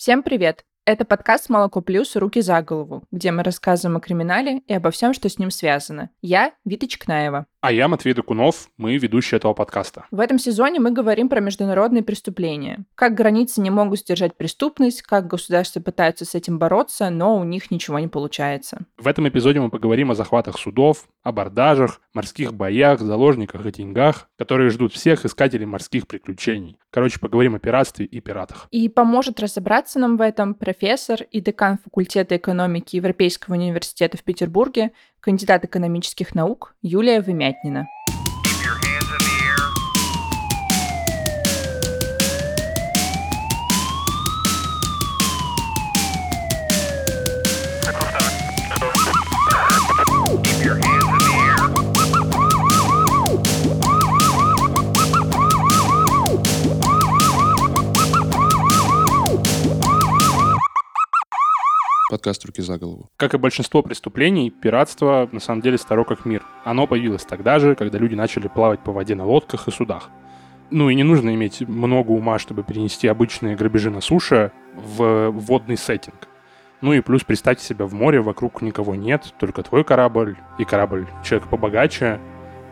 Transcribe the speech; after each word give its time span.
Всем 0.00 0.22
привет! 0.22 0.64
Это 0.86 1.04
подкаст 1.04 1.50
«Молоко 1.50 1.82
плюс. 1.82 2.16
Руки 2.16 2.40
за 2.40 2.62
голову», 2.62 3.04
где 3.10 3.32
мы 3.32 3.42
рассказываем 3.42 3.98
о 3.98 4.00
криминале 4.00 4.60
и 4.60 4.72
обо 4.72 4.90
всем, 4.90 5.12
что 5.12 5.28
с 5.28 5.38
ним 5.38 5.50
связано. 5.50 6.08
Я 6.22 6.54
Вита 6.64 6.86
Чкнаева. 6.86 7.44
А 7.62 7.72
я 7.72 7.88
Матвей 7.88 8.14
Докунов, 8.14 8.70
мы 8.78 8.96
ведущие 8.96 9.36
этого 9.36 9.52
подкаста. 9.52 10.06
В 10.10 10.20
этом 10.20 10.38
сезоне 10.38 10.80
мы 10.80 10.92
говорим 10.92 11.28
про 11.28 11.40
международные 11.40 12.02
преступления. 12.02 12.86
Как 12.94 13.12
границы 13.12 13.60
не 13.60 13.68
могут 13.68 13.98
сдержать 13.98 14.34
преступность, 14.34 15.02
как 15.02 15.26
государства 15.26 15.80
пытаются 15.80 16.24
с 16.24 16.34
этим 16.34 16.58
бороться, 16.58 17.10
но 17.10 17.36
у 17.36 17.44
них 17.44 17.70
ничего 17.70 17.98
не 17.98 18.08
получается. 18.08 18.86
В 18.96 19.06
этом 19.06 19.28
эпизоде 19.28 19.60
мы 19.60 19.68
поговорим 19.68 20.10
о 20.10 20.14
захватах 20.14 20.58
судов, 20.58 21.06
абордажах, 21.22 22.00
морских 22.14 22.54
боях, 22.54 23.00
заложниках 23.00 23.66
и 23.66 23.72
деньгах, 23.72 24.30
которые 24.38 24.70
ждут 24.70 24.94
всех 24.94 25.26
искателей 25.26 25.66
морских 25.66 26.06
приключений. 26.06 26.78
Короче, 26.88 27.20
поговорим 27.20 27.56
о 27.56 27.58
пиратстве 27.58 28.06
и 28.06 28.20
пиратах. 28.20 28.68
И 28.70 28.88
поможет 28.88 29.38
разобраться 29.38 29.98
нам 29.98 30.16
в 30.16 30.22
этом 30.22 30.54
профессор 30.54 31.24
и 31.30 31.42
декан 31.42 31.76
факультета 31.84 32.38
экономики 32.38 32.96
Европейского 32.96 33.54
университета 33.54 34.16
в 34.16 34.24
Петербурге 34.24 34.92
кандидат 35.20 35.64
экономических 35.64 36.34
наук 36.34 36.74
Юлия 36.82 37.20
Вымятнина. 37.20 37.86
Подкаст 62.20 62.44
«Руки 62.44 62.60
за 62.60 62.76
голову». 62.76 63.08
Как 63.16 63.32
и 63.32 63.38
большинство 63.38 63.82
преступлений, 63.82 64.50
пиратство 64.50 65.26
на 65.32 65.40
самом 65.40 65.62
деле 65.62 65.78
старо 65.78 66.04
как 66.04 66.26
мир. 66.26 66.44
Оно 66.64 66.86
появилось 66.86 67.24
тогда 67.24 67.58
же, 67.58 67.74
когда 67.74 67.96
люди 67.96 68.14
начали 68.14 68.46
плавать 68.46 68.80
по 68.80 68.92
воде 68.92 69.14
на 69.14 69.24
лодках 69.24 69.68
и 69.68 69.70
судах. 69.70 70.10
Ну 70.70 70.90
и 70.90 70.94
не 70.94 71.02
нужно 71.02 71.34
иметь 71.34 71.62
много 71.62 72.10
ума, 72.10 72.38
чтобы 72.38 72.62
перенести 72.62 73.08
обычные 73.08 73.56
грабежи 73.56 73.88
на 73.88 74.02
суше 74.02 74.52
в 74.74 75.30
водный 75.30 75.78
сеттинг. 75.78 76.28
Ну 76.82 76.92
и 76.92 77.00
плюс 77.00 77.24
представьте 77.24 77.64
себя 77.64 77.86
в 77.86 77.94
море, 77.94 78.20
вокруг 78.20 78.60
никого 78.60 78.94
нет, 78.94 79.32
только 79.38 79.62
твой 79.62 79.82
корабль 79.82 80.36
и 80.58 80.64
корабль 80.64 81.06
человека 81.24 81.48
побогаче, 81.48 82.20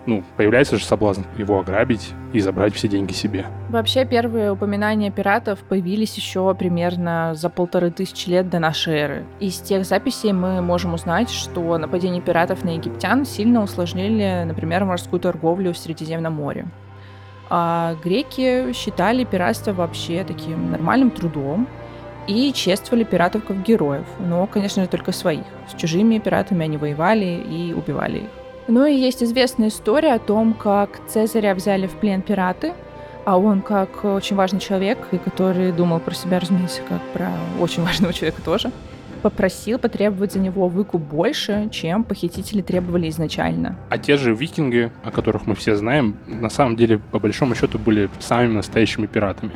ну, 0.07 0.25
появляется 0.37 0.79
же 0.79 0.85
соблазн 0.85 1.23
его 1.37 1.59
ограбить 1.59 2.13
и 2.33 2.41
забрать 2.41 2.75
все 2.75 2.89
деньги 2.89 3.13
себе. 3.13 3.47
Вообще, 3.69 4.05
первые 4.05 4.53
упоминания 4.53 5.11
пиратов 5.11 5.59
появились 5.61 6.17
еще 6.17 6.55
примерно 6.55 7.35
за 7.35 7.51
полторы 7.51 7.91
тысячи 7.91 8.29
лет 8.29 8.49
до 8.49 8.59
нашей 8.59 8.95
эры. 8.95 9.25
Из 9.41 9.59
тех 9.59 9.85
записей 9.85 10.33
мы 10.33 10.63
можем 10.63 10.95
узнать, 10.95 11.31
что 11.31 11.77
нападение 11.79 12.23
пиратов 12.23 12.65
на 12.65 12.71
египтян 12.71 13.25
сильно 13.25 13.63
усложнили, 13.63 14.45
например, 14.47 14.85
морскую 14.85 15.21
торговлю 15.21 15.73
в 15.73 15.79
Средиземном 15.79 16.33
море. 16.33 16.67
А 17.51 17.97
греки 18.05 18.73
считали 18.73 19.25
пиратство 19.25 19.73
вообще 19.73 20.25
таким 20.25 20.71
нормальным 20.71 21.11
трудом, 21.11 21.67
и 22.29 22.53
чествовали 22.53 23.05
пиратов 23.05 23.45
как 23.45 23.63
героев, 23.63 24.07
но, 24.21 24.47
конечно 24.47 24.83
же, 24.83 24.89
только 24.89 25.13
своих. 25.13 25.47
С 25.67 25.75
чужими 25.81 26.19
пиратами 26.19 26.65
они 26.65 26.77
воевали 26.77 27.25
и 27.25 27.73
убивали 27.73 28.19
их. 28.19 28.31
Ну 28.69 28.85
и 28.85 28.95
есть 28.95 29.23
известная 29.23 29.69
история 29.69 30.13
о 30.13 30.19
том, 30.19 30.53
как 30.53 31.01
Цезаря 31.09 31.55
взяли 31.55 31.87
в 31.87 31.93
плен 31.93 32.21
пираты, 32.21 32.75
а 33.25 33.39
он 33.39 33.63
как 33.63 34.05
очень 34.05 34.37
важный 34.37 34.61
человек, 34.61 34.99
и 35.11 35.17
который 35.17 35.73
думал 35.73 36.01
про 36.01 36.15
себя, 36.15 36.39
разумеется, 36.39 36.83
как 36.87 37.01
про 37.15 37.31
очень 37.59 37.83
важного 37.83 38.13
человека 38.13 38.43
тоже, 38.43 38.71
попросил 39.23 39.79
потребовать 39.79 40.35
за 40.35 40.39
него 40.39 40.69
выкуп 40.69 41.01
больше, 41.01 41.71
чем 41.73 42.05
похитители 42.05 42.61
требовали 42.61 43.09
изначально. 43.09 43.75
А 43.89 43.97
те 43.97 44.19
же 44.19 44.35
викинги, 44.35 44.93
о 45.03 45.11
которых 45.13 45.47
мы 45.47 45.55
все 45.55 45.75
знаем, 45.75 46.17
на 46.27 46.51
самом 46.51 46.77
деле, 46.77 46.99
по 46.99 47.19
большому 47.19 47.55
счету, 47.55 47.79
были 47.79 48.11
самыми 48.19 48.53
настоящими 48.53 49.07
пиратами. 49.07 49.53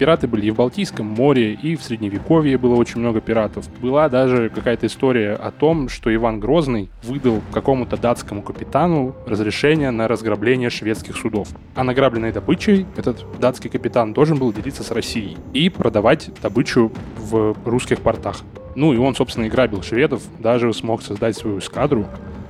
Пираты 0.00 0.26
были 0.26 0.46
и 0.46 0.50
в 0.50 0.56
Балтийском 0.56 1.04
море, 1.04 1.52
и 1.52 1.76
в 1.76 1.82
Средневековье 1.82 2.56
было 2.56 2.74
очень 2.74 3.00
много 3.00 3.20
пиратов. 3.20 3.68
Была 3.82 4.08
даже 4.08 4.48
какая-то 4.48 4.86
история 4.86 5.34
о 5.34 5.50
том, 5.50 5.90
что 5.90 6.12
Иван 6.14 6.40
Грозный 6.40 6.88
выдал 7.02 7.42
какому-то 7.52 7.98
датскому 7.98 8.40
капитану 8.40 9.14
разрешение 9.26 9.90
на 9.90 10.08
разграбление 10.08 10.70
шведских 10.70 11.18
судов. 11.18 11.48
А 11.74 11.84
награбленной 11.84 12.32
добычей 12.32 12.86
этот 12.96 13.26
датский 13.40 13.68
капитан 13.68 14.14
должен 14.14 14.38
был 14.38 14.54
делиться 14.54 14.82
с 14.82 14.90
Россией 14.90 15.36
и 15.52 15.68
продавать 15.68 16.30
добычу 16.40 16.90
в 17.18 17.54
русских 17.66 18.00
портах. 18.00 18.38
Ну 18.76 18.94
и 18.94 18.96
он, 18.96 19.14
собственно, 19.14 19.44
и 19.44 19.50
грабил 19.50 19.82
шведов, 19.82 20.22
даже 20.38 20.72
смог 20.72 21.02
создать 21.02 21.36
свою 21.36 21.58
эскадру. 21.58 22.06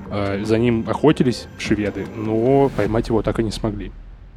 Э, 0.08 0.40
за 0.44 0.56
ним 0.56 0.84
охотились 0.86 1.48
шведы, 1.58 2.06
но 2.14 2.68
поймать 2.76 3.08
его 3.08 3.22
так 3.22 3.40
и 3.40 3.42
не 3.42 3.50
смогли. 3.50 3.90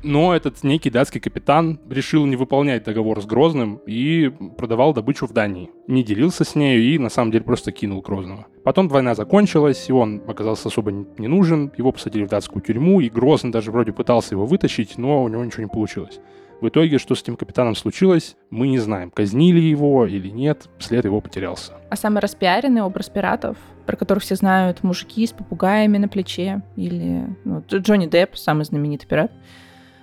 Но 0.04 0.36
этот 0.36 0.64
некий 0.64 0.90
датский 0.90 1.22
капитан 1.22 1.80
решил 1.90 2.26
не 2.26 2.36
выполнять 2.36 2.84
договор 2.84 3.22
с 3.22 3.26
Грозным 3.26 3.80
и 3.86 4.30
продавал 4.58 4.94
добычу 4.94 5.28
в 5.28 5.32
Дании. 5.32 5.72
Не 5.88 6.04
делился 6.04 6.44
с 6.44 6.56
нею 6.56 6.84
и 6.84 6.98
на 7.00 7.10
самом 7.10 7.32
деле 7.32 7.46
просто 7.46 7.72
кинул 7.72 8.02
Грозного. 8.02 8.46
Потом 8.66 8.90
война 8.90 9.16
закончилась, 9.16 9.90
и 9.90 9.94
он 9.94 10.22
оказался 10.28 10.68
особо 10.68 10.92
не 10.92 11.28
нужен, 11.28 11.72
его 11.78 11.94
посадили 11.94 12.26
в 12.26 12.30
датскую 12.30 12.62
тюрьму, 12.62 13.00
и 13.00 13.10
Грозный 13.10 13.52
даже 13.52 13.72
вроде 13.72 13.94
пытался 13.94 14.36
его 14.36 14.46
вытащить, 14.46 14.98
но 14.98 15.24
у 15.24 15.30
него 15.30 15.44
ничего 15.44 15.64
не 15.64 15.70
получилось. 15.70 16.20
В 16.60 16.70
итоге, 16.70 16.98
что 16.98 17.16
с 17.16 17.22
этим 17.22 17.36
капитаном 17.36 17.76
случилось, 17.76 18.38
мы 18.50 18.70
не 18.70 18.80
знаем. 18.80 19.12
Казнили 19.12 19.60
его 19.60 20.06
или 20.06 20.30
нет, 20.30 20.70
след 20.80 21.04
его 21.04 21.20
потерялся. 21.20 21.74
А 21.90 21.96
самый 21.98 22.20
распиаренный 22.20 22.82
образ 22.82 23.10
пиратов, 23.10 23.58
про 23.86 23.98
которых 23.98 24.24
все 24.24 24.36
знают, 24.36 24.82
мужики 24.82 25.28
с 25.28 25.32
попугаями 25.32 25.98
на 25.98 26.08
плече, 26.08 26.62
или 26.78 27.26
ну, 27.44 27.64
Джонни 27.70 28.08
Депп, 28.08 28.38
самый 28.38 28.64
знаменитый 28.64 29.10
пират, 29.10 29.32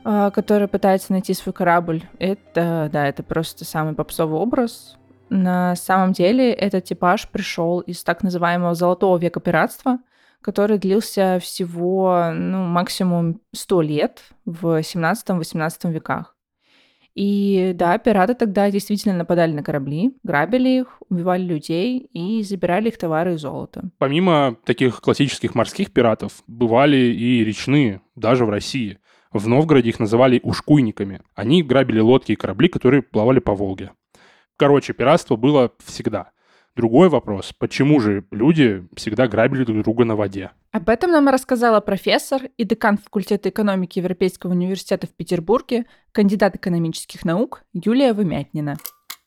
который 0.02 0.68
пытается 0.68 1.12
найти 1.12 1.34
свой 1.34 1.52
корабль. 1.52 2.02
Это, 2.18 2.88
да, 2.92 3.06
это 3.06 3.22
просто 3.22 3.64
самый 3.64 3.94
попсовый 3.94 4.38
образ. 4.38 4.96
На 5.28 5.76
самом 5.76 6.12
деле 6.12 6.52
этот 6.52 6.84
типаж 6.84 7.28
пришел 7.28 7.80
из 7.80 8.02
так 8.02 8.22
называемого 8.22 8.74
золотого 8.74 9.16
века 9.16 9.40
пиратства, 9.40 9.98
который 10.42 10.78
длился 10.78 11.38
всего 11.40 12.32
ну, 12.34 12.64
максимум 12.64 13.40
100 13.52 13.82
лет 13.82 14.22
в 14.44 14.80
17-18 14.80 15.92
веках. 15.92 16.34
И 17.14 17.72
да, 17.74 17.98
пираты 17.98 18.34
тогда 18.34 18.70
действительно 18.70 19.16
нападали 19.16 19.52
на 19.52 19.62
корабли, 19.62 20.16
грабили 20.22 20.80
их, 20.80 21.02
убивали 21.08 21.42
людей 21.42 22.08
и 22.12 22.42
забирали 22.42 22.88
их 22.88 22.98
товары 22.98 23.34
и 23.34 23.36
золото. 23.36 23.90
Помимо 23.98 24.56
таких 24.64 25.00
классических 25.00 25.54
морских 25.54 25.92
пиратов, 25.92 26.42
бывали 26.46 26.96
и 26.96 27.44
речные, 27.44 28.00
даже 28.14 28.46
в 28.46 28.50
России– 28.50 28.98
в 29.32 29.48
Новгороде 29.48 29.90
их 29.90 30.00
называли 30.00 30.40
ушкуйниками. 30.42 31.22
Они 31.34 31.62
грабили 31.62 32.00
лодки 32.00 32.32
и 32.32 32.36
корабли, 32.36 32.68
которые 32.68 33.02
плавали 33.02 33.38
по 33.38 33.54
Волге. 33.54 33.92
Короче, 34.56 34.92
пиратство 34.92 35.36
было 35.36 35.72
всегда. 35.84 36.32
Другой 36.76 37.08
вопрос, 37.08 37.52
почему 37.58 37.98
же 38.00 38.24
люди 38.30 38.86
всегда 38.94 39.26
грабили 39.26 39.64
друг 39.64 39.82
друга 39.82 40.04
на 40.04 40.14
воде? 40.14 40.52
Об 40.70 40.88
этом 40.88 41.10
нам 41.10 41.28
рассказала 41.28 41.80
профессор 41.80 42.42
и 42.56 42.64
декан 42.64 42.96
факультета 42.96 43.48
экономики 43.48 43.98
Европейского 43.98 44.52
университета 44.52 45.06
в 45.06 45.10
Петербурге, 45.10 45.86
кандидат 46.12 46.56
экономических 46.56 47.24
наук 47.24 47.64
Юлия 47.72 48.12
Вымятнина. 48.12 48.76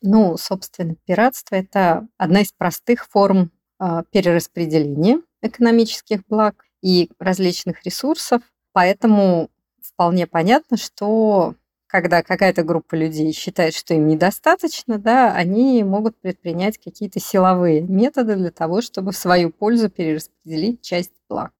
Ну, 0.01 0.37
собственно, 0.37 0.95
пиратство– 1.05 1.55
это 1.57 2.07
одна 2.17 2.41
из 2.41 2.51
простых 2.53 3.05
форм 3.07 3.51
э, 3.79 4.03
перераспределения 4.11 5.21
экономических 5.41 6.25
благ 6.27 6.65
и 6.81 7.09
различных 7.19 7.83
ресурсов. 7.85 8.41
Поэтому 8.71 9.49
вполне 9.93 10.27
понятно, 10.27 10.77
что 10.77 11.55
когда 11.87 12.23
какая-то 12.23 12.63
группа 12.63 12.95
людей 12.95 13.31
считает, 13.33 13.75
что 13.75 13.93
им 13.93 14.07
недостаточно, 14.07 14.97
да, 14.97 15.33
они 15.35 15.83
могут 15.83 16.19
предпринять 16.19 16.79
какие-то 16.79 17.19
силовые 17.19 17.81
методы 17.81 18.35
для 18.35 18.49
того, 18.49 18.81
чтобы 18.81 19.11
в 19.11 19.17
свою 19.17 19.51
пользу 19.51 19.89
перераспределить 19.89 20.81
часть 20.81 21.11
благ. 21.29 21.51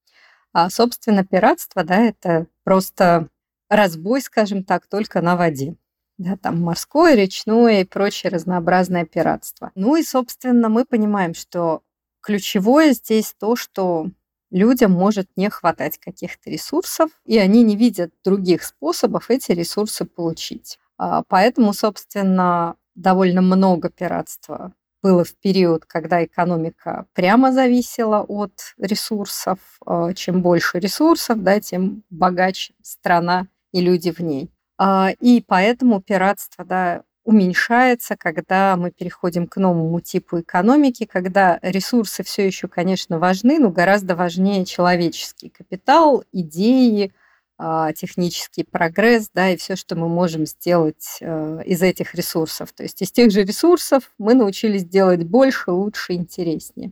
А, 0.52 0.69
собственно, 0.72 1.24
пиратство, 1.24 1.84
да, 1.84 2.02
это 2.02 2.48
просто 2.63 3.30
разбой, 3.69 4.22
скажем 4.22 4.63
так, 4.63 4.88
только 4.88 5.22
на 5.22 5.36
воде. 5.36 5.75
Да, 6.18 6.36
там 6.38 6.62
морское, 6.62 7.16
речное 7.16 7.81
и 7.81 7.86
прочее 7.86 8.31
разнообразное 8.31 9.06
пиратство. 9.06 9.72
Ну 9.75 9.96
и, 9.96 10.04
собственно, 10.04 10.69
мы 10.69 10.86
понимаем, 10.86 11.34
что 11.34 11.81
ключевое 12.22 12.94
здесь 12.94 13.36
то, 13.40 13.56
что 13.56 14.08
людям 14.54 14.92
может 14.92 15.28
не 15.36 15.50
хватать 15.50 15.98
каких-то 15.98 16.50
ресурсов, 16.50 17.10
и 17.26 17.38
они 17.38 17.64
не 17.64 17.76
видят 17.76 18.14
других 18.24 18.64
способов 18.64 19.30
эти 19.30 19.52
ресурсы 19.52 20.06
получить. 20.06 20.80
А, 20.98 21.24
поэтому, 21.28 21.74
собственно, 21.74 22.76
довольно 22.96 23.42
много 23.42 23.90
пиратства 23.90 24.74
было 25.02 25.26
в 25.26 25.36
период, 25.36 25.86
когда 25.86 26.24
экономика 26.24 27.08
прямо 27.14 27.52
зависела 27.52 28.22
от 28.22 28.54
ресурсов. 28.78 29.60
А, 29.86 30.14
чем 30.14 30.42
больше 30.42 30.80
ресурсов, 30.80 31.42
да, 31.44 31.60
тем 31.60 32.04
богаче 32.10 32.74
страна 32.82 33.48
и 33.74 33.82
люди 33.82 34.12
в 34.12 34.20
ней. 34.20 34.50
А, 34.78 35.12
и 35.20 35.44
поэтому 35.46 36.00
пиратство 36.02 36.64
да, 36.64 37.04
уменьшается, 37.24 38.16
когда 38.18 38.75
мы 38.75 38.92
переходим 38.92 39.48
к 39.48 39.58
новому 39.58 40.02
типу 40.02 40.42
экономики, 40.42 41.06
когда 41.06 41.60
ресурсы 41.62 42.24
все 42.24 42.46
еще, 42.46 42.68
конечно, 42.68 43.20
важны, 43.20 43.60
но 43.60 43.70
гораздо 43.70 44.16
важнее 44.16 44.66
человеческий 44.66 45.50
капитал, 45.50 46.24
идеи, 46.31 47.14
а, 47.58 47.94
технический 47.94 48.64
прогресс, 48.64 49.30
да, 49.34 49.52
и 49.52 49.58
все, 49.58 49.75
что 49.75 49.96
мы 49.96 50.10
можем 50.10 50.46
сделать 50.46 51.18
э, 51.22 51.62
из 51.66 51.81
этих 51.81 52.16
ресурсов. 52.16 52.74
То 52.74 52.84
есть 52.84 53.02
из 53.02 53.12
тех 53.12 53.31
же 53.31 53.44
ресурсов 53.44 54.12
мы 54.18 54.34
научились 54.34 54.84
делать 54.84 55.24
больше, 55.24 55.72
лучше, 55.72 56.14
интереснее. 56.14 56.92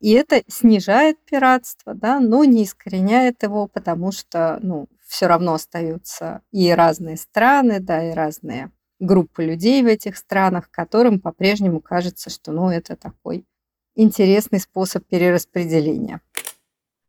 И 0.00 0.10
это 0.10 0.42
снижает 0.48 1.16
пиратство, 1.24 1.94
да, 1.94 2.20
но 2.20 2.44
не 2.44 2.64
искореняет 2.64 3.42
его, 3.44 3.66
потому 3.68 4.12
что 4.12 4.58
ну, 4.62 4.88
все 5.06 5.26
равно 5.26 5.54
остаются 5.54 6.42
и 6.50 6.70
разные 6.72 7.16
страны, 7.16 7.80
да, 7.80 8.10
и 8.10 8.12
разные 8.12 8.70
группы 9.04 9.44
людей 9.44 9.82
в 9.82 9.86
этих 9.86 10.16
странах, 10.16 10.70
которым 10.70 11.20
по-прежнему 11.20 11.80
кажется, 11.80 12.30
что 12.30 12.52
ну, 12.52 12.70
это 12.70 12.96
такой 12.96 13.44
интересный 13.94 14.60
способ 14.60 15.04
перераспределения. 15.06 16.20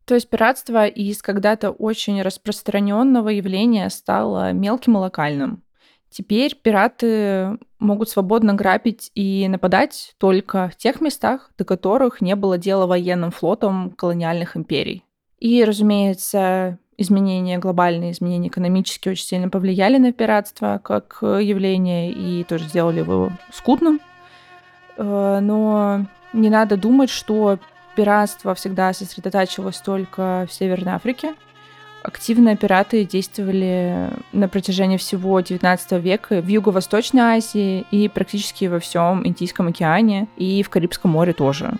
То 0.05 0.13
есть 0.13 0.29
пиратство 0.29 0.85
из 0.85 1.21
когда-то 1.21 1.71
очень 1.71 2.21
распространенного 2.21 3.29
явления 3.29 3.89
стало 3.89 4.51
мелким 4.53 4.97
и 4.97 4.99
локальным. 4.99 5.63
Теперь 6.09 6.55
пираты 6.55 7.57
могут 7.79 8.09
свободно 8.09 8.53
грабить 8.53 9.11
и 9.15 9.47
нападать 9.49 10.15
только 10.17 10.69
в 10.69 10.77
тех 10.77 11.01
местах, 11.01 11.51
до 11.57 11.65
которых 11.65 12.21
не 12.21 12.35
было 12.35 12.57
дела 12.57 12.85
военным 12.85 13.31
флотом 13.31 13.91
колониальных 13.91 14.55
империй. 14.55 15.03
И, 15.39 15.63
разумеется, 15.65 16.79
изменения, 16.97 17.57
глобальные 17.57 18.11
изменения 18.11 18.47
экономические 18.47 19.13
очень 19.13 19.25
сильно 19.25 19.49
повлияли 19.49 19.97
на 19.97 20.13
пиратство 20.13 20.79
как 20.83 21.19
явление 21.21 22.11
и 22.11 22.43
тоже 22.43 22.65
сделали 22.65 22.99
его 22.99 23.31
скудным. 23.51 23.99
Э, 24.97 25.39
но 25.41 26.05
не 26.33 26.49
надо 26.49 26.77
думать, 26.77 27.09
что 27.09 27.59
пиратство 27.95 28.53
всегда 28.55 28.93
сосредотачивалось 28.93 29.77
только 29.77 30.45
в 30.49 30.53
Северной 30.53 30.93
Африке. 30.93 31.33
Активно 32.03 32.55
пираты 32.55 33.03
действовали 33.03 34.09
на 34.31 34.47
протяжении 34.47 34.97
всего 34.97 35.39
XIX 35.39 35.99
века 35.99 36.39
в 36.39 36.47
Юго-Восточной 36.47 37.37
Азии 37.37 37.85
и 37.89 38.07
практически 38.09 38.65
во 38.65 38.79
всем 38.79 39.25
Индийском 39.25 39.69
океане 39.69 40.27
и 40.37 40.61
в 40.61 40.69
Карибском 40.69 41.11
море 41.11 41.33
тоже. 41.33 41.73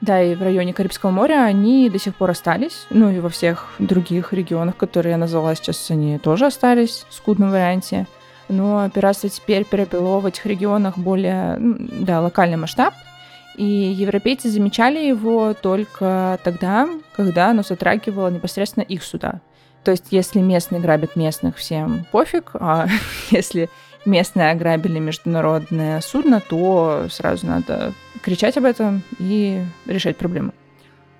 Да, 0.00 0.22
и 0.22 0.34
в 0.34 0.42
районе 0.42 0.72
Карибского 0.72 1.10
моря 1.10 1.44
они 1.44 1.90
до 1.90 1.98
сих 1.98 2.14
пор 2.14 2.30
остались. 2.30 2.86
Ну 2.90 3.10
и 3.10 3.18
во 3.18 3.28
всех 3.28 3.66
других 3.78 4.32
регионах, 4.32 4.76
которые 4.76 5.12
я 5.12 5.16
назвала 5.18 5.54
сейчас, 5.54 5.90
они 5.90 6.18
тоже 6.18 6.46
остались 6.46 7.04
в 7.08 7.14
скудном 7.14 7.50
варианте. 7.50 8.06
Но 8.48 8.88
пиратство 8.90 9.28
теперь 9.28 9.64
перебило 9.64 10.20
в 10.20 10.26
этих 10.26 10.46
регионах 10.46 10.96
более 10.96 11.56
да, 11.58 12.20
локальный 12.20 12.56
масштаб. 12.56 12.94
И 13.56 13.64
европейцы 13.64 14.48
замечали 14.50 15.00
его 15.00 15.52
только 15.52 16.38
тогда, 16.44 16.88
когда 17.16 17.50
оно 17.50 17.62
затрагивало 17.62 18.28
непосредственно 18.28 18.84
их 18.84 19.02
суда. 19.02 19.40
То 19.82 19.90
есть, 19.90 20.06
если 20.10 20.40
местные 20.40 20.80
грабят 20.80 21.16
местных, 21.16 21.56
всем 21.56 22.06
пофиг, 22.12 22.50
а 22.54 22.86
если 23.30 23.68
местные 24.08 24.50
ограбили 24.50 24.98
международное 24.98 26.00
судно, 26.00 26.40
то 26.40 27.06
сразу 27.10 27.46
надо 27.46 27.92
кричать 28.22 28.56
об 28.56 28.64
этом 28.64 29.02
и 29.18 29.62
решать 29.86 30.16
проблему. 30.16 30.52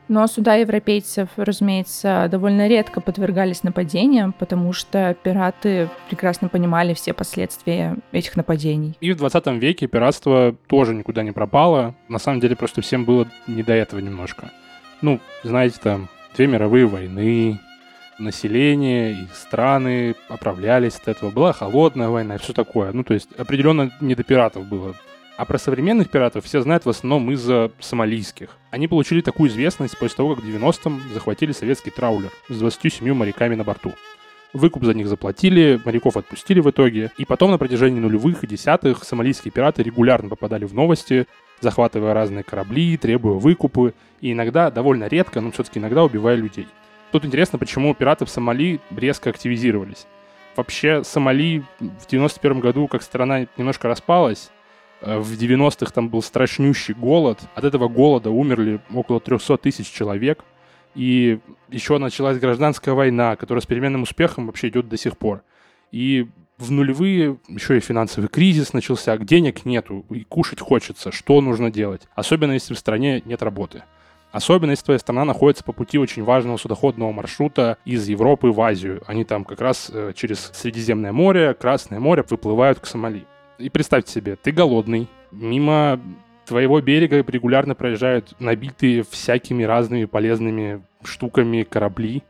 Но 0.08 0.26
суда 0.26 0.54
европейцев, 0.54 1.28
разумеется, 1.36 2.28
довольно 2.30 2.66
редко 2.66 3.02
подвергались 3.02 3.62
нападениям, 3.62 4.32
потому 4.32 4.72
что 4.72 5.14
пираты 5.22 5.90
прекрасно 6.08 6.48
понимали 6.48 6.94
все 6.94 7.12
последствия 7.12 7.94
этих 8.10 8.34
нападений. 8.34 8.96
И 9.00 9.12
в 9.12 9.16
20 9.16 9.46
веке 9.58 9.86
пиратство 9.86 10.56
тоже 10.66 10.94
никуда 10.94 11.22
не 11.22 11.32
пропало. 11.32 11.94
На 12.08 12.18
самом 12.18 12.40
деле 12.40 12.56
просто 12.56 12.80
всем 12.80 13.04
было 13.04 13.28
не 13.46 13.62
до 13.62 13.74
этого 13.74 14.00
немножко. 14.00 14.50
Ну, 15.02 15.20
знаете, 15.44 15.76
там, 15.82 16.08
две 16.34 16.46
мировые 16.46 16.86
войны, 16.86 17.60
население 18.18 19.12
и 19.12 19.26
страны 19.34 20.14
оправлялись 20.28 20.96
от 20.96 21.08
этого. 21.08 21.30
Была 21.30 21.52
холодная 21.52 22.08
война 22.08 22.36
и 22.36 22.38
все 22.38 22.52
такое. 22.52 22.92
Ну, 22.92 23.04
то 23.04 23.14
есть 23.14 23.28
определенно 23.38 23.90
не 24.00 24.14
до 24.14 24.22
пиратов 24.22 24.66
было. 24.66 24.94
А 25.36 25.44
про 25.44 25.56
современных 25.58 26.10
пиратов 26.10 26.44
все 26.44 26.60
знают 26.62 26.84
в 26.84 26.88
основном 26.88 27.30
из-за 27.30 27.70
сомалийских. 27.78 28.50
Они 28.70 28.88
получили 28.88 29.20
такую 29.20 29.50
известность 29.50 29.96
после 29.96 30.16
того, 30.16 30.34
как 30.34 30.44
в 30.44 30.48
90-м 30.48 31.00
захватили 31.14 31.52
советский 31.52 31.90
траулер 31.90 32.30
с 32.48 32.58
27 32.58 33.12
моряками 33.14 33.54
на 33.54 33.62
борту. 33.62 33.92
Выкуп 34.52 34.84
за 34.84 34.94
них 34.94 35.06
заплатили, 35.06 35.80
моряков 35.84 36.16
отпустили 36.16 36.60
в 36.60 36.70
итоге, 36.70 37.12
и 37.18 37.24
потом 37.24 37.50
на 37.50 37.58
протяжении 37.58 38.00
нулевых 38.00 38.42
и 38.42 38.46
десятых 38.46 39.04
сомалийские 39.04 39.52
пираты 39.52 39.82
регулярно 39.82 40.30
попадали 40.30 40.64
в 40.64 40.72
новости, 40.74 41.26
захватывая 41.60 42.14
разные 42.14 42.44
корабли, 42.44 42.96
требуя 42.96 43.34
выкупы, 43.34 43.92
и 44.20 44.32
иногда, 44.32 44.70
довольно 44.70 45.06
редко, 45.06 45.40
но 45.40 45.50
все-таки 45.50 45.78
иногда 45.78 46.02
убивая 46.02 46.34
людей. 46.34 46.66
Тут 47.10 47.24
интересно, 47.24 47.58
почему 47.58 47.94
пираты 47.94 48.24
в 48.24 48.30
Сомали 48.30 48.80
резко 48.90 49.30
активизировались. 49.30 50.06
Вообще, 50.56 51.04
Сомали 51.04 51.64
в 51.78 52.06
91 52.06 52.60
году 52.60 52.88
как 52.88 53.02
страна 53.02 53.46
немножко 53.56 53.88
распалась. 53.88 54.50
Э, 55.00 55.18
в 55.18 55.32
90-х 55.32 55.92
там 55.92 56.08
был 56.08 56.22
страшнющий 56.22 56.94
голод. 56.94 57.38
От 57.54 57.64
этого 57.64 57.88
голода 57.88 58.30
умерли 58.30 58.80
около 58.92 59.20
300 59.20 59.56
тысяч 59.58 59.90
человек. 59.90 60.44
И 60.94 61.38
еще 61.68 61.98
началась 61.98 62.38
гражданская 62.38 62.94
война, 62.94 63.36
которая 63.36 63.62
с 63.62 63.66
переменным 63.66 64.02
успехом 64.02 64.46
вообще 64.46 64.68
идет 64.68 64.88
до 64.88 64.96
сих 64.96 65.16
пор. 65.16 65.42
И 65.92 66.26
в 66.58 66.72
нулевые 66.72 67.38
еще 67.46 67.76
и 67.76 67.80
финансовый 67.80 68.26
кризис 68.26 68.72
начался, 68.72 69.16
денег 69.16 69.64
нету, 69.64 70.04
и 70.10 70.24
кушать 70.24 70.60
хочется, 70.60 71.12
что 71.12 71.40
нужно 71.40 71.70
делать? 71.70 72.02
Особенно 72.14 72.52
если 72.52 72.74
в 72.74 72.78
стране 72.78 73.22
нет 73.24 73.42
работы. 73.42 73.84
Особенно, 74.30 74.70
если 74.70 74.84
твоя 74.84 74.98
страна 74.98 75.24
находится 75.24 75.64
по 75.64 75.72
пути 75.72 75.98
очень 75.98 76.22
важного 76.22 76.58
судоходного 76.58 77.12
маршрута 77.12 77.78
из 77.84 78.06
Европы 78.08 78.48
в 78.48 78.60
Азию. 78.60 79.02
Они 79.06 79.24
там 79.24 79.44
как 79.44 79.60
раз 79.60 79.90
э, 79.92 80.12
через 80.14 80.50
Средиземное 80.54 81.12
море, 81.12 81.54
Красное 81.54 81.98
море 81.98 82.24
выплывают 82.28 82.78
к 82.78 82.86
Сомали. 82.86 83.24
И 83.58 83.70
представьте 83.70 84.12
себе, 84.12 84.36
ты 84.36 84.52
голодный, 84.52 85.08
мимо 85.32 85.98
твоего 86.44 86.80
берега 86.80 87.24
регулярно 87.26 87.74
проезжают 87.74 88.34
набитые 88.38 89.02
всякими 89.02 89.64
разными 89.64 90.04
полезными 90.04 90.82
штуками 91.04 91.62
корабли. 91.62 92.22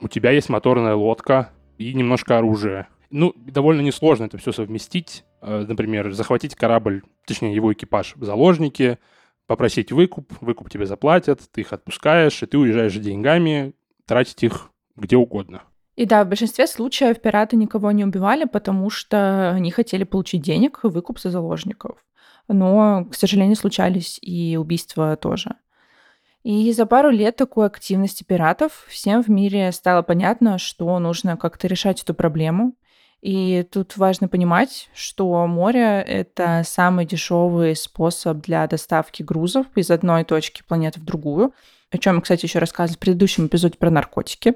У 0.00 0.08
тебя 0.08 0.30
есть 0.30 0.48
моторная 0.48 0.94
лодка 0.94 1.50
и 1.76 1.94
немножко 1.94 2.38
оружия. 2.38 2.88
Ну, 3.10 3.32
довольно 3.36 3.80
несложно 3.80 4.24
это 4.24 4.38
все 4.38 4.52
совместить. 4.52 5.24
Э, 5.40 5.64
например, 5.66 6.12
захватить 6.12 6.56
корабль, 6.56 7.02
точнее 7.26 7.54
его 7.54 7.72
экипаж 7.72 8.14
в 8.16 8.24
заложники, 8.24 8.98
попросить 9.48 9.90
выкуп, 9.90 10.32
выкуп 10.40 10.70
тебе 10.70 10.86
заплатят, 10.86 11.40
ты 11.50 11.62
их 11.62 11.72
отпускаешь, 11.72 12.40
и 12.42 12.46
ты 12.46 12.56
уезжаешь 12.56 12.94
с 12.94 13.00
деньгами, 13.00 13.72
тратить 14.06 14.44
их 14.44 14.70
где 14.94 15.16
угодно. 15.16 15.62
И 15.96 16.04
да, 16.04 16.22
в 16.22 16.28
большинстве 16.28 16.68
случаев 16.68 17.20
пираты 17.20 17.56
никого 17.56 17.90
не 17.90 18.04
убивали, 18.04 18.44
потому 18.44 18.90
что 18.90 19.50
они 19.50 19.72
хотели 19.72 20.04
получить 20.04 20.42
денег, 20.42 20.80
выкуп 20.84 21.18
за 21.18 21.30
заложников. 21.30 21.98
Но, 22.46 23.06
к 23.06 23.14
сожалению, 23.14 23.56
случались 23.56 24.18
и 24.22 24.56
убийства 24.56 25.16
тоже. 25.16 25.56
И 26.44 26.70
за 26.72 26.86
пару 26.86 27.10
лет 27.10 27.36
такой 27.36 27.66
активности 27.66 28.22
пиратов 28.22 28.86
всем 28.88 29.22
в 29.22 29.28
мире 29.28 29.72
стало 29.72 30.02
понятно, 30.02 30.58
что 30.58 30.98
нужно 30.98 31.36
как-то 31.36 31.66
решать 31.66 32.02
эту 32.02 32.14
проблему. 32.14 32.74
И 33.20 33.66
тут 33.70 33.96
важно 33.96 34.28
понимать, 34.28 34.88
что 34.94 35.46
море— 35.46 36.02
это 36.06 36.62
самый 36.64 37.04
дешевый 37.04 37.74
способ 37.74 38.38
для 38.38 38.66
доставки 38.66 39.22
грузов 39.22 39.66
из 39.74 39.90
одной 39.90 40.24
точки 40.24 40.62
планеты 40.66 41.00
в 41.00 41.04
другую, 41.04 41.52
о 41.90 41.98
чем 41.98 42.16
я, 42.16 42.20
кстати, 42.20 42.44
еще 42.44 42.60
рассказывала 42.60 42.96
в 42.96 43.00
предыдущем 43.00 43.46
эпизоде 43.46 43.76
про 43.76 43.90
наркотики. 43.90 44.54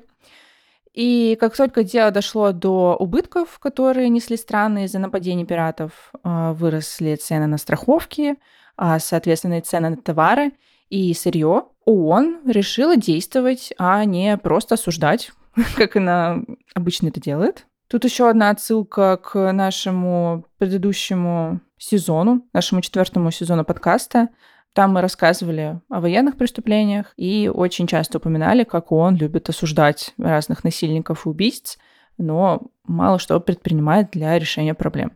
И 0.95 1.37
как 1.41 1.57
только 1.57 1.83
дело 1.83 2.11
дошло 2.11 2.53
до 2.53 2.97
убытков, 2.99 3.59
которые 3.59 4.11
несли 4.11 4.37
страны 4.37 4.85
из-за 4.85 4.99
нападений 4.99 5.47
пиратов, 5.47 6.13
а, 6.23 6.53
выросли 6.53 7.17
цены 7.17 7.47
на 7.47 7.57
страховки, 7.57 8.37
а, 8.77 8.99
соответственно, 8.99 9.59
и 9.59 9.63
цены 9.63 9.91
на 9.91 9.97
товары 9.97 10.53
и 10.91 11.13
сырье, 11.15 11.65
ООН 11.87 12.43
решила 12.47 12.97
действовать, 12.97 13.73
а 13.79 14.05
не 14.05 14.37
просто 14.37 14.75
осуждать, 14.75 15.33
как 15.77 15.97
она 15.97 16.43
обычно 16.75 17.09
это 17.09 17.21
делает. 17.21 17.67
Тут 17.93 18.07
еще 18.07 18.31
одна 18.31 18.49
отсылка 18.49 19.19
к 19.19 19.53
нашему 19.53 20.47
предыдущему 20.57 21.61
сезону, 21.77 22.49
нашему 22.55 22.81
четвертому 22.81 23.31
сезону 23.31 23.67
подкаста. 23.67 24.31
Там 24.73 24.95
мы 24.95 25.03
рассказывали 25.03 25.79
о 25.91 26.01
военных 26.01 26.39
преступлениях 26.39 27.13
и 27.19 27.51
очень 27.53 27.87
часто 27.87 28.17
упоминали, 28.17 28.65
как 28.65 28.93
он 28.93 29.17
любит 29.17 29.51
осуждать 29.51 30.15
разных 30.17 30.65
насильников 30.65 31.27
и 31.27 31.29
убийц, 31.29 31.77
но 32.17 32.63
мало 32.85 33.19
что 33.19 33.39
предпринимает 33.41 34.11
для 34.13 34.39
решения 34.39 34.73
проблем. 34.73 35.13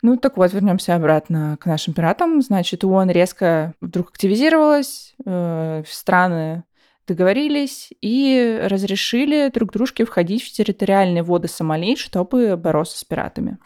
Ну 0.00 0.16
так 0.16 0.38
вот, 0.38 0.54
вернемся 0.54 0.94
обратно 0.94 1.58
к 1.60 1.66
нашим 1.66 1.92
пиратам. 1.92 2.40
Значит, 2.40 2.82
ООН 2.82 3.10
резко 3.10 3.74
вдруг 3.82 4.08
активизировалась, 4.08 5.14
э, 5.26 5.82
страны 5.86 6.64
договорились 7.06 7.90
и 8.00 8.60
разрешили 8.62 9.50
друг 9.50 9.72
дружке 9.72 10.04
входить 10.04 10.42
в 10.42 10.52
территориальные 10.52 11.22
воды 11.22 11.48
Сомали, 11.48 11.96
чтобы 11.96 12.56
бороться 12.56 12.98
с 12.98 13.04
пиратами. 13.04 13.58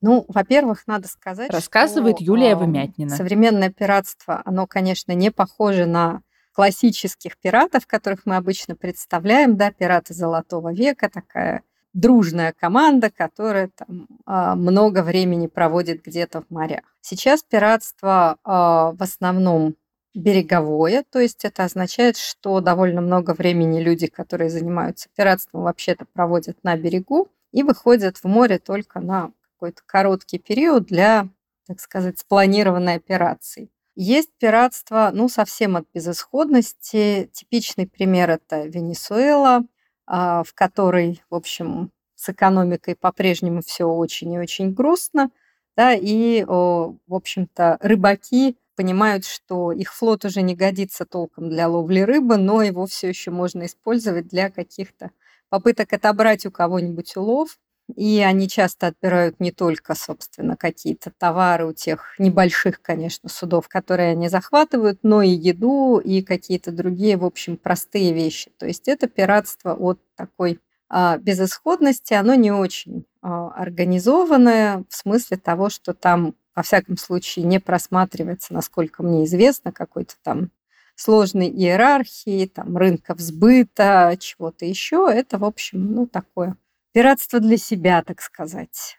Ну, 0.00 0.26
во-первых, 0.28 0.86
надо 0.86 1.08
сказать, 1.08 1.50
Рассказывает 1.50 2.16
что, 2.16 2.24
Юлия 2.24 2.50
э, 2.50 2.56
Вымятнина. 2.56 3.16
Современное 3.16 3.70
пиратство, 3.70 4.42
оно, 4.44 4.66
конечно, 4.66 5.12
не 5.12 5.30
похоже 5.30 5.86
на 5.86 6.20
классических 6.52 7.38
пиратов, 7.38 7.86
которых 7.86 8.26
мы 8.26 8.36
обычно 8.36 8.76
представляем, 8.76 9.56
да, 9.56 9.70
пираты 9.72 10.14
Золотого 10.14 10.72
века, 10.72 11.08
такая 11.08 11.62
дружная 11.94 12.52
команда, 12.52 13.10
которая 13.10 13.70
там 13.74 14.08
а, 14.26 14.54
много 14.56 15.02
времени 15.02 15.46
проводит 15.46 16.04
где-то 16.04 16.42
в 16.42 16.50
морях. 16.50 16.82
Сейчас 17.00 17.42
пиратство 17.42 18.36
а, 18.44 18.92
в 18.92 19.02
основном 19.02 19.74
береговое, 20.14 21.04
то 21.10 21.18
есть 21.18 21.44
это 21.44 21.64
означает, 21.64 22.16
что 22.16 22.60
довольно 22.60 23.00
много 23.00 23.34
времени 23.34 23.80
люди, 23.80 24.06
которые 24.06 24.48
занимаются 24.48 25.08
пиратством, 25.16 25.62
вообще-то 25.62 26.06
проводят 26.12 26.62
на 26.62 26.76
берегу 26.76 27.28
и 27.52 27.62
выходят 27.62 28.18
в 28.18 28.24
море 28.24 28.58
только 28.58 29.00
на 29.00 29.32
какой-то 29.52 29.82
короткий 29.86 30.38
период 30.38 30.84
для, 30.86 31.28
так 31.66 31.80
сказать, 31.80 32.18
спланированной 32.18 32.94
операции. 32.94 33.70
Есть 33.96 34.30
пиратство, 34.38 35.10
ну, 35.12 35.28
совсем 35.28 35.76
от 35.76 35.86
безысходности. 35.94 37.30
Типичный 37.32 37.86
пример– 37.86 38.30
это 38.30 38.66
Венесуэла, 38.66 39.62
а, 40.06 40.42
в 40.42 40.52
которой, 40.52 41.22
в 41.30 41.34
общем, 41.34 41.92
с 42.16 42.28
экономикой 42.28 42.96
по-прежнему 42.96 43.60
все 43.62 43.84
очень 43.84 44.32
и 44.32 44.38
очень 44.38 44.72
грустно. 44.72 45.30
Да, 45.76 45.92
и, 45.92 46.44
в 46.44 46.96
общем-то, 47.08 47.78
рыбаки 47.80 48.56
понимают, 48.74 49.24
что 49.24 49.72
их 49.72 49.94
флот 49.94 50.24
уже 50.24 50.42
не 50.42 50.54
годится 50.54 51.04
толком 51.04 51.48
для 51.50 51.68
ловли 51.68 52.00
рыбы, 52.00 52.36
но 52.36 52.62
его 52.62 52.86
все 52.86 53.08
еще 53.08 53.30
можно 53.30 53.66
использовать 53.66 54.28
для 54.28 54.50
каких-то 54.50 55.10
попыток 55.48 55.92
отобрать 55.92 56.46
у 56.46 56.50
кого-нибудь 56.50 57.16
улов. 57.16 57.58
И 57.96 58.20
они 58.20 58.48
часто 58.48 58.86
отбирают 58.88 59.40
не 59.40 59.52
только, 59.52 59.94
собственно, 59.94 60.56
какие-то 60.56 61.10
товары 61.10 61.66
у 61.66 61.74
тех 61.74 62.14
небольших, 62.18 62.80
конечно, 62.80 63.28
судов, 63.28 63.68
которые 63.68 64.12
они 64.12 64.28
захватывают, 64.28 65.00
но 65.02 65.20
и 65.20 65.28
еду, 65.28 65.98
и 65.98 66.22
какие-то 66.22 66.72
другие, 66.72 67.18
в 67.18 67.26
общем, 67.26 67.58
простые 67.58 68.14
вещи. 68.14 68.50
То 68.58 68.66
есть 68.66 68.88
это 68.88 69.06
пиратство 69.06 69.74
от 69.74 70.00
такой 70.16 70.60
а, 70.88 71.18
безысходности, 71.18 72.14
оно 72.14 72.34
не 72.34 72.52
очень 72.52 73.04
а, 73.20 73.48
организованное 73.48 74.84
в 74.88 74.94
смысле 74.94 75.36
того, 75.36 75.68
что 75.68 75.92
там, 75.92 76.34
во 76.54 76.62
всяком 76.62 76.96
случае, 76.96 77.44
не 77.44 77.58
просматривается, 77.60 78.54
насколько 78.54 79.02
мне 79.02 79.24
известно, 79.24 79.72
какой-то 79.72 80.14
там 80.22 80.50
сложной 80.96 81.48
иерархии, 81.48 82.46
там, 82.46 82.76
рынка 82.76 83.14
сбыта, 83.18 84.16
чего-то 84.20 84.64
еще. 84.64 85.08
Это, 85.12 85.38
в 85.38 85.44
общем, 85.44 85.92
ну, 85.92 86.06
такое 86.06 86.56
пиратство 86.92 87.40
для 87.40 87.56
себя, 87.56 88.02
так 88.02 88.20
сказать. 88.20 88.98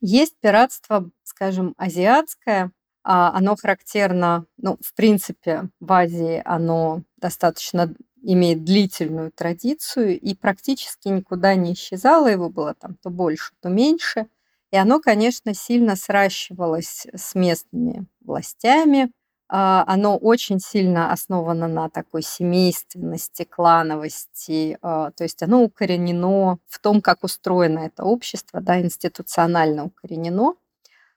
Есть 0.00 0.34
пиратство, 0.40 1.10
скажем, 1.22 1.74
азиатское. 1.76 2.72
А 3.06 3.36
оно 3.36 3.54
характерно, 3.54 4.46
ну, 4.56 4.78
в 4.80 4.94
принципе, 4.94 5.68
в 5.78 5.92
Азии 5.92 6.40
оно 6.44 7.02
достаточно 7.18 7.94
имеет 8.22 8.64
длительную 8.64 9.30
традицию 9.30 10.18
и 10.18 10.34
практически 10.34 11.08
никуда 11.08 11.54
не 11.54 11.74
исчезало. 11.74 12.28
Его 12.28 12.48
было 12.48 12.72
там 12.72 12.96
то 13.02 13.10
больше, 13.10 13.52
то 13.60 13.68
меньше. 13.68 14.26
И 14.74 14.76
оно, 14.76 14.98
конечно, 14.98 15.54
сильно 15.54 15.94
сращивалось 15.94 17.06
с 17.14 17.36
местными 17.36 18.06
властями, 18.24 19.12
а, 19.48 19.84
оно 19.86 20.16
очень 20.16 20.58
сильно 20.58 21.12
основано 21.12 21.68
на 21.68 21.88
такой 21.88 22.22
семейственности, 22.22 23.44
клановости, 23.44 24.76
а, 24.82 25.12
то 25.12 25.22
есть 25.22 25.40
оно 25.44 25.62
укоренено 25.62 26.58
в 26.66 26.80
том, 26.80 27.02
как 27.02 27.22
устроено 27.22 27.78
это 27.86 28.02
общество, 28.02 28.60
да, 28.60 28.80
институционально 28.80 29.84
укоренено. 29.84 30.54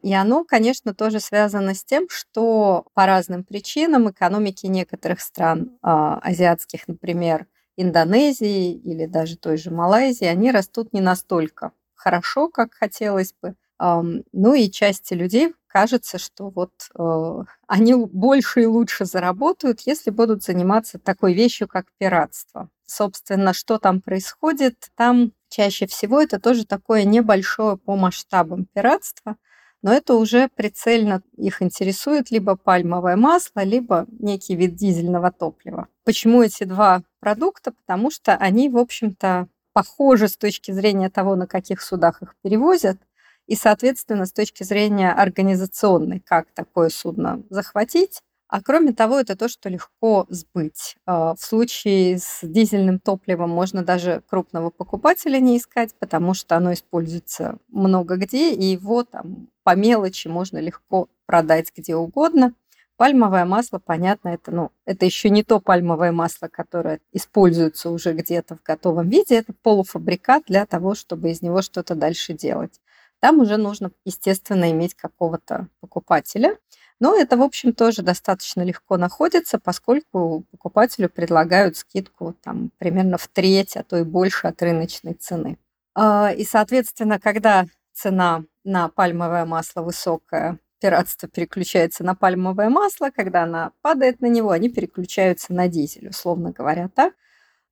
И 0.04 0.14
оно, 0.14 0.44
конечно, 0.44 0.94
тоже 0.94 1.20
связано 1.20 1.74
с 1.74 1.84
тем, 1.84 2.10
что 2.10 2.86
по 2.94 3.08
разным 3.08 3.44
причинам 3.44 4.12
экономики 4.12 4.68
некоторых 4.68 5.20
стран 5.20 5.80
а, 5.82 6.20
азиатских, 6.20 6.88
например, 6.88 7.48
Индонезии 7.76 8.74
или 8.74 9.08
даже 9.08 9.36
той 9.36 9.58
же 9.58 9.72
Малайзии, 9.72 10.26
они 10.28 10.52
растут 10.52 10.94
не 10.94 11.02
настолько 11.02 11.72
хорошо, 11.98 12.50
как 12.50 12.74
хотелось 12.74 13.34
бы. 13.42 13.56
Ну 13.80 14.54
и 14.54 14.72
части 14.72 15.14
людей 15.14 15.54
кажется, 15.68 16.18
что 16.18 16.50
вот 16.50 16.72
э, 16.98 17.44
они 17.68 17.94
больше 17.94 18.64
и 18.64 18.66
лучше 18.66 19.06
заработают, 19.06 19.82
если 19.82 20.10
будут 20.10 20.44
заниматься 20.44 20.98
такой 20.98 21.34
вещью, 21.36 21.68
как 21.68 21.86
пиратство. 22.00 22.70
Собственно, 22.88 23.54
что 23.54 23.78
там 23.78 24.02
происходит? 24.02 24.90
Там 24.96 25.34
чаще 25.50 25.86
всего 25.86 26.20
это 26.20 26.40
тоже 26.40 26.66
такое 26.66 27.04
небольшое 27.04 27.78
по 27.78 27.96
масштабам 27.96 28.66
пиратство, 28.74 29.36
но 29.84 29.94
это 29.94 30.16
уже 30.16 30.50
прицельно 30.56 31.22
их 31.38 31.62
интересует 31.62 32.32
либо 32.32 32.56
пальмовое 32.56 33.16
масло, 33.16 33.60
либо 33.64 34.08
некий 34.18 34.56
вид 34.56 34.74
дизельного 34.74 35.32
топлива. 35.32 35.88
Почему 36.04 36.42
эти 36.42 36.64
два 36.64 37.04
продукта? 37.20 37.72
Потому 37.72 38.10
что 38.10 38.34
они, 38.36 38.70
в 38.70 38.78
общем-то, 38.78 39.48
похожи 39.78 40.28
с 40.28 40.36
точки 40.36 40.72
зрения 40.72 41.08
того, 41.08 41.36
на 41.36 41.46
каких 41.46 41.84
судах 41.84 42.24
их 42.24 42.34
перевозят, 42.42 42.98
и, 43.46 43.56
соответственно, 43.56 44.26
с 44.26 44.34
точки 44.34 44.64
зрения 44.64 45.12
организационной, 45.12 46.20
как 46.20 46.48
такое 46.56 46.90
судно 46.90 47.44
захватить. 47.52 48.24
А 48.48 48.64
кроме 48.64 48.92
того, 48.94 49.20
это 49.20 49.36
то, 49.36 49.48
что 49.48 49.70
легко 49.70 50.26
сбыть. 50.30 50.96
А, 51.06 51.36
в 51.36 51.40
случае 51.40 52.18
с 52.18 52.40
дизельным 52.42 52.98
топливом 52.98 53.52
можно 53.52 53.84
даже 53.84 54.24
крупного 54.28 54.72
покупателя 54.72 55.38
не 55.40 55.60
искать, 55.60 55.94
потому 56.00 56.34
что 56.34 56.58
оно 56.58 56.74
используется 56.74 57.60
много 57.68 58.16
где, 58.16 58.56
и 58.56 58.64
его 58.64 59.04
там 59.04 59.48
по 59.62 59.76
мелочи 59.76 60.28
можно 60.28 60.58
легко 60.58 61.08
продать 61.28 61.72
где 61.78 61.96
угодно. 61.96 62.56
Пальмовое 62.98 63.46
масло, 63.46 63.80
понятно, 63.80 64.30
это, 64.30 64.52
ну, 64.52 64.72
это 64.86 65.06
еще 65.06 65.30
не 65.30 65.44
то 65.44 65.60
пальмовое 65.60 66.12
масло, 66.12 66.48
которое 66.48 67.00
используется 67.12 67.92
уже 67.92 68.14
где-то 68.14 68.56
в 68.56 68.64
готовом 68.64 69.08
виде, 69.10 69.36
это 69.36 69.54
полуфабрикат 69.54 70.46
для 70.48 70.66
того, 70.66 70.96
чтобы 70.96 71.30
из 71.30 71.44
него 71.44 71.62
что-то 71.62 71.94
дальше 71.94 72.34
делать. 72.34 72.82
Там 73.20 73.40
уже 73.40 73.58
нужно, 73.58 73.92
естественно, 74.04 74.72
иметь 74.72 74.96
какого-то 74.96 75.68
покупателя. 75.80 76.58
Но 77.00 77.16
это, 77.16 77.38
в 77.38 77.44
общем, 77.44 77.74
тоже 77.74 78.02
достаточно 78.02 78.64
легко 78.64 78.98
находится, 78.98 79.60
поскольку 79.60 80.46
покупателю 80.50 81.10
предлагают 81.10 81.78
скидку 81.78 82.36
там, 82.44 82.72
примерно 82.80 83.20
в 83.20 83.28
треть, 83.28 83.78
а 83.78 83.84
то 83.84 83.98
и 83.98 84.04
больше 84.04 84.48
от 84.48 84.62
рыночной 84.64 85.14
цены. 85.14 85.60
А, 85.94 86.32
и, 86.32 86.44
соответственно, 86.44 87.20
когда 87.20 87.68
цена 87.94 88.44
на 88.64 88.90
пальмовое 88.90 89.46
масло 89.46 89.82
высокая, 89.82 90.60
пиратство 90.80 91.28
переключается 91.28 92.04
на 92.04 92.16
пальмовое 92.16 92.70
масло, 92.70 93.10
когда 93.16 93.44
она 93.44 93.72
падает 93.82 94.22
на 94.22 94.28
него, 94.28 94.52
они 94.52 94.70
переключаются 94.70 95.54
на 95.54 95.68
дизель, 95.68 96.10
условно 96.10 96.52
говоря, 96.52 96.90
так. 96.94 97.14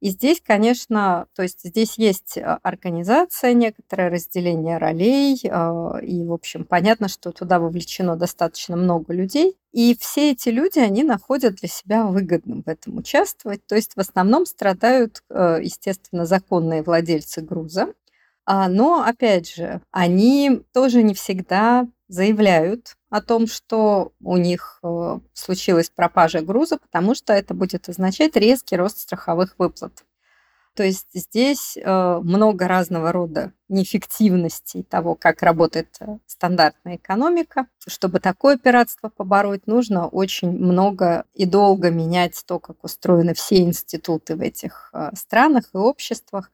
И 0.02 0.10
здесь, 0.10 0.42
конечно, 0.46 1.26
то 1.36 1.42
есть 1.42 1.62
здесь 1.64 1.98
есть 1.98 2.38
а, 2.38 2.60
организация, 2.64 3.54
некоторое 3.54 4.10
разделение 4.10 4.78
ролей, 4.78 5.42
а, 5.50 5.98
и, 6.02 6.24
в 6.24 6.34
общем, 6.34 6.66
понятно, 6.66 7.08
что 7.08 7.32
туда 7.32 7.60
вовлечено 7.60 8.16
достаточно 8.16 8.76
много 8.76 9.14
людей. 9.14 9.58
И 9.72 9.98
все 10.00 10.32
эти 10.32 10.50
люди, 10.50 10.80
они 10.80 11.04
находят 11.04 11.56
для 11.56 11.70
себя 11.70 12.06
выгодным 12.06 12.62
в 12.62 12.68
этом 12.68 12.98
участвовать. 12.98 13.66
То 13.66 13.76
есть 13.76 13.96
в 13.96 14.00
основном 14.00 14.46
страдают, 14.46 15.24
а, 15.30 15.58
естественно, 15.58 16.26
законные 16.26 16.84
владельцы 16.84 17.42
груза. 17.42 17.94
Но, 18.48 19.04
опять 19.04 19.54
же, 19.54 19.82
они 19.92 20.62
тоже 20.72 21.02
не 21.02 21.14
всегда 21.14 21.88
заявляют 22.08 22.96
о 23.10 23.22
том, 23.22 23.48
что 23.48 24.14
у 24.22 24.38
них 24.38 24.80
э, 24.84 25.20
случилась 25.34 25.90
пропажа 25.90 26.42
груза, 26.42 26.78
потому 26.78 27.16
что 27.16 27.34
это 27.34 27.54
будет 27.54 27.90
означать 27.90 28.36
резкий 28.36 28.76
рост 28.76 29.00
страховых 29.00 29.56
выплат. 29.58 30.04
То 30.76 30.84
есть 30.84 31.08
здесь 31.14 31.78
э, 31.78 32.20
много 32.22 32.68
разного 32.68 33.14
рода 33.14 33.54
неэффективностей 33.70 34.84
того, 34.84 35.16
как 35.16 35.42
работает 35.42 35.96
э, 36.02 36.18
стандартная 36.28 36.98
экономика. 36.98 37.68
Чтобы 37.88 38.20
такое 38.20 38.58
пиратство 38.58 39.10
побороть, 39.10 39.66
нужно 39.66 40.08
очень 40.08 40.52
много 40.52 41.26
и 41.34 41.46
долго 41.46 41.90
менять 41.92 42.44
то, 42.46 42.60
как 42.60 42.84
устроены 42.84 43.34
все 43.34 43.62
институты 43.62 44.36
в 44.36 44.42
этих 44.42 44.92
странах 45.14 45.70
и 45.74 45.78
обществах. 45.78 46.52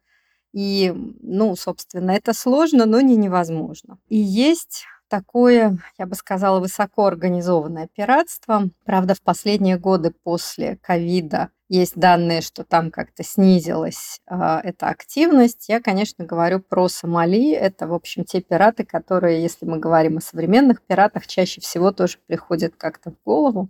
И, 0.53 0.93
ну, 1.22 1.55
собственно, 1.55 2.12
это 2.12 2.34
сложно, 2.34 2.86
но 2.86 3.01
не 3.01 3.15
невозможно. 3.15 3.98
И 4.10 4.17
есть 4.17 4.86
такое, 5.12 5.77
я 5.98 6.05
бы 6.05 6.15
сказала, 6.15 6.60
высоко 6.60 7.05
организованное 7.05 7.89
пиратство. 7.93 8.70
Правда, 8.86 9.13
в 9.13 9.22
последние 9.22 9.77
годы 9.77 10.13
после 10.24 10.77
ковида 10.81 11.50
есть 11.67 11.96
данные, 11.96 12.41
что 12.41 12.63
там 12.63 12.91
как-то 12.91 13.24
снизилась 13.24 14.22
э, 14.29 14.36
эта 14.63 14.88
активность. 14.88 15.70
Я, 15.70 15.81
конечно, 15.81 16.25
говорю 16.25 16.60
про 16.60 16.88
Сомали. 16.88 17.51
Это, 17.51 17.88
в 17.88 17.93
общем, 17.93 18.24
те 18.24 18.41
пираты, 18.41 18.86
которые, 18.86 19.41
если 19.41 19.65
мы 19.65 19.79
говорим 19.79 20.17
о 20.17 20.22
современных 20.22 20.81
пиратах, 20.81 21.27
чаще 21.27 21.62
всего 21.62 21.91
тоже 21.91 22.17
приходят 22.27 22.74
как-то 22.77 23.12
в 23.12 23.15
голову. 23.25 23.70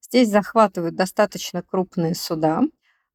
Здесь 0.00 0.28
захватывают 0.28 0.94
достаточно 0.94 1.62
крупные 1.62 2.14
суда, 2.14 2.62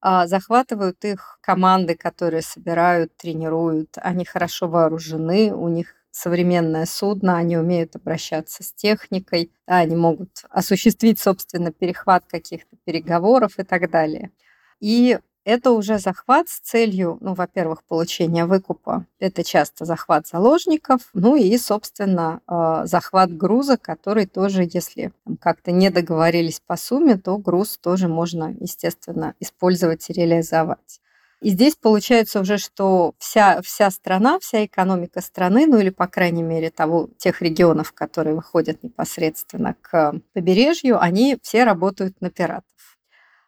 а, 0.01 0.27
захватывают 0.27 1.03
их 1.05 1.37
команды, 1.41 1.95
которые 1.95 2.41
собирают, 2.41 3.15
тренируют. 3.17 3.97
Они 3.97 4.25
хорошо 4.25 4.67
вооружены, 4.67 5.53
у 5.53 5.67
них 5.69 5.95
современное 6.11 6.85
судно, 6.85 7.37
они 7.37 7.57
умеют 7.57 7.95
обращаться 7.95 8.63
с 8.63 8.73
техникой, 8.73 9.51
да, 9.67 9.77
они 9.77 9.95
могут 9.95 10.43
осуществить, 10.49 11.19
собственно, 11.19 11.71
перехват 11.71 12.25
каких-то 12.27 12.75
переговоров 12.85 13.59
и 13.59 13.63
так 13.63 13.89
далее. 13.89 14.31
И 14.79 15.19
это 15.43 15.71
уже 15.71 15.99
захват 15.99 16.49
с 16.49 16.59
целью, 16.59 17.17
ну, 17.21 17.33
во-первых, 17.33 17.83
получения 17.83 18.45
выкупа. 18.45 19.05
Это 19.19 19.43
часто 19.43 19.85
захват 19.85 20.27
заложников, 20.27 21.01
ну 21.13 21.35
и, 21.35 21.57
собственно, 21.57 22.41
э, 22.47 22.85
захват 22.85 23.35
груза, 23.35 23.77
который 23.77 24.25
тоже, 24.25 24.67
если 24.71 25.11
как-то 25.39 25.71
не 25.71 25.89
договорились 25.89 26.61
по 26.65 26.77
сумме, 26.77 27.17
то 27.17 27.37
груз 27.37 27.77
тоже 27.77 28.07
можно, 28.07 28.55
естественно, 28.59 29.33
использовать 29.39 30.09
и 30.09 30.13
реализовать. 30.13 30.99
И 31.41 31.49
здесь 31.49 31.75
получается 31.75 32.39
уже, 32.39 32.59
что 32.59 33.15
вся, 33.17 33.61
вся 33.63 33.89
страна, 33.89 34.37
вся 34.39 34.63
экономика 34.65 35.21
страны, 35.21 35.65
ну 35.65 35.79
или, 35.79 35.89
по 35.89 36.07
крайней 36.07 36.43
мере, 36.43 36.69
того, 36.69 37.09
тех 37.17 37.41
регионов, 37.41 37.93
которые 37.93 38.35
выходят 38.35 38.83
непосредственно 38.83 39.75
к 39.81 40.13
побережью, 40.33 41.01
они 41.01 41.37
все 41.41 41.63
работают 41.63 42.21
на 42.21 42.29
пиратов. 42.29 42.70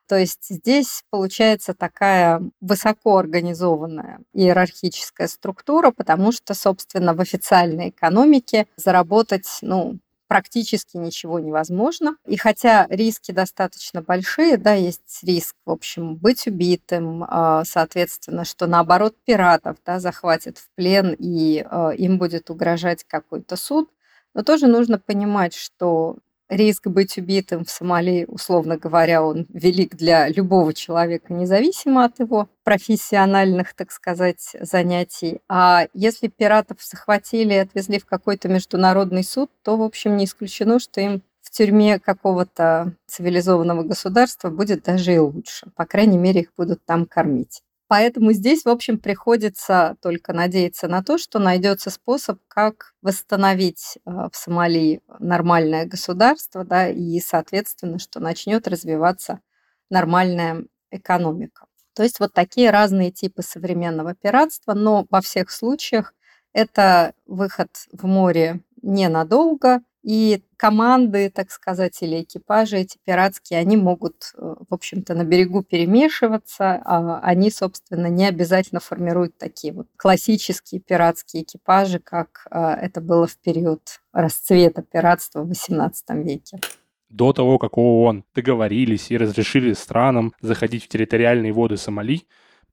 То 0.08 0.18
есть 0.18 0.48
здесь 0.50 1.04
получается 1.10 1.74
такая 1.74 2.42
высоко 2.62 3.18
организованная 3.18 4.20
иерархическая 4.34 5.28
структура, 5.28 5.92
потому 5.92 6.32
что, 6.32 6.54
собственно, 6.54 7.14
в 7.14 7.22
официальной 7.22 7.90
экономике 7.90 8.68
заработать, 8.76 9.48
ну, 9.62 10.00
практически 10.28 10.98
ничего 10.98 11.40
невозможно. 11.40 12.16
И 12.26 12.38
хотя 12.38 12.88
риски 12.90 13.32
достаточно 13.32 14.02
большие, 14.02 14.58
да, 14.58 14.74
есть 14.74 15.20
риск, 15.24 15.56
в 15.64 15.70
общем, 15.72 16.16
быть 16.16 16.48
убитым, 16.48 17.24
а, 17.28 17.64
соответственно, 17.66 18.44
что 18.44 18.66
наоборот 18.66 19.16
пиратов 19.26 19.78
да, 19.86 20.00
захватят 20.00 20.58
в 20.58 20.70
плен 20.76 21.16
и 21.20 21.64
а, 21.70 21.92
им 21.92 22.18
будет 22.18 22.50
угрожать 22.50 23.04
какой-то 23.04 23.56
суд, 23.56 23.92
но 24.34 24.42
тоже 24.42 24.66
нужно 24.68 24.98
понимать, 24.98 25.54
что 25.54 26.18
риск 26.50 26.88
быть 26.88 27.18
убитым 27.18 27.66
в 27.66 27.70
Сомали, 27.70 28.26
условно 28.28 28.78
говоря, 28.78 29.24
он 29.24 29.46
велик 29.50 29.96
для 29.96 30.28
любого 30.30 30.74
человека, 30.74 31.34
независимо 31.34 32.06
от 32.06 32.20
его 32.20 32.50
профессиональных, 32.64 33.74
так 33.74 33.92
сказать, 33.92 34.56
занятий. 34.60 35.42
А 35.50 35.88
если 35.94 36.28
пиратов 36.28 36.78
захватили 36.82 37.54
и 37.54 37.58
отвезли 37.58 38.00
в 38.00 38.06
какой-то 38.06 38.50
международный 38.50 39.24
суд, 39.24 39.50
то, 39.64 39.78
в 39.78 39.82
общем, 39.82 40.18
не 40.18 40.26
исключено, 40.26 40.80
что 40.80 41.02
им 41.02 41.24
в 41.42 41.52
тюрьме 41.52 42.00
какого-то 42.00 42.94
цивилизованного 43.08 43.84
государства 43.84 44.50
будет 44.50 44.84
даже 44.84 45.14
и 45.14 45.20
лучше. 45.20 45.68
По 45.76 45.86
крайней 45.86 46.18
мере, 46.18 46.42
их 46.42 46.54
будут 46.58 46.84
там 46.86 47.06
кормить. 47.06 47.62
Поэтому 47.94 48.32
здесь, 48.32 48.66
в 48.66 48.70
общем, 48.70 48.98
приходится 48.98 49.98
только 50.02 50.34
надеяться 50.34 50.88
на 50.88 51.04
то, 51.04 51.20
что 51.20 51.38
найдется 51.38 51.92
способ, 51.92 52.40
как 52.48 52.96
восстановить 53.04 54.00
э, 54.04 54.10
в 54.10 54.36
Сомали 54.36 55.04
нормальное 55.20 55.86
государство, 55.86 56.64
да, 56.64 56.90
и, 56.90 57.20
соответственно, 57.20 58.00
что 58.00 58.20
начнет 58.20 58.68
развиваться 58.68 59.42
нормальная 59.92 60.66
экономика. 60.90 61.68
То 61.94 62.02
есть 62.02 62.20
вот 62.20 62.34
такие 62.34 62.72
разные 62.72 63.12
типы 63.12 63.44
современного 63.44 64.16
пиратства, 64.16 64.74
но 64.74 65.06
во 65.12 65.22
всех 65.22 65.52
случаях 65.52 66.16
это 66.52 67.14
выход 67.28 67.70
в 67.92 68.08
море 68.08 68.62
ненадолго, 68.82 69.84
и 70.04 70.44
команды, 70.58 71.30
так 71.30 71.50
сказать, 71.50 72.02
или 72.02 72.22
экипажи 72.22 72.78
эти 72.78 72.98
пиратские, 73.04 73.60
они 73.60 73.78
могут, 73.78 74.34
э, 74.38 74.56
в 74.70 74.74
общем-то, 74.74 75.16
на 75.16 75.24
берегу 75.24 75.64
перемешиваться. 75.64 76.82
А 76.86 77.20
они, 77.22 77.50
собственно, 77.50 78.08
не 78.08 78.28
обязательно 78.28 78.82
формируют 78.82 79.38
такие 79.38 79.74
вот 79.74 79.88
классические 79.96 80.82
пиратские 80.82 81.44
экипажи, 81.44 82.00
как 82.00 82.46
э, 82.52 82.60
это 82.60 83.02
было 83.02 83.28
в 83.28 83.38
период 83.38 84.02
расцвета 84.12 84.82
пиратства 84.82 85.44
в 85.44 85.52
XVIII 85.52 85.92
веке 86.22 86.60
до 87.10 87.32
того, 87.32 87.60
как 87.60 87.78
ООН 87.78 88.24
договорились 88.34 89.12
и 89.12 89.18
разрешили 89.18 89.74
странам 89.74 90.34
заходить 90.42 90.86
в 90.86 90.88
территориальные 90.88 91.54
воды 91.54 91.78
Сомали, 91.78 92.24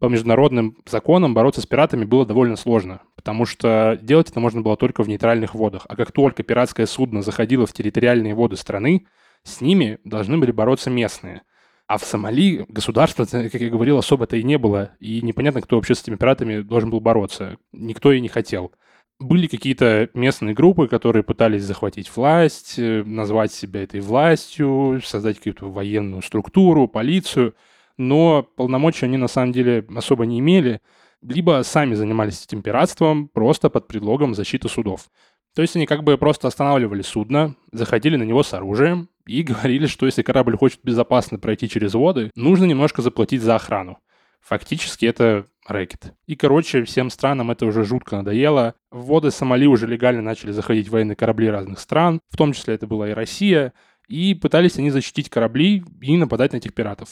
по 0.00 0.06
международным 0.06 0.78
законам 0.86 1.34
бороться 1.34 1.60
с 1.60 1.66
пиратами 1.66 2.04
было 2.04 2.24
довольно 2.24 2.56
сложно, 2.56 3.02
потому 3.16 3.44
что 3.44 3.98
делать 4.00 4.30
это 4.30 4.40
можно 4.40 4.62
было 4.62 4.76
только 4.76 5.04
в 5.04 5.08
нейтральных 5.08 5.54
водах. 5.54 5.84
А 5.88 5.94
как 5.94 6.10
только 6.10 6.42
пиратское 6.42 6.86
судно 6.86 7.20
заходило 7.22 7.66
в 7.66 7.72
территориальные 7.74 8.34
воды 8.34 8.56
страны, 8.56 9.06
с 9.42 9.60
ними 9.60 9.98
должны 10.04 10.38
были 10.38 10.52
бороться 10.52 10.88
местные. 10.88 11.42
А 11.86 11.98
в 11.98 12.04
Сомали 12.04 12.64
государства, 12.68 13.26
как 13.30 13.54
я 13.54 13.68
говорил, 13.68 13.98
особо-то 13.98 14.38
и 14.38 14.42
не 14.42 14.56
было, 14.56 14.92
и 15.00 15.20
непонятно, 15.20 15.60
кто 15.60 15.76
вообще 15.76 15.94
с 15.94 16.02
этими 16.02 16.16
пиратами 16.16 16.62
должен 16.62 16.88
был 16.88 17.00
бороться. 17.00 17.58
Никто 17.72 18.10
и 18.10 18.22
не 18.22 18.28
хотел. 18.28 18.72
Были 19.18 19.48
какие-то 19.48 20.08
местные 20.14 20.54
группы, 20.54 20.88
которые 20.88 21.22
пытались 21.22 21.64
захватить 21.64 22.10
власть, 22.16 22.78
э, 22.78 23.02
назвать 23.04 23.52
себя 23.52 23.82
этой 23.82 24.00
властью, 24.00 25.02
создать 25.04 25.36
какую-то 25.36 25.70
военную 25.70 26.22
структуру, 26.22 26.88
полицию– 26.88 27.54
но 28.00 28.42
полномочий 28.56 29.04
они 29.04 29.18
на 29.18 29.28
самом 29.28 29.52
деле 29.52 29.84
особо 29.94 30.24
не 30.24 30.38
имели, 30.38 30.80
либо 31.20 31.60
сами 31.62 31.94
занимались 31.94 32.44
этим 32.44 32.62
пиратством 32.62 33.28
просто 33.28 33.68
под 33.68 33.88
предлогом 33.88 34.34
защиты 34.34 34.70
судов. 34.70 35.10
То 35.54 35.60
есть 35.60 35.76
они 35.76 35.84
как 35.84 36.02
бы 36.02 36.16
просто 36.16 36.48
останавливали 36.48 37.02
судно, 37.02 37.56
заходили 37.72 38.16
на 38.16 38.22
него 38.22 38.42
с 38.42 38.54
оружием 38.54 39.10
и 39.26 39.42
говорили, 39.44 39.86
что 39.86 40.06
если 40.06 40.22
корабль 40.22 40.56
хочет 40.56 40.80
безопасно 40.82 41.38
пройти 41.38 41.68
через 41.68 41.92
воды, 41.92 42.30
нужно 42.36 42.64
немножко 42.64 43.02
заплатить 43.02 43.42
за 43.42 43.56
охрану. 43.56 43.98
Фактически 44.40 45.04
это 45.04 45.44
рэкет. 45.66 46.14
И, 46.26 46.36
короче, 46.36 46.84
всем 46.84 47.10
странам 47.10 47.50
это 47.50 47.66
уже 47.66 47.84
жутко 47.84 48.16
надоело. 48.16 48.74
В 48.90 49.08
воды 49.08 49.30
Сомали 49.30 49.66
уже 49.66 49.86
легально 49.86 50.22
начали 50.22 50.52
заходить 50.52 50.88
военные 50.88 51.16
корабли 51.16 51.50
разных 51.50 51.78
стран, 51.78 52.20
в 52.30 52.38
том 52.38 52.54
числе 52.54 52.76
это 52.76 52.86
была 52.86 53.10
и 53.10 53.12
Россия, 53.12 53.74
и 54.08 54.32
пытались 54.32 54.78
они 54.78 54.88
защитить 54.90 55.28
корабли 55.28 55.84
и 56.00 56.16
нападать 56.16 56.52
на 56.52 56.56
этих 56.56 56.72
пиратов. 56.72 57.10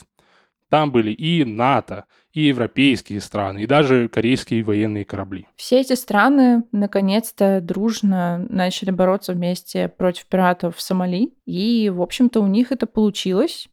Там 0.70 0.92
были 0.92 1.12
и 1.12 1.44
НАТО, 1.44 2.04
и 2.32 2.42
европейские 2.42 3.20
страны, 3.20 3.62
и 3.62 3.66
даже 3.66 4.08
корейские 4.08 4.62
военные 4.62 5.04
корабли. 5.04 5.46
Все 5.56 5.80
эти 5.80 5.94
страны 5.94 6.64
наконец-то 6.72 7.60
дружно 7.60 8.46
начали 8.50 8.90
бороться 8.90 9.32
вместе 9.32 9.88
против 9.88 10.26
пиратов 10.26 10.76
в 10.76 10.80
Сомали. 10.80 11.32
И, 11.46 11.90
в 11.90 12.02
общем-то, 12.02 12.40
у 12.40 12.46
них 12.46 12.70
это 12.70 12.86
получилось. 12.86 13.68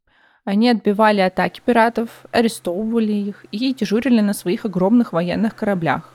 Они 0.46 0.70
отбивали 0.70 1.22
атаки 1.22 1.62
пиратов, 1.66 2.10
арестовывали 2.32 3.12
их 3.12 3.46
и 3.52 3.74
дежурили 3.74 4.22
на 4.22 4.34
своих 4.34 4.66
огромных 4.66 5.12
военных 5.12 5.56
кораблях. 5.56 6.12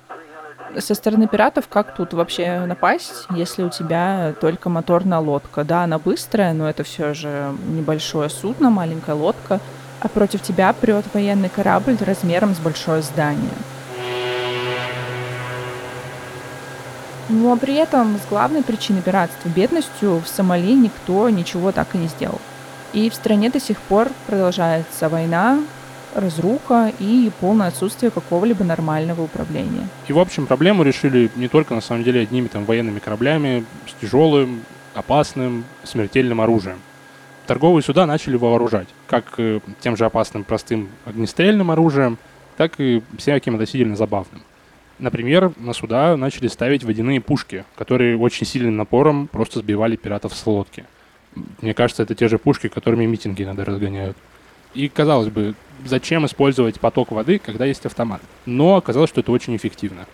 Со 0.78 0.94
стороны 0.94 1.26
пиратов 1.26 1.66
как 1.66 1.96
тут 1.96 2.14
вообще 2.14 2.64
напасть, 2.64 3.26
если 3.34 3.64
у 3.64 3.70
тебя 3.70 4.34
только 4.40 4.68
моторная 4.68 5.18
лодка? 5.18 5.64
Да, 5.64 5.82
она 5.82 5.98
быстрая, 5.98 6.54
но 6.54 6.70
это 6.70 6.84
все 6.84 7.12
же 7.12 7.52
небольшое 7.66 8.30
судно, 8.30 8.70
маленькая 8.70 9.16
лодка— 9.16 9.60
а 10.00 10.08
против 10.08 10.42
тебя 10.42 10.72
прет 10.72 11.04
военный 11.12 11.48
корабль 11.48 11.96
размером 12.00 12.54
с 12.54 12.58
большое 12.58 13.02
здание. 13.02 13.50
Но 17.28 17.56
при 17.56 17.74
этом 17.74 18.18
с 18.18 18.28
главной 18.28 18.62
причиной 18.62 19.02
пиратства 19.02 19.48
бедностью 19.48 20.20
в 20.20 20.26
Сомали 20.28 20.72
никто 20.72 21.30
ничего 21.30 21.70
так 21.70 21.94
и 21.94 21.98
не 21.98 22.08
сделал. 22.08 22.40
И 22.92 23.08
в 23.08 23.14
стране 23.14 23.50
до 23.50 23.60
сих 23.60 23.78
пор 23.78 24.08
продолжается 24.26 25.08
война, 25.08 25.60
разруха 26.12 26.92
и 26.98 27.30
полное 27.38 27.68
отсутствие 27.68 28.10
какого-либо 28.10 28.64
нормального 28.64 29.22
управления. 29.22 29.88
И, 30.08 30.12
в 30.12 30.18
общем, 30.18 30.46
проблему 30.46 30.82
решили 30.82 31.30
не 31.36 31.46
только, 31.46 31.72
на 31.72 31.80
самом 31.80 32.02
деле, 32.02 32.22
одними 32.22 32.48
там 32.48 32.64
военными 32.64 32.98
кораблями 32.98 33.64
с 33.86 34.00
тяжелым, 34.00 34.64
опасным, 34.94 35.64
смертельным 35.84 36.40
оружием 36.40 36.80
торговые 37.50 37.82
суда 37.82 38.06
начали 38.06 38.36
вооружать 38.36 38.86
как 39.08 39.34
э, 39.38 39.58
тем 39.80 39.96
же 39.96 40.04
опасным 40.04 40.44
простым 40.44 40.88
огнестрельным 41.04 41.72
оружием, 41.72 42.16
так 42.56 42.74
и 42.78 43.02
всяким 43.18 43.54
относительно 43.54 43.96
забавным. 43.96 44.42
Например, 45.00 45.52
на 45.56 45.72
суда 45.72 46.16
начали 46.16 46.46
ставить 46.46 46.84
водяные 46.84 47.20
пушки, 47.20 47.64
которые 47.74 48.16
очень 48.16 48.46
сильным 48.46 48.76
напором 48.76 49.26
просто 49.26 49.58
сбивали 49.58 49.96
пиратов 49.96 50.32
с 50.32 50.46
лодки. 50.46 50.84
Мне 51.60 51.74
кажется, 51.74 52.04
это 52.04 52.14
те 52.14 52.28
же 52.28 52.38
пушки, 52.38 52.68
которыми 52.68 53.04
митинги 53.04 53.42
иногда 53.42 53.64
разгоняют. 53.64 54.16
И, 54.74 54.88
казалось 54.88 55.30
бы, 55.30 55.56
зачем 55.84 56.26
использовать 56.26 56.78
поток 56.78 57.10
воды, 57.10 57.40
когда 57.40 57.64
есть 57.64 57.84
автомат? 57.84 58.20
Но 58.46 58.76
оказалось, 58.76 59.10
что 59.10 59.22
это 59.22 59.32
очень 59.32 59.56
эффективно. 59.56 60.06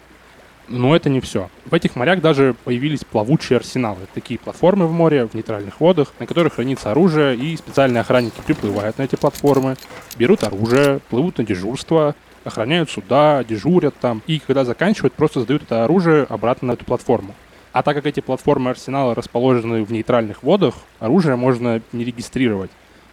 Но 0.69 0.97
это 0.97 1.09
не 1.09 1.21
все. 1.21 1.49
В 1.65 1.75
этих 1.75 1.95
морях 1.95 2.21
даже 2.21 2.55
появились 2.65 3.05
плавучие 3.05 3.59
арсеналы. 3.59 4.01
Такие 4.15 4.39
платформы 4.39 4.87
в 4.87 4.93
море, 4.93 5.27
в 5.27 5.35
нейтральных 5.35 5.81
водах, 5.81 6.13
на 6.19 6.27
которых 6.27 6.55
хранится 6.55 6.91
оружие, 6.91 7.37
и 7.37 7.57
специальные 7.57 8.01
охранники 8.01 8.41
приплывают 8.45 8.99
на 8.99 9.03
эти 9.03 9.15
платформы, 9.15 9.77
берут 10.19 10.43
оружие, 10.43 11.01
плывут 11.09 11.39
на 11.39 11.45
дежурство, 11.45 12.17
охраняют 12.45 12.91
суда, 12.91 13.45
дежурят 13.45 13.95
там, 14.01 14.23
и 14.27 14.41
когда 14.41 14.65
заканчивают, 14.65 15.15
просто 15.15 15.41
сдают 15.41 15.63
это 15.63 15.85
оружие 15.85 16.25
обратно 16.25 16.69
на 16.69 16.73
эту 16.73 16.85
платформу. 16.85 17.35
А 17.73 17.83
так 17.83 17.95
как 17.95 18.07
эти 18.07 18.21
платформы 18.21 18.71
арсенала 18.71 19.15
расположены 19.15 19.85
в 19.85 19.93
нейтральных 19.93 20.43
водах, 20.43 20.75
оружие 20.99 21.37
можно 21.37 21.83
не 21.93 22.05
регистрировать. 22.05 22.71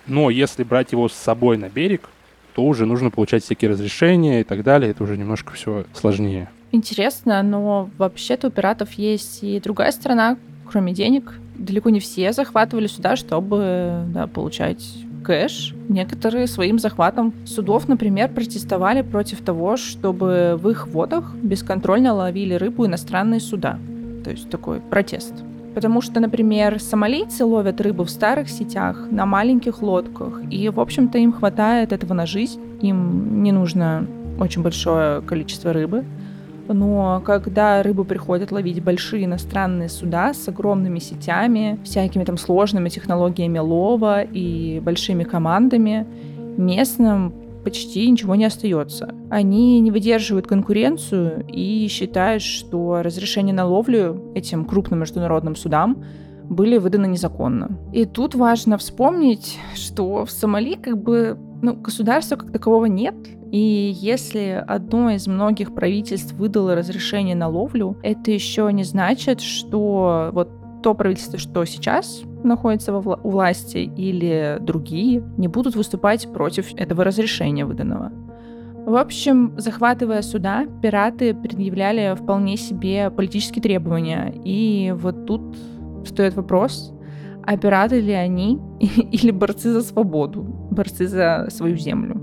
Но 0.08 0.30
если 0.30 0.64
брать 0.64 0.92
его 0.92 1.10
с 1.10 1.14
собой 1.14 1.58
на 1.58 1.70
берег, 1.70 2.10
то 2.56 2.64
уже 2.64 2.86
нужно 2.86 3.10
получать 3.10 3.44
всякие 3.44 3.72
разрешения 3.72 4.42
и 4.42 4.44
так 4.44 4.64
далее, 4.64 4.92
это 4.92 5.04
уже 5.04 5.18
немножко 5.18 5.54
все 5.54 5.86
сложнее. 5.94 6.50
Интересно, 6.74 7.44
но 7.44 7.92
вообще-то 8.00 8.48
у 8.48 8.50
пиратов 8.50 8.94
есть 8.94 9.44
и 9.44 9.60
другая 9.60 9.92
сторона, 9.92 10.38
кроме 10.68 10.92
денег. 10.92 11.40
Далеко 11.56 11.92
не 11.92 12.00
все 12.00 12.34
захватывали 12.34 12.88
суда, 12.88 13.16
чтобы 13.16 14.06
да, 14.08 14.26
получать 14.26 14.84
кэш. 15.24 15.76
Некоторые 15.88 16.48
своим 16.48 16.80
захватом 16.80 17.32
судов, 17.46 17.88
например, 17.88 18.30
протестовали 18.30 19.04
против 19.04 19.44
того, 19.44 19.78
чтобы 19.78 20.60
в 20.60 20.68
их 20.68 20.88
водах 20.88 21.36
бесконтрольно 21.36 22.12
ловили 22.12 22.56
рыбу 22.56 22.88
иностранные 22.88 23.40
суда. 23.40 23.78
То 24.24 24.32
есть 24.32 24.50
такой 24.50 24.80
протест. 24.82 25.32
Потому 25.76 26.02
что, 26.02 26.20
например, 26.20 26.80
сомалийцы 26.80 27.46
ловят 27.46 27.82
рыбу 27.82 28.04
в 28.04 28.10
старых 28.10 28.50
сетях, 28.50 29.08
на 29.12 29.28
маленьких 29.28 29.84
лодках, 29.84 30.42
и, 30.50 30.70
в 30.70 30.80
общем-то, 30.80 31.20
им 31.20 31.34
хватает 31.34 31.94
этого 31.94 32.16
на 32.16 32.26
жизнь. 32.26 32.60
Им 32.82 33.44
не 33.44 33.52
нужно 33.52 34.08
очень 34.40 34.64
большое 34.64 35.22
количество 35.22 35.72
рыбы. 35.72 36.04
Но 36.68 37.22
когда 37.26 37.84
рыбу 37.84 38.06
приходят 38.06 38.52
ловить 38.52 38.84
большие 38.84 39.26
иностранные 39.26 39.90
суда 39.90 40.34
с 40.34 40.48
огромными 40.48 41.00
сетями, 41.00 41.80
всякими 41.84 42.24
там 42.24 42.38
сложными 42.38 42.90
технологиями 42.90 43.60
лова 43.60 44.22
и 44.22 44.80
большими 44.80 45.24
командами, 45.24 46.08
местным 46.58 47.34
почти 47.64 48.10
ничего 48.10 48.36
не 48.36 48.46
остается. 48.46 49.16
Они 49.30 49.80
не 49.80 49.92
выдерживают 49.92 50.48
конкуренцию 50.48 51.46
и 51.48 51.88
считают, 51.88 52.44
что 52.44 53.02
разрешение 53.02 53.56
на 53.56 53.66
ловлю 53.66 54.32
этим 54.36 54.66
крупным 54.66 55.00
международным 55.00 55.56
судам 55.56 56.04
были 56.44 56.78
выданы 56.78 57.08
незаконно. 57.08 57.78
И 57.94 58.06
тут 58.06 58.36
важно 58.36 58.78
вспомнить, 58.78 59.58
что 59.76 60.26
в 60.26 60.32
Сомали 60.32 60.76
как 60.76 61.02
бы 61.02 61.38
ну, 61.64 61.76
государства 61.76 62.36
как 62.36 62.52
такового 62.52 62.86
нет, 62.86 63.16
и 63.50 63.94
если 63.96 64.64
одно 64.68 65.12
из 65.12 65.28
многих 65.28 65.74
правительств 65.74 66.34
выдало 66.34 66.76
разрешение 66.76 67.36
на 67.36 67.48
ловлю, 67.48 67.98
это 68.04 68.32
еще 68.32 68.70
не 68.74 68.84
значит, 68.84 69.40
что 69.40 70.30
вот 70.34 70.50
то 70.84 70.94
правительство, 70.94 71.40
что 71.40 71.64
сейчас 71.64 72.24
находится 72.44 72.92
во 72.92 73.00
вла- 73.00 73.20
у 73.24 73.30
власти, 73.30 73.78
или 73.78 74.58
другие, 74.60 75.24
не 75.38 75.48
будут 75.48 75.78
выступать 75.78 76.28
против 76.34 76.74
этого 76.76 77.06
разрешения 77.06 77.66
выданного. 77.66 78.12
В 78.86 78.98
общем, 78.98 79.54
захватывая 79.58 80.22
суда, 80.22 80.66
пираты 80.82 81.34
предъявляли 81.34 82.14
вполне 82.16 82.58
себе 82.58 83.10
политические 83.10 83.64
требования. 83.64 84.34
И 84.44 84.94
вот 84.98 85.26
тут 85.26 85.56
стоит 86.06 86.34
вопрос, 86.34 86.93
а 87.46 87.58
пираты 87.58 88.00
ли 88.00 88.14
они 88.14 88.60
или 89.12 89.32
борцы 89.32 89.72
за 89.72 89.82
свободу, 89.82 90.44
борцы 90.44 91.08
за 91.08 91.48
свою 91.50 91.78
землю? 91.78 92.22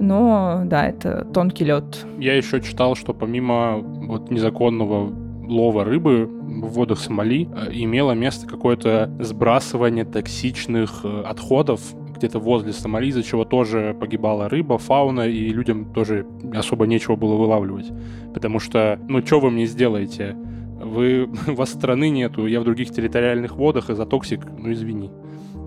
Но 0.00 0.62
да, 0.64 0.86
это 0.86 1.24
тонкий 1.34 1.64
лед. 1.64 2.06
Я 2.18 2.36
еще 2.36 2.60
читал, 2.60 2.94
что 2.94 3.14
помимо 3.14 3.78
вот 3.78 4.30
незаконного 4.30 5.12
лова 5.48 5.84
рыбы 5.84 6.26
в 6.26 6.68
водах 6.68 6.98
Сомали 7.00 7.48
э, 7.52 7.70
имело 7.72 8.12
место 8.12 8.46
какое-то 8.46 9.10
сбрасывание 9.18 10.04
токсичных 10.04 11.00
э, 11.04 11.22
отходов 11.22 11.80
где-то 12.18 12.38
возле 12.38 12.72
Сомали, 12.72 13.06
из-за 13.08 13.22
чего 13.22 13.44
тоже 13.44 13.96
погибала 13.98 14.48
рыба, 14.48 14.78
фауна, 14.78 15.28
и 15.28 15.48
людям 15.48 15.92
тоже 15.92 16.26
особо 16.52 16.86
нечего 16.86 17.16
было 17.16 17.36
вылавливать. 17.36 17.90
Потому 18.34 18.58
что, 18.58 18.98
ну, 19.08 19.24
что 19.24 19.40
вы 19.40 19.50
мне 19.50 19.66
сделаете? 19.66 20.36
Вы, 20.78 21.28
у 21.46 21.54
вас 21.54 21.70
страны 21.70 22.10
нету, 22.10 22.46
я 22.46 22.60
в 22.60 22.64
других 22.64 22.90
территориальных 22.90 23.56
водах, 23.56 23.90
из-за 23.90 24.06
токсик, 24.06 24.40
ну, 24.58 24.72
извини. 24.72 25.10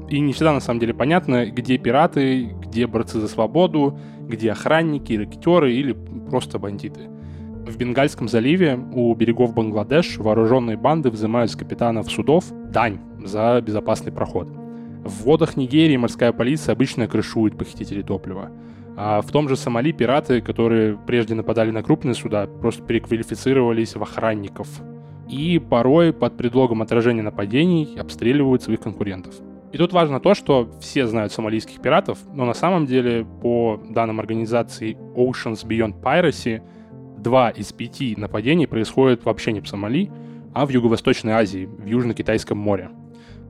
И 0.09 0.19
не 0.19 0.33
всегда, 0.33 0.53
на 0.53 0.59
самом 0.59 0.79
деле, 0.79 0.93
понятно, 0.93 1.45
где 1.45 1.77
пираты, 1.77 2.53
где 2.61 2.85
борцы 2.85 3.19
за 3.19 3.27
свободу, 3.27 3.97
где 4.27 4.51
охранники, 4.51 5.13
рэкетиры 5.13 5.73
или 5.73 5.95
просто 6.29 6.59
бандиты. 6.59 7.09
В 7.65 7.77
Бенгальском 7.77 8.27
заливе 8.27 8.77
у 8.93 9.13
берегов 9.15 9.53
Бангладеш 9.53 10.17
вооруженные 10.17 10.77
банды 10.77 11.09
взимают 11.09 11.51
с 11.51 11.55
капитанов 11.55 12.11
судов 12.11 12.45
дань 12.71 12.99
за 13.23 13.61
безопасный 13.61 14.11
проход. 14.11 14.47
В 15.03 15.23
водах 15.23 15.55
Нигерии 15.55 15.95
морская 15.95 16.31
полиция 16.33 16.73
обычно 16.73 17.07
крышует 17.07 17.57
похитителей 17.57 18.03
топлива. 18.03 18.51
А 18.97 19.21
в 19.21 19.31
том 19.31 19.47
же 19.47 19.55
Сомали 19.55 19.91
пираты, 19.91 20.41
которые 20.41 20.97
прежде 21.07 21.35
нападали 21.35 21.71
на 21.71 21.81
крупные 21.81 22.15
суда, 22.15 22.47
просто 22.47 22.83
переквалифицировались 22.83 23.95
в 23.95 24.03
охранников. 24.03 24.67
И 25.31 25.59
порой 25.59 26.11
под 26.11 26.35
предлогом 26.35 26.81
отражения 26.81 27.21
нападений 27.21 27.95
обстреливают 27.97 28.63
своих 28.63 28.81
конкурентов. 28.81 29.33
И 29.71 29.77
тут 29.77 29.93
важно 29.93 30.19
то, 30.19 30.33
что 30.33 30.69
все 30.81 31.07
знают 31.07 31.31
сомалийских 31.31 31.81
пиратов, 31.81 32.19
но 32.33 32.43
на 32.43 32.53
самом 32.53 32.85
деле, 32.85 33.25
по 33.41 33.81
данным 33.89 34.19
организации 34.19 34.97
Oceans 35.15 35.65
Beyond 35.65 36.01
Piracy, 36.01 36.61
два 37.17 37.49
из 37.49 37.71
пяти 37.71 38.13
нападений 38.17 38.67
происходят 38.67 39.23
вообще 39.23 39.53
не 39.53 39.61
в 39.61 39.69
Сомали, 39.69 40.11
а 40.53 40.65
в 40.65 40.69
Юго-Восточной 40.69 41.31
Азии, 41.31 41.65
в 41.65 41.85
Южно-Китайском 41.85 42.57
море. 42.57 42.89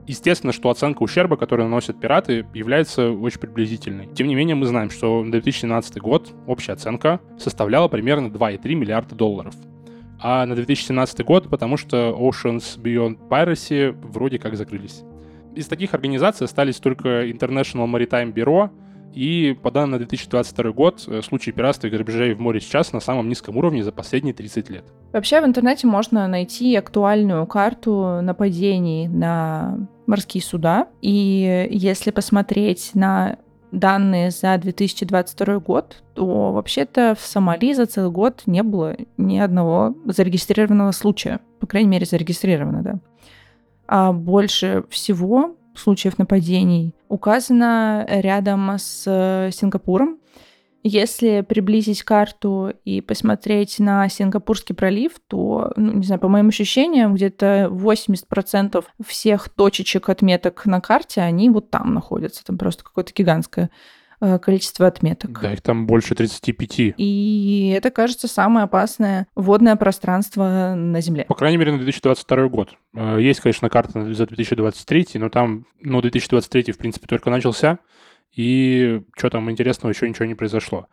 Естественно, 0.06 0.52
что 0.52 0.70
оценка 0.70 1.02
ущерба, 1.02 1.36
который 1.36 1.62
наносят 1.62 1.98
пираты, 1.98 2.46
является 2.54 3.10
очень 3.10 3.40
приблизительной. 3.40 4.06
Тем 4.14 4.28
не 4.28 4.36
менее, 4.36 4.54
мы 4.54 4.66
знаем, 4.66 4.90
что 4.90 5.24
на 5.24 5.32
2017 5.32 5.98
год 5.98 6.32
общая 6.46 6.74
оценка 6.74 7.20
составляла 7.38 7.88
примерно 7.88 8.28
2,3 8.28 8.74
миллиарда 8.74 9.16
долларов. 9.16 9.54
А 10.22 10.46
на 10.46 10.54
2017 10.54 11.24
год, 11.24 11.48
потому 11.50 11.76
что 11.76 12.16
Oceans 12.18 12.78
Beyond 12.80 13.28
Piracy 13.28 13.90
вроде 13.90 14.38
как 14.38 14.56
закрылись. 14.56 15.02
Из 15.56 15.66
таких 15.66 15.94
организаций 15.94 16.44
остались 16.44 16.76
только 16.76 17.26
International 17.28 17.86
Maritime 17.86 18.32
Bureau, 18.32 18.70
и 19.12 19.56
по 19.62 19.70
данным 19.70 19.90
на 19.90 19.98
2022 19.98 20.72
год, 20.72 21.04
э, 21.06 21.20
случаи 21.22 21.50
пиратства 21.50 21.86
и 21.86 21.90
грабежей 21.90 22.34
в 22.34 22.40
море 22.40 22.60
сейчас 22.60 22.92
на 22.92 23.00
самом 23.00 23.28
низком 23.28 23.56
уровне 23.56 23.84
за 23.84 23.92
последние 23.92 24.32
30 24.32 24.70
лет. 24.70 24.84
Вообще 25.12 25.40
в 25.40 25.44
интернете 25.44 25.86
можно 25.86 26.26
найти 26.28 26.74
актуальную 26.76 27.46
карту 27.46 28.20
нападений 28.22 29.08
на 29.08 29.86
морские 30.06 30.42
суда. 30.42 30.88
И 31.02 31.68
если 31.70 32.10
посмотреть 32.10 32.92
на 32.94 33.36
данные 33.72 34.30
за 34.30 34.56
2022 34.58 35.58
год, 35.58 36.02
то 36.14 36.52
вообще-то 36.52 37.16
в 37.18 37.26
Сомали 37.26 37.74
за 37.74 37.86
целый 37.86 38.10
год 38.10 38.42
не 38.46 38.62
было 38.62 38.96
ни 39.16 39.38
одного 39.38 39.96
зарегистрированного 40.04 40.92
случая. 40.92 41.40
По 41.58 41.66
крайней 41.66 41.88
мере, 41.88 42.06
зарегистрировано, 42.06 42.82
да 42.82 42.98
а 43.94 44.12
больше 44.12 44.84
всего 44.88 45.54
случаев 45.74 46.16
нападений 46.16 46.94
указано 47.08 48.06
рядом 48.08 48.70
с 48.70 49.04
э, 49.06 49.50
Сингапуром. 49.52 50.18
Если 50.82 51.42
приблизить 51.42 52.02
карту 52.02 52.72
и 52.84 53.00
посмотреть 53.00 53.78
на 53.78 54.08
Сингапурский 54.08 54.74
пролив, 54.74 55.12
то, 55.28 55.72
ну, 55.76 55.92
не 55.92 56.04
знаю, 56.04 56.20
по 56.20 56.28
моим 56.28 56.48
ощущениям, 56.48 57.14
где-то 57.14 57.68
80% 57.70 58.84
всех 59.06 59.48
точечек 59.48 60.08
отметок 60.08 60.66
на 60.66 60.80
карте, 60.80 61.20
они 61.20 61.50
вот 61.50 61.70
там 61.70 61.94
находятся. 61.94 62.44
Там 62.44 62.58
просто 62.58 62.84
какое-то 62.84 63.12
гигантское 63.14 63.70
Э, 64.24 64.38
количество 64.38 64.86
отметок. 64.86 65.40
Да, 65.40 65.52
их 65.52 65.62
там 65.62 65.84
больше 65.84 66.14
35. 66.14 66.94
И 66.96 67.74
это, 67.76 67.90
кажется, 67.90 68.28
самое 68.28 68.64
опасное 68.64 69.26
водное 69.34 69.74
пространство 69.74 70.74
на 70.76 71.00
Земле. 71.00 71.24
По 71.24 71.34
крайней 71.34 71.56
мере, 71.56 71.72
на 71.72 71.78
2022 71.78 72.46
год. 72.46 72.76
Э, 72.94 73.16
есть, 73.20 73.40
конечно, 73.40 73.68
карта 73.68 74.14
за 74.14 74.26
2023, 74.28 75.08
но 75.14 75.28
там, 75.28 75.66
ну, 75.80 76.00
2023, 76.00 76.70
в 76.70 76.78
принципе, 76.78 77.08
только 77.08 77.30
начался, 77.30 77.80
и 78.34 79.02
что 79.16 79.30
там 79.30 79.50
интересного, 79.50 79.92
еще 79.92 80.08
ничего 80.08 80.26
не 80.26 80.34
произошло. 80.34 80.88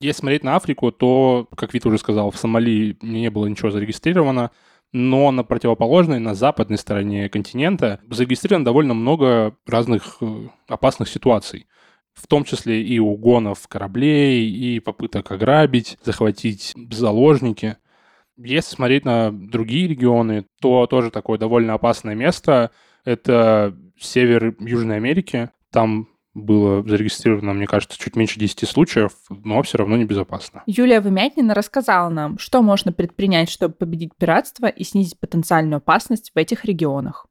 Если 0.00 0.20
смотреть 0.20 0.44
на 0.44 0.56
Африку, 0.56 0.92
то, 0.92 1.48
как 1.56 1.72
Вит 1.72 1.86
уже 1.86 1.98
сказал, 1.98 2.30
в 2.30 2.36
Сомали 2.36 2.96
не 3.00 3.30
было 3.30 3.46
ничего 3.46 3.70
зарегистрировано, 3.70 4.50
но 4.92 5.30
на 5.30 5.44
противоположной, 5.44 6.20
на 6.20 6.34
западной 6.34 6.78
стороне 6.78 7.28
континента 7.28 8.00
зарегистрировано 8.10 8.64
довольно 8.64 8.94
много 8.94 9.56
разных 9.66 10.18
э, 10.20 10.48
опасных 10.68 11.08
ситуаций 11.08 11.66
в 12.14 12.26
том 12.28 12.44
числе 12.44 12.82
и 12.82 12.98
угонов 12.98 13.66
кораблей, 13.68 14.48
и 14.48 14.80
попыток 14.80 15.30
ограбить, 15.32 15.98
захватить 16.02 16.72
заложники. 16.90 17.76
Если 18.36 18.74
смотреть 18.74 19.04
на 19.04 19.30
другие 19.32 19.88
регионы, 19.88 20.46
то 20.60 20.86
тоже 20.86 21.10
такое 21.10 21.38
довольно 21.38 21.74
опасное 21.74 22.14
место. 22.14 22.70
Это 23.04 23.76
север 23.98 24.56
Южной 24.60 24.96
Америки. 24.96 25.50
Там 25.70 26.08
было 26.34 26.86
зарегистрировано, 26.86 27.54
мне 27.54 27.66
кажется, 27.66 27.98
чуть 27.98 28.16
меньше 28.16 28.38
10 28.38 28.68
случаев, 28.68 29.12
но 29.30 29.62
все 29.62 29.78
равно 29.78 29.96
небезопасно. 29.96 30.62
Юлия 30.66 31.00
Вымятнина 31.00 31.54
рассказала 31.54 32.08
нам, 32.08 32.38
что 32.38 32.60
можно 32.62 32.92
предпринять, 32.92 33.48
чтобы 33.48 33.74
победить 33.74 34.14
пиратство 34.16 34.66
и 34.66 34.84
снизить 34.84 35.18
потенциальную 35.18 35.78
опасность 35.78 36.32
в 36.34 36.38
этих 36.38 36.64
регионах. 36.64 37.26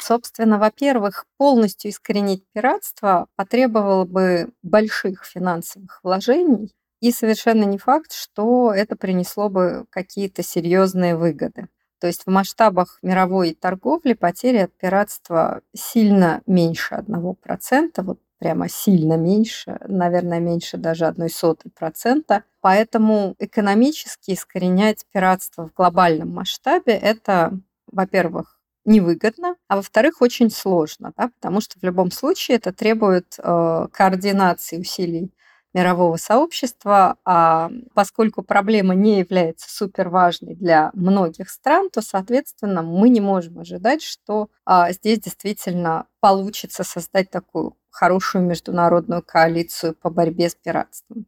Собственно, 0.00 0.58
во-первых, 0.58 1.26
полностью 1.36 1.90
искоренить 1.90 2.44
пиратство 2.52 3.26
потребовало 3.36 4.04
бы 4.04 4.50
больших 4.62 5.24
финансовых 5.24 6.00
вложений, 6.02 6.70
и 7.00 7.12
совершенно 7.12 7.64
не 7.64 7.78
факт, 7.78 8.12
что 8.12 8.72
это 8.72 8.96
принесло 8.96 9.48
бы 9.48 9.86
какие-то 9.90 10.42
серьезные 10.42 11.16
выгоды. 11.16 11.68
То 12.00 12.06
есть 12.06 12.24
в 12.24 12.30
масштабах 12.30 12.98
мировой 13.02 13.54
торговли 13.54 14.12
потери 14.12 14.58
от 14.58 14.76
пиратства 14.76 15.62
сильно 15.74 16.42
меньше 16.46 16.94
1%. 16.94 18.02
Вот 18.02 18.20
прямо 18.38 18.68
сильно 18.68 19.16
меньше, 19.16 19.78
наверное, 19.86 20.40
меньше 20.40 20.76
даже 20.76 21.06
одной 21.06 21.30
сотой 21.30 21.70
процента. 21.70 22.44
Поэтому 22.60 23.34
экономически 23.38 24.32
искоренять 24.32 25.06
пиратство 25.12 25.68
в 25.68 25.74
глобальном 25.74 26.30
масштабе– 26.30 26.92
это, 27.02 27.58
во-первых, 27.90 28.60
невыгодно, 28.84 29.56
а 29.68 29.76
во-вторых, 29.76 30.22
очень 30.22 30.50
сложно, 30.50 31.12
да, 31.16 31.28
потому 31.28 31.60
что 31.60 31.78
в 31.78 31.82
любом 31.82 32.10
случае 32.10 32.56
это 32.56 32.72
требует 32.72 33.34
э, 33.38 33.86
координации 33.92 34.78
усилий 34.78 35.32
мирового 35.76 36.16
сообщества, 36.16 37.18
а 37.26 37.70
поскольку 37.92 38.42
проблема 38.42 38.94
не 38.94 39.18
является 39.18 39.68
суперважной 39.68 40.54
для 40.54 40.90
многих 40.94 41.50
стран, 41.50 41.90
то, 41.90 42.00
соответственно, 42.00 42.80
мы 42.82 43.10
не 43.10 43.20
можем 43.20 43.58
ожидать, 43.58 44.02
что 44.02 44.48
а, 44.64 44.90
здесь 44.92 45.20
действительно 45.20 46.06
получится 46.20 46.82
создать 46.82 47.30
такую 47.30 47.76
хорошую 47.90 48.44
международную 48.44 49.22
коалицию 49.22 49.94
по 49.94 50.08
борьбе 50.08 50.48
с 50.48 50.54
пиратством. 50.54 51.26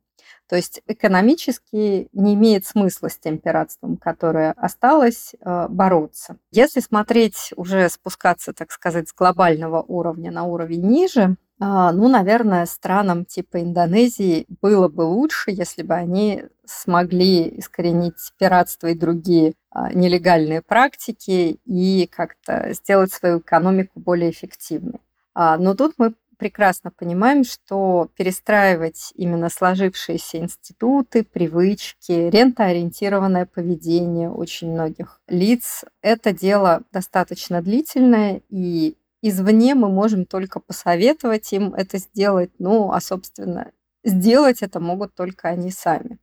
То 0.48 0.56
есть 0.56 0.80
экономически 0.86 2.08
не 2.14 2.34
имеет 2.34 2.64
смысла 2.64 3.10
с 3.10 3.18
тем 3.18 3.36
пиратством, 3.36 3.98
которое 3.98 4.52
осталось, 4.52 5.34
э, 5.38 5.68
бороться. 5.68 6.38
Если 6.52 6.80
смотреть 6.80 7.52
уже 7.56 7.90
спускаться, 7.90 8.54
так 8.54 8.72
сказать, 8.72 9.10
с 9.10 9.14
глобального 9.14 9.82
уровня 9.82 10.30
на 10.30 10.44
уровень 10.44 10.86
ниже, 10.88 11.36
а, 11.60 11.92
ну, 11.92 12.08
наверное, 12.08 12.66
странам 12.66 13.24
типа 13.24 13.60
Индонезии 13.62 14.46
было 14.62 14.88
бы 14.88 15.02
лучше, 15.02 15.50
если 15.50 15.82
бы 15.82 15.94
они 15.94 16.44
смогли 16.64 17.58
искоренить 17.58 18.32
пиратство 18.38 18.88
и 18.88 18.94
другие 18.94 19.54
а, 19.70 19.92
нелегальные 19.92 20.62
практики 20.62 21.58
и 21.64 22.08
как-то 22.12 22.72
сделать 22.72 23.12
свою 23.12 23.40
экономику 23.40 23.98
более 23.98 24.30
эффективной. 24.30 25.00
А, 25.34 25.56
но 25.56 25.74
тут 25.74 25.94
мы 25.98 26.14
прекрасно 26.38 26.92
понимаем, 26.92 27.42
что 27.42 28.08
перестраивать 28.16 29.12
именно 29.16 29.48
сложившиеся 29.48 30.38
институты, 30.38 31.24
привычки, 31.24 32.12
рентоориентированное 32.12 33.46
поведение 33.46 34.30
очень 34.30 34.70
многих 34.70 35.20
лиц– 35.26 35.84
это 36.02 36.32
дело 36.32 36.82
достаточно 36.92 37.60
длительное, 37.60 38.42
и 38.48 38.96
извне 39.22 39.74
мы 39.74 39.88
можем 39.88 40.24
только 40.24 40.60
посоветовать 40.60 41.52
им 41.52 41.74
это 41.74 41.98
сделать, 41.98 42.50
ну, 42.58 42.92
а, 42.92 43.00
собственно, 43.00 43.72
сделать 44.04 44.62
это 44.62 44.80
могут 44.80 45.14
только 45.14 45.48
они 45.48 45.70
сами. 45.70 46.18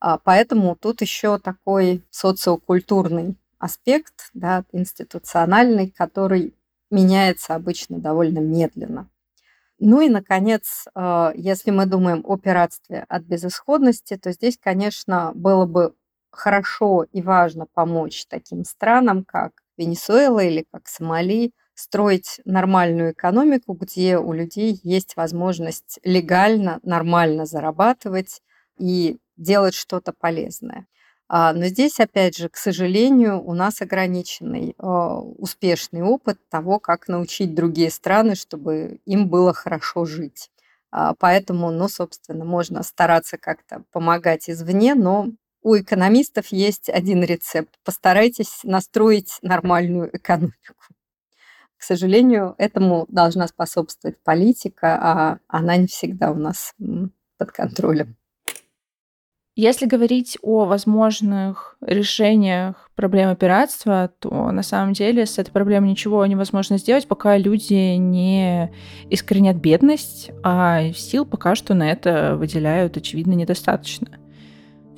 А, 0.00 0.18
поэтому 0.18 0.76
тут 0.76 1.02
еще 1.02 1.38
такой 1.38 2.04
социокультурный 2.10 3.36
аспект, 3.58 4.30
да, 4.34 4.64
институциональный, 4.72 5.90
который 5.90 6.54
меняется 6.90 7.54
обычно 7.54 7.98
довольно 7.98 8.38
медленно. 8.38 9.08
Ну 9.78 10.00
и, 10.02 10.08
наконец, 10.08 10.86
а, 10.94 11.32
если 11.34 11.70
мы 11.70 11.86
думаем 11.86 12.22
о 12.24 12.36
пиратстве 12.36 13.06
от 13.08 13.22
безысходности, 13.22 14.16
то 14.16 14.32
здесь, 14.32 14.58
конечно, 14.58 15.32
было 15.34 15.66
бы 15.66 15.94
хорошо 16.30 17.04
и 17.12 17.22
важно 17.22 17.66
помочь 17.72 18.26
таким 18.28 18.64
странам, 18.64 19.24
как 19.24 19.52
Венесуэла 19.76 20.40
или 20.40 20.66
как 20.70 20.86
Сомали, 20.88 21.52
строить 21.80 22.40
нормальную 22.44 23.12
экономику, 23.12 23.72
где 23.74 24.18
у 24.18 24.32
людей 24.32 24.78
есть 24.82 25.16
возможность 25.16 25.98
легально, 26.04 26.80
нормально 26.82 27.46
зарабатывать 27.46 28.42
и 28.78 29.18
делать 29.36 29.74
что-то 29.74 30.12
полезное. 30.12 30.86
А, 31.28 31.52
но 31.52 31.66
здесь, 31.66 32.00
опять 32.00 32.36
же, 32.36 32.48
к 32.48 32.56
сожалению, 32.56 33.40
у 33.42 33.54
нас 33.54 33.80
ограниченный 33.80 34.74
а, 34.78 35.20
успешный 35.20 36.02
опыт 36.02 36.38
того, 36.48 36.80
как 36.80 37.06
научить 37.06 37.54
другие 37.54 37.90
страны, 37.90 38.34
чтобы 38.34 39.00
им 39.04 39.28
было 39.28 39.52
хорошо 39.54 40.04
жить. 40.04 40.50
А, 40.90 41.14
поэтому, 41.18 41.70
ну, 41.70 41.88
собственно, 41.88 42.44
можно 42.44 42.82
стараться 42.82 43.38
как-то 43.38 43.84
помогать 43.92 44.50
извне, 44.50 44.96
но 44.96 45.28
у 45.62 45.76
экономистов 45.76 46.48
есть 46.48 46.88
один 46.88 47.22
рецепт. 47.22 47.74
Постарайтесь 47.84 48.60
настроить 48.64 49.38
нормальную 49.42 50.10
экономику. 50.16 50.79
К 51.80 51.82
сожалению, 51.82 52.54
этому 52.58 53.06
должна 53.08 53.48
способствовать 53.48 54.22
политика, 54.22 54.98
а 55.00 55.38
она 55.48 55.78
не 55.78 55.86
всегда 55.86 56.30
у 56.30 56.34
нас 56.34 56.74
под 57.38 57.52
контролем. 57.52 58.16
Если 59.56 59.86
говорить 59.86 60.36
о 60.42 60.66
возможных 60.66 61.78
решениях 61.80 62.90
проблемы 62.96 63.34
пиратства, 63.34 64.12
то 64.18 64.52
на 64.52 64.62
самом 64.62 64.92
деле 64.92 65.24
с 65.24 65.38
этой 65.38 65.52
проблемой 65.52 65.88
ничего 65.88 66.24
невозможно 66.26 66.76
сделать, 66.76 67.08
пока 67.08 67.38
люди 67.38 67.96
не 67.96 68.70
искоренят 69.08 69.56
бедность, 69.56 70.32
а 70.42 70.92
сил 70.92 71.24
пока 71.24 71.54
что 71.54 71.72
на 71.72 71.90
это 71.90 72.36
выделяют, 72.36 72.98
очевидно, 72.98 73.32
недостаточно. 73.32 74.08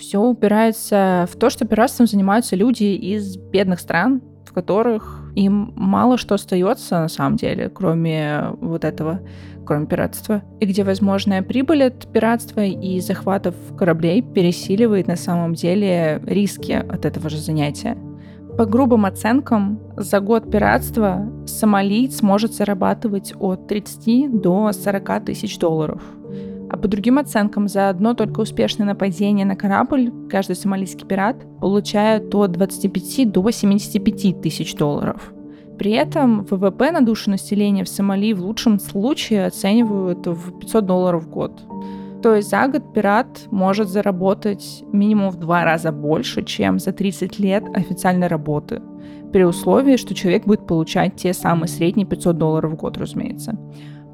Все 0.00 0.18
упирается 0.20 1.28
в 1.30 1.36
то, 1.36 1.48
что 1.48 1.64
пиратством 1.64 2.08
занимаются 2.08 2.56
люди 2.56 2.84
из 2.84 3.36
бедных 3.36 3.78
стран, 3.78 4.20
в 4.44 4.52
которых 4.52 5.21
им 5.34 5.72
мало 5.76 6.18
что 6.18 6.34
остается 6.34 7.00
на 7.00 7.08
самом 7.08 7.36
деле, 7.36 7.68
кроме 7.68 8.50
вот 8.60 8.84
этого, 8.84 9.20
кроме 9.64 9.86
пиратства. 9.86 10.42
И 10.60 10.66
где 10.66 10.84
возможная 10.84 11.42
прибыль 11.42 11.84
от 11.84 12.06
пиратства 12.12 12.64
и 12.64 13.00
захватов 13.00 13.54
кораблей 13.78 14.22
пересиливает 14.22 15.06
на 15.06 15.16
самом 15.16 15.54
деле 15.54 16.20
риски 16.26 16.72
от 16.72 17.04
этого 17.04 17.30
же 17.30 17.38
занятия. 17.38 17.96
По 18.58 18.66
грубым 18.66 19.06
оценкам, 19.06 19.80
за 19.96 20.20
год 20.20 20.50
пиратства 20.50 21.26
сомалиец 21.46 22.20
может 22.20 22.52
зарабатывать 22.52 23.32
от 23.38 23.66
30 23.66 24.42
до 24.42 24.70
40 24.72 25.24
тысяч 25.24 25.58
долларов– 25.58 26.02
а 26.72 26.78
по 26.78 26.88
другим 26.88 27.18
оценкам, 27.18 27.68
за 27.68 27.90
одно 27.90 28.14
только 28.14 28.40
успешное 28.40 28.86
нападение 28.86 29.44
на 29.44 29.56
корабль 29.56 30.10
каждый 30.30 30.56
сомалийский 30.56 31.06
пират 31.06 31.36
получает 31.60 32.34
от 32.34 32.52
25 32.52 33.30
до 33.30 33.50
75 33.50 34.40
тысяч 34.40 34.74
долларов. 34.74 35.34
При 35.78 35.92
этом 35.92 36.44
ВВП 36.44 36.90
на 36.90 37.02
душу 37.02 37.30
населения 37.30 37.84
в 37.84 37.88
Сомали 37.88 38.32
в 38.32 38.40
лучшем 38.40 38.80
случае 38.80 39.46
оценивают 39.46 40.26
в 40.26 40.60
500 40.60 40.86
долларов 40.86 41.24
в 41.24 41.28
год. 41.28 41.60
То 42.22 42.36
есть 42.36 42.48
за 42.48 42.66
год 42.68 42.94
пират 42.94 43.48
может 43.50 43.88
заработать 43.88 44.82
минимум 44.92 45.28
в 45.28 45.36
два 45.36 45.64
раза 45.64 45.92
больше, 45.92 46.42
чем 46.42 46.78
за 46.78 46.92
30 46.92 47.38
лет 47.38 47.64
официальной 47.74 48.28
работы, 48.28 48.80
при 49.30 49.44
условии, 49.44 49.98
что 49.98 50.14
человек 50.14 50.46
будет 50.46 50.66
получать 50.66 51.16
те 51.16 51.34
самые 51.34 51.68
средние 51.68 52.06
500 52.06 52.38
долларов 52.38 52.72
в 52.72 52.76
год, 52.76 52.96
разумеется. 52.96 53.58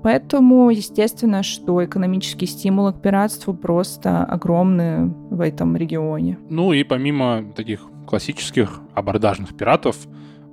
Поэтому, 0.03 0.71
естественно, 0.71 1.43
что 1.43 1.85
экономические 1.85 2.47
стимулы 2.47 2.93
к 2.93 3.01
пиратству 3.01 3.53
просто 3.55 4.25
огромны 4.25 5.13
в 5.31 5.41
этом 5.41 5.77
регионе. 5.77 6.39
Ну 6.49 6.73
и 6.73 6.85
помимо 6.85 7.45
таких 7.57 7.87
классических 8.07 8.81
абордажных 8.95 9.57
пиратов, 9.57 9.97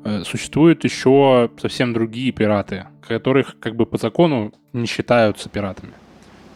э, 0.04 0.24
существуют 0.24 0.84
еще 0.84 1.50
совсем 1.60 1.94
другие 1.94 2.32
пираты, 2.32 2.88
которых 3.08 3.58
как 3.60 3.76
бы 3.76 3.86
по 3.86 3.98
закону 3.98 4.52
не 4.74 4.88
считаются 4.88 5.50
пиратами. 5.50 5.94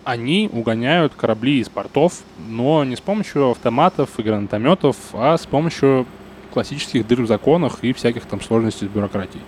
Они 0.04 0.50
угоняют 0.52 1.14
корабли 1.14 1.60
из 1.60 1.70
портов, 1.70 2.24
но 2.50 2.84
не 2.84 2.96
с 2.96 3.02
помощью 3.02 3.52
автоматов 3.52 4.18
и 4.18 4.24
гранатометов, 4.24 4.96
а 5.14 5.38
с 5.38 5.46
помощью 5.46 6.08
классических 6.52 7.06
дыр 7.06 7.22
в 7.22 7.28
законах 7.28 7.84
и 7.84 7.94
всяких 7.94 8.26
там 8.26 8.42
сложностей 8.42 8.88
с 8.88 8.90
бюрократией 8.90 9.44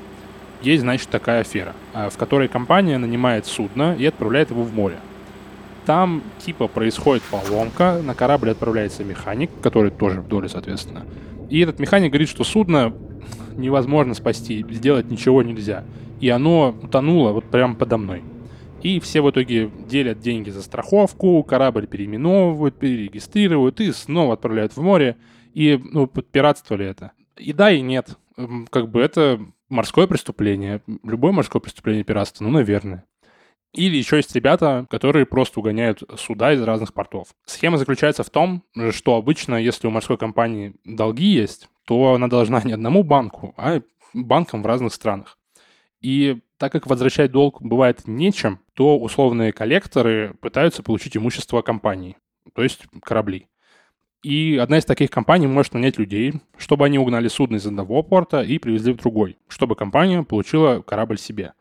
есть, 0.63 0.81
значит, 0.81 1.09
такая 1.09 1.41
афера, 1.41 1.73
а, 1.93 2.09
в 2.09 2.17
которой 2.17 2.47
компания 2.47 2.97
нанимает 2.97 3.45
судно 3.45 3.95
и 3.97 4.05
отправляет 4.05 4.51
его 4.51 4.63
в 4.63 4.73
море. 4.73 4.97
Там 5.85 6.21
типа 6.39 6.67
происходит 6.67 7.23
поломка, 7.23 8.01
на 8.03 8.13
корабль 8.13 8.51
отправляется 8.51 9.03
механик, 9.03 9.49
который 9.61 9.91
тоже 9.91 10.21
в 10.21 10.27
доле, 10.27 10.47
соответственно. 10.47 11.05
И 11.49 11.59
этот 11.59 11.79
механик 11.79 12.11
говорит, 12.11 12.29
что 12.29 12.43
судно 12.43 12.93
невозможно 13.57 14.13
спасти, 14.13 14.65
сделать 14.69 15.09
ничего 15.09 15.43
нельзя. 15.43 15.83
И 16.19 16.29
оно 16.29 16.75
утонуло 16.81 17.31
вот 17.31 17.45
прямо 17.45 17.75
подо 17.75 17.97
мной. 17.97 18.23
И 18.83 18.99
все 18.99 19.21
в 19.21 19.29
итоге 19.29 19.69
делят 19.87 20.19
деньги 20.19 20.49
за 20.49 20.63
страховку, 20.63 21.43
корабль 21.43 21.87
переименовывают, 21.87 22.77
перерегистрируют 22.77 23.79
и 23.79 23.91
снова 23.91 24.33
отправляют 24.33 24.75
в 24.75 24.81
море. 24.81 25.17
И, 25.53 25.79
ну, 25.91 26.07
пиратство 26.07 26.75
ли 26.75 26.85
это? 26.85 27.11
И 27.37 27.53
да, 27.53 27.71
и 27.71 27.81
нет. 27.81 28.17
Как 28.69 28.89
бы 28.89 29.01
это 29.01 29.39
морское 29.71 30.05
преступление. 30.05 30.81
Любое 31.03 31.31
морское 31.31 31.59
преступление 31.59 32.03
пиратства, 32.03 32.43
ну, 32.43 32.51
наверное. 32.51 33.05
Или 33.73 33.95
еще 33.95 34.17
есть 34.17 34.35
ребята, 34.35 34.85
которые 34.89 35.25
просто 35.25 35.61
угоняют 35.61 36.03
суда 36.17 36.53
из 36.53 36.61
разных 36.61 36.93
портов. 36.93 37.29
Схема 37.45 37.77
заключается 37.77 38.23
в 38.23 38.29
том, 38.29 38.63
что 38.91 39.15
обычно, 39.15 39.55
если 39.55 39.87
у 39.87 39.91
морской 39.91 40.17
компании 40.17 40.75
долги 40.83 41.25
есть, 41.25 41.69
то 41.85 42.13
она 42.13 42.27
должна 42.27 42.61
не 42.63 42.73
одному 42.73 43.03
банку, 43.03 43.53
а 43.57 43.81
банкам 44.13 44.61
в 44.61 44.65
разных 44.65 44.93
странах. 44.93 45.37
И 46.01 46.39
так 46.57 46.71
как 46.71 46.87
возвращать 46.87 47.31
долг 47.31 47.61
бывает 47.61 48.07
нечем, 48.07 48.59
то 48.73 48.99
условные 48.99 49.53
коллекторы 49.53 50.35
пытаются 50.41 50.83
получить 50.83 51.15
имущество 51.15 51.61
компании, 51.61 52.17
то 52.53 52.63
есть 52.63 52.81
корабли. 53.01 53.47
И 54.23 54.57
одна 54.57 54.77
из 54.77 54.85
таких 54.85 55.09
компаний 55.09 55.47
может 55.47 55.73
нанять 55.73 55.97
людей, 55.97 56.33
чтобы 56.57 56.85
они 56.85 56.99
угнали 56.99 57.27
судно 57.27 57.55
из 57.55 57.65
одного 57.65 58.03
порта 58.03 58.41
и 58.41 58.59
привезли 58.59 58.93
в 58.93 58.97
другой, 58.97 59.37
чтобы 59.47 59.75
компания 59.75 60.21
получила 60.23 60.81
корабль 60.81 61.17
себе. 61.17 61.53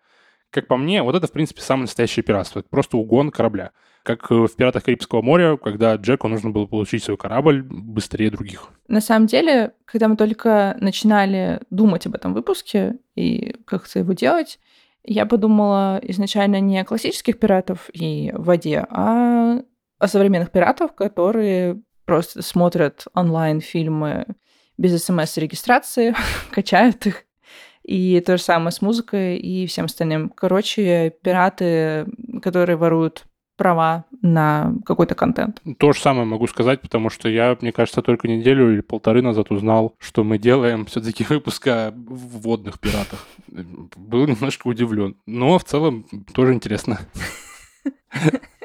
Как 0.51 0.67
по 0.67 0.77
мне, 0.77 1.03
вот 1.03 1.15
это, 1.15 1.27
в 1.27 1.33
принципе, 1.33 1.63
самое 1.63 1.85
настоящее 1.85 2.23
пиратство. 2.23 2.59
Это 2.59 2.69
просто 2.69 2.97
угон 2.97 3.31
корабля. 3.31 3.71
Как 4.03 4.31
в 4.31 4.49
«Пиратах 4.57 4.85
Карибского 4.85 5.23
моря», 5.23 5.57
когда 5.57 5.95
Джеку 5.95 6.27
нужно 6.27 6.51
было 6.51 6.67
получить 6.67 7.05
свой 7.05 7.17
корабль 7.17 7.63
быстрее 7.63 8.31
других. 8.31 8.69
На 8.89 9.01
самом 9.01 9.27
деле, 9.27 9.75
когда 9.85 10.09
мы 10.09 10.17
только 10.17 10.77
начинали 10.81 11.61
думать 11.71 12.07
об 12.07 12.15
этом 12.15 12.35
выпуске 12.35 12.97
и 13.15 13.57
как-то 13.67 13.99
его 14.01 14.13
делать, 14.15 14.59
я 15.05 15.25
подумала 15.27 16.01
изначально 16.03 16.61
не 16.61 16.79
о 16.81 16.85
классических 16.85 17.39
пиратов 17.39 17.89
и 17.93 18.33
воде, 18.35 18.87
а 18.91 19.63
о 19.99 20.09
современных 20.09 20.51
пиратов, 20.51 20.95
которые 20.95 21.83
просто 22.11 22.43
смотрят 22.43 23.05
онлайн 23.15 23.61
фильмы 23.61 24.27
без 24.77 25.01
смс-регистрации, 25.05 26.13
качают 26.51 27.07
их. 27.07 27.25
И 27.85 28.21
то 28.27 28.37
же 28.37 28.43
самое 28.43 28.73
с 28.73 28.83
музыкой 28.83 29.37
и 29.37 29.65
всем 29.69 29.85
остальным. 29.85 30.29
Короче, 30.29 31.15
пираты, 31.23 32.07
которые 32.43 32.75
воруют 32.77 33.27
права 33.57 34.07
на 34.23 34.75
какой-то 34.85 35.15
контент. 35.15 35.63
То 35.79 35.93
же 35.93 36.01
самое 36.01 36.27
могу 36.27 36.49
сказать, 36.49 36.81
потому 36.81 37.11
что 37.11 37.29
я, 37.29 37.57
мне 37.61 37.71
кажется, 37.71 38.03
только 38.03 38.27
неделю 38.27 38.73
или 38.73 38.81
полторы 38.81 39.23
назад 39.23 39.53
узнал, 39.53 39.95
что 40.01 40.25
мы 40.25 40.37
делаем 40.37 40.87
все-таки 40.87 41.23
выпуск 41.23 41.69
о 41.69 41.93
водных 41.95 42.81
пиратах. 42.81 43.25
Был 43.47 44.27
немножко 44.27 44.67
удивлен. 44.67 45.15
Но 45.27 45.57
в 45.61 45.65
целом 45.65 46.07
тоже 46.35 46.55
интересно. 46.55 46.99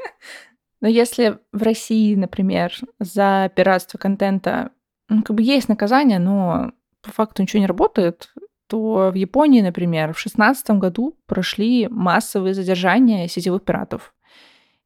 Но 0.81 0.87
если 0.87 1.39
в 1.51 1.63
России, 1.63 2.15
например, 2.15 2.73
за 2.99 3.51
пиратство 3.55 3.97
контента 3.97 4.71
ну, 5.09 5.23
как 5.23 5.35
бы 5.35 5.43
есть 5.43 5.69
наказание, 5.69 6.19
но 6.19 6.71
по 7.01 7.11
факту 7.11 7.41
ничего 7.41 7.59
не 7.59 7.67
работает, 7.67 8.33
то 8.67 9.11
в 9.11 9.13
Японии, 9.13 9.61
например, 9.61 10.09
в 10.09 10.17
2016 10.17 10.71
году 10.71 11.17
прошли 11.27 11.87
массовые 11.87 12.53
задержания 12.53 13.27
сетевых 13.27 13.63
пиратов. 13.63 14.13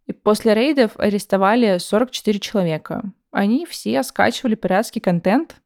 И 0.06 0.12
после 0.12 0.54
рейдов 0.54 0.92
арестовали 0.98 1.78
44 1.78 2.40
человека. 2.40 3.04
Они 3.32 3.66
все 3.66 4.04
скачивали 4.04 4.56
пиратский 4.56 5.00
контент, 5.00 5.62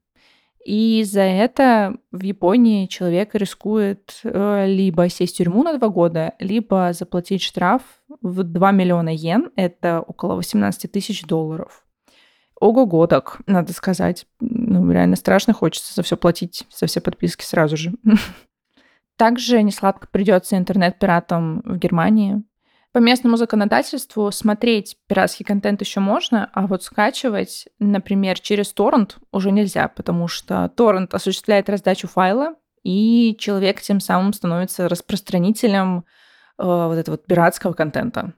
и 0.65 1.03
за 1.03 1.21
это 1.21 1.97
в 2.11 2.23
Японии 2.23 2.87
человек 2.87 3.35
рискует 3.35 4.19
э, 4.23 4.65
либо 4.67 5.09
сесть 5.09 5.35
в 5.35 5.37
тюрьму 5.37 5.63
на 5.63 5.77
два 5.77 5.89
года, 5.89 6.33
либо 6.39 6.91
заплатить 6.93 7.41
штраф 7.41 7.81
в 8.21 8.43
2 8.43 8.71
миллиона 8.71 9.09
йен, 9.09 9.51
это 9.55 10.01
около 10.01 10.35
18 10.35 10.91
тысяч 10.91 11.23
долларов. 11.23 11.85
Ого-го 12.59 13.07
так, 13.07 13.41
надо 13.45 13.73
сказать. 13.73 14.25
Ну, 14.39 14.89
реально 14.89 15.17
страшно, 15.17 15.53
хочется 15.53 15.93
за 15.93 16.01
все 16.01 16.15
платить, 16.15 16.65
за 16.73 16.85
все 16.85 17.01
подписки 17.01 17.43
сразу 17.43 17.75
же. 17.75 17.93
Также 19.17 19.61
несладко 19.61 20.07
придется 20.09 20.57
интернет-пиратам 20.57 21.61
в 21.65 21.77
Германии. 21.77 22.41
По 22.93 22.99
местному 22.99 23.37
законодательству 23.37 24.31
смотреть 24.31 24.97
пиратский 25.07 25.43
контент 25.43 25.81
еще 25.81 25.99
можно, 25.99 26.51
а 26.53 26.67
вот 26.67 26.83
скачивать, 26.83 27.67
например, 27.79 28.39
через 28.39 28.71
торрент 28.71 29.17
уже 29.31 29.49
нельзя, 29.49 29.87
потому 29.87 30.27
что 30.27 30.69
торрент 30.69 31.15
осуществляет 31.15 31.69
раздачу 31.69 32.07
файла, 32.07 32.53
и 32.83 33.35
человек 33.39 33.81
тем 33.81 33.99
самым 33.99 34.31
становится 34.31 34.87
распространителем 34.87 36.05
э, 36.59 36.63
вот 36.63 36.93
этого 36.93 37.15
вот 37.15 37.25
пиратского 37.25 37.73
контента. 37.73 38.33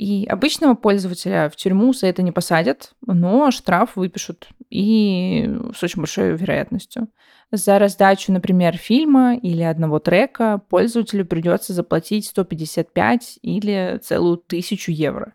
И 0.00 0.24
обычного 0.24 0.72
пользователя 0.72 1.50
в 1.50 1.56
тюрьму 1.56 1.92
за 1.92 2.06
это 2.06 2.22
не 2.22 2.32
посадят, 2.32 2.92
но 3.06 3.50
штраф 3.50 3.96
выпишут, 3.96 4.48
и 4.70 5.46
с 5.76 5.82
очень 5.82 6.00
большой 6.00 6.34
вероятностью. 6.36 7.08
За 7.52 7.78
раздачу, 7.78 8.32
например, 8.32 8.78
фильма 8.78 9.36
или 9.36 9.60
одного 9.60 9.98
трека 9.98 10.62
пользователю 10.70 11.26
придется 11.26 11.74
заплатить 11.74 12.24
155 12.28 13.40
или 13.42 14.00
целую 14.02 14.38
тысячу 14.38 14.90
евро. 14.90 15.34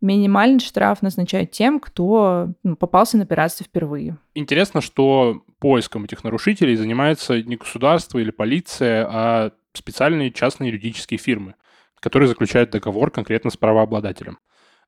Минимальный 0.00 0.58
штраф 0.58 1.02
назначают 1.02 1.52
тем, 1.52 1.78
кто 1.78 2.48
ну, 2.64 2.74
попался 2.74 3.16
на 3.16 3.26
пиратство 3.26 3.64
впервые. 3.64 4.18
Интересно, 4.34 4.80
что 4.80 5.44
поиском 5.60 6.06
этих 6.06 6.24
нарушителей 6.24 6.74
занимается 6.74 7.40
не 7.40 7.54
государство 7.54 8.18
или 8.18 8.32
полиция, 8.32 9.06
а 9.08 9.52
специальные 9.72 10.32
частные 10.32 10.70
юридические 10.70 11.18
фирмы 11.18 11.54
которые 12.00 12.28
заключают 12.28 12.70
договор 12.70 13.10
конкретно 13.10 13.50
с 13.50 13.56
правообладателем. 13.56 14.38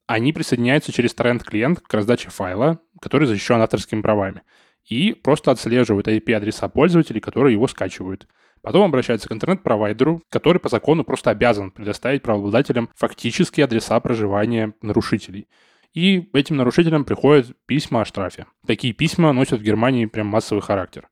Они 0.07 0.33
присоединяются 0.33 0.93
через 0.93 1.15
торрент-клиент 1.15 1.81
к 1.81 1.95
раздаче 1.95 2.31
файла, 2.31 2.81
который 3.01 3.27
защищен 3.27 3.61
авторскими 3.61 4.03
правами, 4.03 4.43
и 4.85 5.13
просто 5.13 5.51
отслеживают 5.51 6.09
IP-адреса 6.09 6.69
пользователей, 6.69 7.21
которые 7.21 7.55
его 7.55 7.69
скачивают. 7.69 8.27
Потом 8.63 8.85
обращаются 8.85 9.29
к 9.29 9.33
интернет-провайдеру, 9.33 10.23
который 10.29 10.59
по 10.59 10.69
закону 10.69 11.05
просто 11.05 11.31
обязан 11.31 11.71
предоставить 11.71 12.23
правообладателям 12.23 12.91
фактические 12.97 13.65
адреса 13.65 13.99
проживания 14.01 14.75
нарушителей. 14.83 15.49
И 15.95 16.31
этим 16.33 16.57
нарушителям 16.57 17.05
приходят 17.05 17.55
письма 17.67 18.03
о 18.03 18.05
штрафе. 18.05 18.47
Такие 18.67 18.95
письма 18.95 19.33
носят 19.33 19.61
в 19.61 19.65
Германии 19.65 20.07
прям 20.07 20.29
массовый 20.29 20.63
характер. 20.63 21.09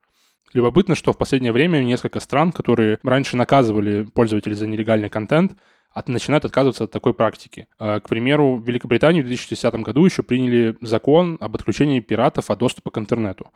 Любопытно, 0.53 0.95
что 0.95 1.13
в 1.13 1.19
последнее 1.19 1.53
время 1.53 1.83
несколько 1.83 2.19
стран, 2.19 2.51
которые 2.51 2.99
раньше 3.03 3.37
наказывали 3.37 4.05
пользователей 4.05 4.55
за 4.55 4.67
нелегальный 4.67 5.09
контент, 5.09 5.53
от, 5.93 6.09
начинают 6.09 6.45
отказываться 6.45 6.85
от 6.85 6.91
такой 6.91 7.15
практики. 7.15 7.67
А, 7.79 8.01
к 8.01 8.09
примеру, 8.09 8.57
в 8.57 8.67
Великобритании 8.67 9.23
в 9.23 9.27
2010 9.27 9.75
году 9.77 10.05
еще 10.05 10.23
приняли 10.23 10.77
закон 10.81 11.37
об 11.41 11.55
отключении 11.55 12.01
пиратов 12.01 12.51
от 12.51 12.59
доступа 12.59 12.91
к 12.91 12.99
интернету. 12.99 13.51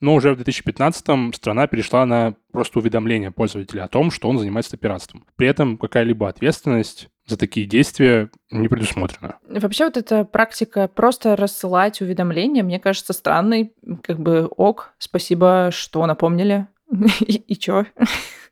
Но 0.00 0.14
уже 0.14 0.32
в 0.32 0.36
2015 0.36 1.34
страна 1.34 1.66
перешла 1.66 2.04
на 2.04 2.34
просто 2.52 2.78
уведомление 2.78 3.30
пользователя 3.30 3.84
о 3.84 3.88
том, 3.88 4.10
что 4.10 4.28
он 4.28 4.38
занимается 4.38 4.76
пиратством. 4.76 5.24
При 5.36 5.46
этом 5.46 5.78
какая-либо 5.78 6.28
ответственность 6.28 7.08
за 7.26 7.38
такие 7.38 7.66
действия 7.66 8.30
не 8.50 8.68
предусмотрена. 8.68 9.38
Вообще 9.48 9.84
вот 9.84 9.96
эта 9.96 10.24
практика 10.24 10.88
просто 10.88 11.36
рассылать 11.36 12.00
уведомления, 12.00 12.62
мне 12.62 12.78
кажется, 12.78 13.12
странной. 13.12 13.72
Как 14.02 14.18
бы 14.18 14.46
ок, 14.56 14.94
спасибо, 14.98 15.70
что 15.72 16.04
напомнили. 16.04 16.66
И 17.20 17.56
чё? 17.56 17.86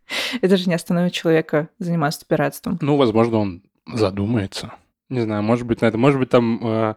Это 0.40 0.56
же 0.56 0.68
не 0.68 0.74
остановит 0.74 1.12
человека 1.12 1.68
заниматься 1.78 2.26
пиратством. 2.26 2.78
Ну, 2.80 2.96
возможно, 2.96 3.38
он 3.38 3.62
задумается. 3.86 4.72
Не 5.08 5.20
знаю, 5.20 5.42
может 5.42 5.66
быть, 5.66 5.80
на 5.80 5.86
это. 5.86 5.98
Может 5.98 6.18
быть, 6.18 6.30
там 6.30 6.60
э, 6.62 6.94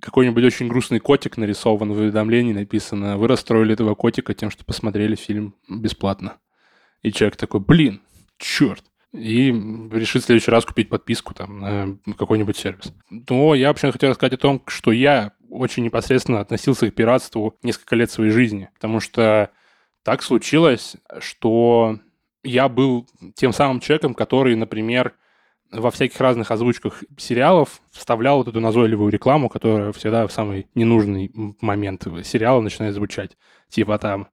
какой-нибудь 0.00 0.44
очень 0.44 0.68
грустный 0.68 0.98
котик 0.98 1.36
нарисован 1.36 1.92
в 1.92 1.98
уведомлении, 1.98 2.52
написано, 2.52 3.16
вы 3.16 3.28
расстроили 3.28 3.72
этого 3.72 3.94
котика 3.94 4.34
тем, 4.34 4.50
что 4.50 4.64
посмотрели 4.64 5.14
фильм 5.14 5.54
бесплатно. 5.68 6.36
И 7.02 7.12
человек 7.12 7.36
такой, 7.36 7.60
блин, 7.60 8.02
черт. 8.38 8.84
И 9.12 9.50
решит 9.92 10.22
в 10.22 10.26
следующий 10.26 10.50
раз 10.50 10.66
купить 10.66 10.90
подписку 10.90 11.32
там 11.32 11.60
на 12.04 12.14
какой-нибудь 12.14 12.56
сервис. 12.56 12.92
Но 13.08 13.54
я 13.54 13.68
вообще 13.68 13.90
хотел 13.90 14.10
рассказать 14.10 14.34
о 14.34 14.38
том, 14.38 14.62
что 14.66 14.92
я 14.92 15.32
очень 15.48 15.84
непосредственно 15.84 16.40
относился 16.40 16.90
к 16.90 16.94
пиратству 16.94 17.56
несколько 17.62 17.96
лет 17.96 18.10
своей 18.10 18.30
жизни. 18.30 18.68
Потому 18.74 19.00
что 19.00 19.50
так 20.02 20.22
случилось, 20.22 20.96
что 21.20 21.98
я 22.46 22.68
был 22.68 23.06
тем 23.34 23.52
самым 23.52 23.80
человеком, 23.80 24.14
который, 24.14 24.54
например, 24.56 25.14
во 25.72 25.90
всяких 25.90 26.20
разных 26.20 26.50
озвучках 26.50 27.02
сериалов 27.18 27.80
вставлял 27.90 28.38
вот 28.38 28.48
эту 28.48 28.60
назойливую 28.60 29.10
рекламу, 29.10 29.48
которая 29.48 29.92
всегда 29.92 30.26
в 30.26 30.32
самый 30.32 30.68
ненужный 30.74 31.30
момент 31.60 32.06
сериала 32.24 32.60
начинает 32.60 32.94
звучать. 32.94 33.36
Типа 33.68 33.98
там 33.98 34.28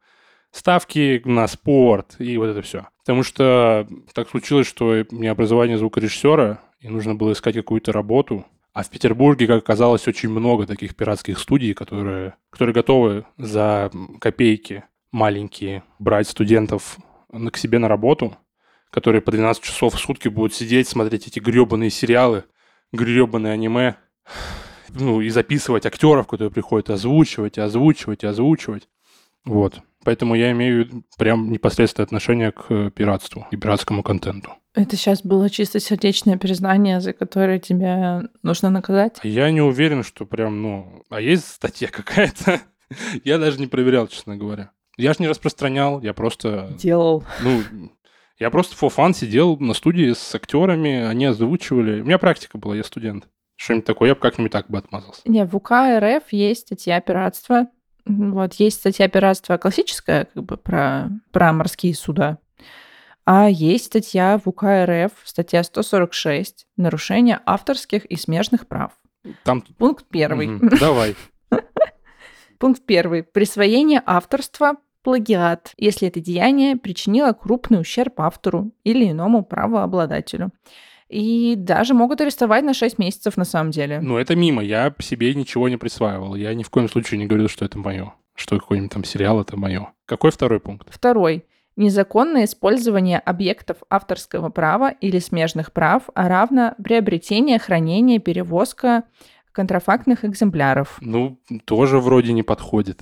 ставки 0.52 1.22
на 1.26 1.48
спорт 1.48 2.16
и 2.20 2.38
вот 2.38 2.48
это 2.48 2.62
все. 2.62 2.88
Потому 3.00 3.24
что 3.24 3.88
так 4.14 4.30
случилось, 4.30 4.68
что 4.68 5.04
у 5.10 5.16
меня 5.16 5.32
образование 5.32 5.78
звукорежиссера, 5.78 6.62
и 6.80 6.90
нужно 6.90 7.16
было 7.16 7.34
искать 7.34 7.56
какую-то 7.56 7.92
работу. 7.92 8.46
А 8.74 8.84
в 8.84 8.90
Петербурге, 8.90 9.48
как 9.48 9.60
оказалось, 9.60 10.08
очень 10.08 10.30
много 10.30 10.66
таких 10.66 10.96
пиратских 10.96 11.40
студий, 11.40 11.74
которые, 11.74 12.36
которые 12.50 12.74
готовы 12.74 13.26
за 13.38 13.92
копейки 14.20 14.84
маленькие 15.12 15.84
брать 16.00 16.28
студентов 16.28 16.98
к 17.52 17.58
себе 17.58 17.80
на 17.80 17.88
работу, 17.88 18.38
которые 18.90 19.22
по 19.22 19.32
12 19.32 19.64
часов 19.64 19.96
в 19.96 20.00
сутки 20.00 20.28
будут 20.28 20.54
сидеть, 20.54 20.88
смотреть 20.88 21.28
эти 21.28 21.40
гребаные 21.40 21.90
сериалы, 21.90 22.44
гребаные 22.92 23.54
аниме, 23.54 23.96
ну, 24.90 25.22
и 25.22 25.30
записывать 25.30 25.86
актеров, 25.86 26.28
которые 26.28 26.52
приходят 26.52 26.90
озвучивать, 26.90 27.58
озвучивать, 27.58 28.24
озвучивать. 28.24 28.88
Вот. 29.46 29.82
Поэтому 30.04 30.36
я 30.36 30.52
имею 30.52 31.04
прям 31.18 31.52
непосредственное 31.52 32.06
отношение 32.06 32.52
к 32.52 32.92
пиратству 32.92 33.48
и 33.52 33.58
пиратскому 33.58 34.04
контенту. 34.04 34.54
Это 34.76 34.96
сейчас 34.96 35.22
было 35.22 35.50
чисто 35.50 35.80
сердечное 35.80 36.38
признание, 36.38 37.00
за 37.00 37.14
которое 37.14 37.60
тебя 37.60 38.24
нужно 38.42 38.70
наказать? 38.70 39.20
Я 39.24 39.50
не 39.52 39.62
уверен, 39.62 40.04
что 40.04 40.26
прям, 40.26 40.62
ну... 40.62 41.04
А 41.10 41.22
есть 41.22 41.48
статья 41.48 41.88
какая-то? 41.90 42.60
я 43.24 43.38
даже 43.38 43.60
не 43.60 43.68
проверял, 43.68 44.08
честно 44.08 44.36
говоря. 44.36 44.72
Я 44.98 45.14
же 45.14 45.18
не 45.20 45.28
распространял, 45.28 46.02
я 46.02 46.14
просто... 46.14 46.70
Делал. 46.78 47.24
Ну, 47.42 47.62
я 48.40 48.50
просто 48.50 48.76
for 48.76 48.94
fun 48.96 49.14
сидел 49.14 49.58
на 49.58 49.74
студии 49.74 50.14
с 50.14 50.36
актерами, 50.36 51.04
они 51.04 51.26
озвучивали. 51.26 52.02
У 52.02 52.06
меня 52.06 52.18
практика 52.18 52.58
была, 52.58 52.76
я 52.76 52.84
студент. 52.84 53.28
Что-нибудь 53.56 53.86
такое, 53.86 54.10
я 54.10 54.16
бы 54.16 54.22
как-нибудь 54.22 54.52
так 54.52 54.70
бы 54.70 54.78
отмазался. 54.78 55.22
Не, 55.26 55.46
в 55.46 55.56
УК 55.56 55.72
РФ 56.00 56.24
есть 56.32 56.62
статья 56.62 57.00
пиратства. 57.02 57.68
Вот, 58.06 58.56
есть 58.56 58.80
статья 58.80 59.08
пиратства 59.08 59.58
классическая, 59.58 60.26
как 60.26 60.44
бы 60.44 60.58
про, 60.58 61.10
про 61.32 61.54
морские 61.54 61.96
суда. 61.96 62.40
А 63.26 63.48
есть 63.50 63.86
статья 63.86 64.38
в 64.44 64.50
УК 64.50 64.64
РФ, 64.64 65.12
статья 65.24 65.64
146, 65.64 66.68
нарушение 66.76 67.40
авторских 67.46 68.06
и 68.06 68.18
смежных 68.18 68.68
прав. 68.68 68.92
Там... 69.44 69.62
Пункт 69.78 70.06
первый. 70.10 70.48
Мгм, 70.48 70.70
Давай. 70.80 71.16
Пункт 72.64 72.84
первый. 72.86 73.24
Присвоение 73.24 74.02
авторства 74.06 74.78
плагиат, 75.04 75.74
если 75.78 76.08
это 76.08 76.22
деяние 76.22 76.78
причинило 76.78 77.34
крупный 77.34 77.82
ущерб 77.82 78.22
автору 78.22 78.72
или 78.86 79.12
иному 79.12 79.44
правообладателю. 79.44 80.52
И 81.10 81.56
даже 81.58 81.94
могут 81.94 82.22
арестовать 82.22 82.64
на 82.64 82.74
6 82.74 83.00
месяцев 83.00 83.36
на 83.36 83.44
самом 83.44 83.72
деле. 83.72 84.00
Ну, 84.00 84.18
это 84.18 84.38
мимо. 84.38 84.64
Я 84.64 84.96
себе 85.00 85.34
ничего 85.34 85.68
не 85.68 85.76
присваивал. 85.76 86.36
Я 86.36 86.54
ни 86.54 86.64
в 86.64 86.70
коем 86.70 86.88
случае 86.88 87.18
не 87.18 87.26
говорил, 87.26 87.50
что 87.50 87.66
это 87.66 87.78
мое. 87.78 88.14
Что 88.34 88.58
какой-нибудь 88.58 88.94
там 88.94 89.04
сериал 89.04 89.42
это 89.42 89.58
мое. 89.58 89.90
Какой 90.06 90.32
второй 90.32 90.62
пункт? 90.62 90.88
Второй. 90.90 91.44
Незаконное 91.76 92.46
использование 92.46 93.20
объектов 93.20 93.80
авторского 93.90 94.48
права 94.48 94.90
или 95.02 95.20
смежных 95.20 95.74
прав, 95.74 96.04
а 96.16 96.30
равно 96.30 96.76
приобретение, 96.82 97.60
хранение, 97.60 98.20
перевозка 98.20 99.04
контрафактных 99.54 100.26
экземпляров. 100.26 100.98
Ну, 101.00 101.40
тоже 101.66 102.00
вроде 102.00 102.34
не 102.34 102.44
подходит. 102.44 103.00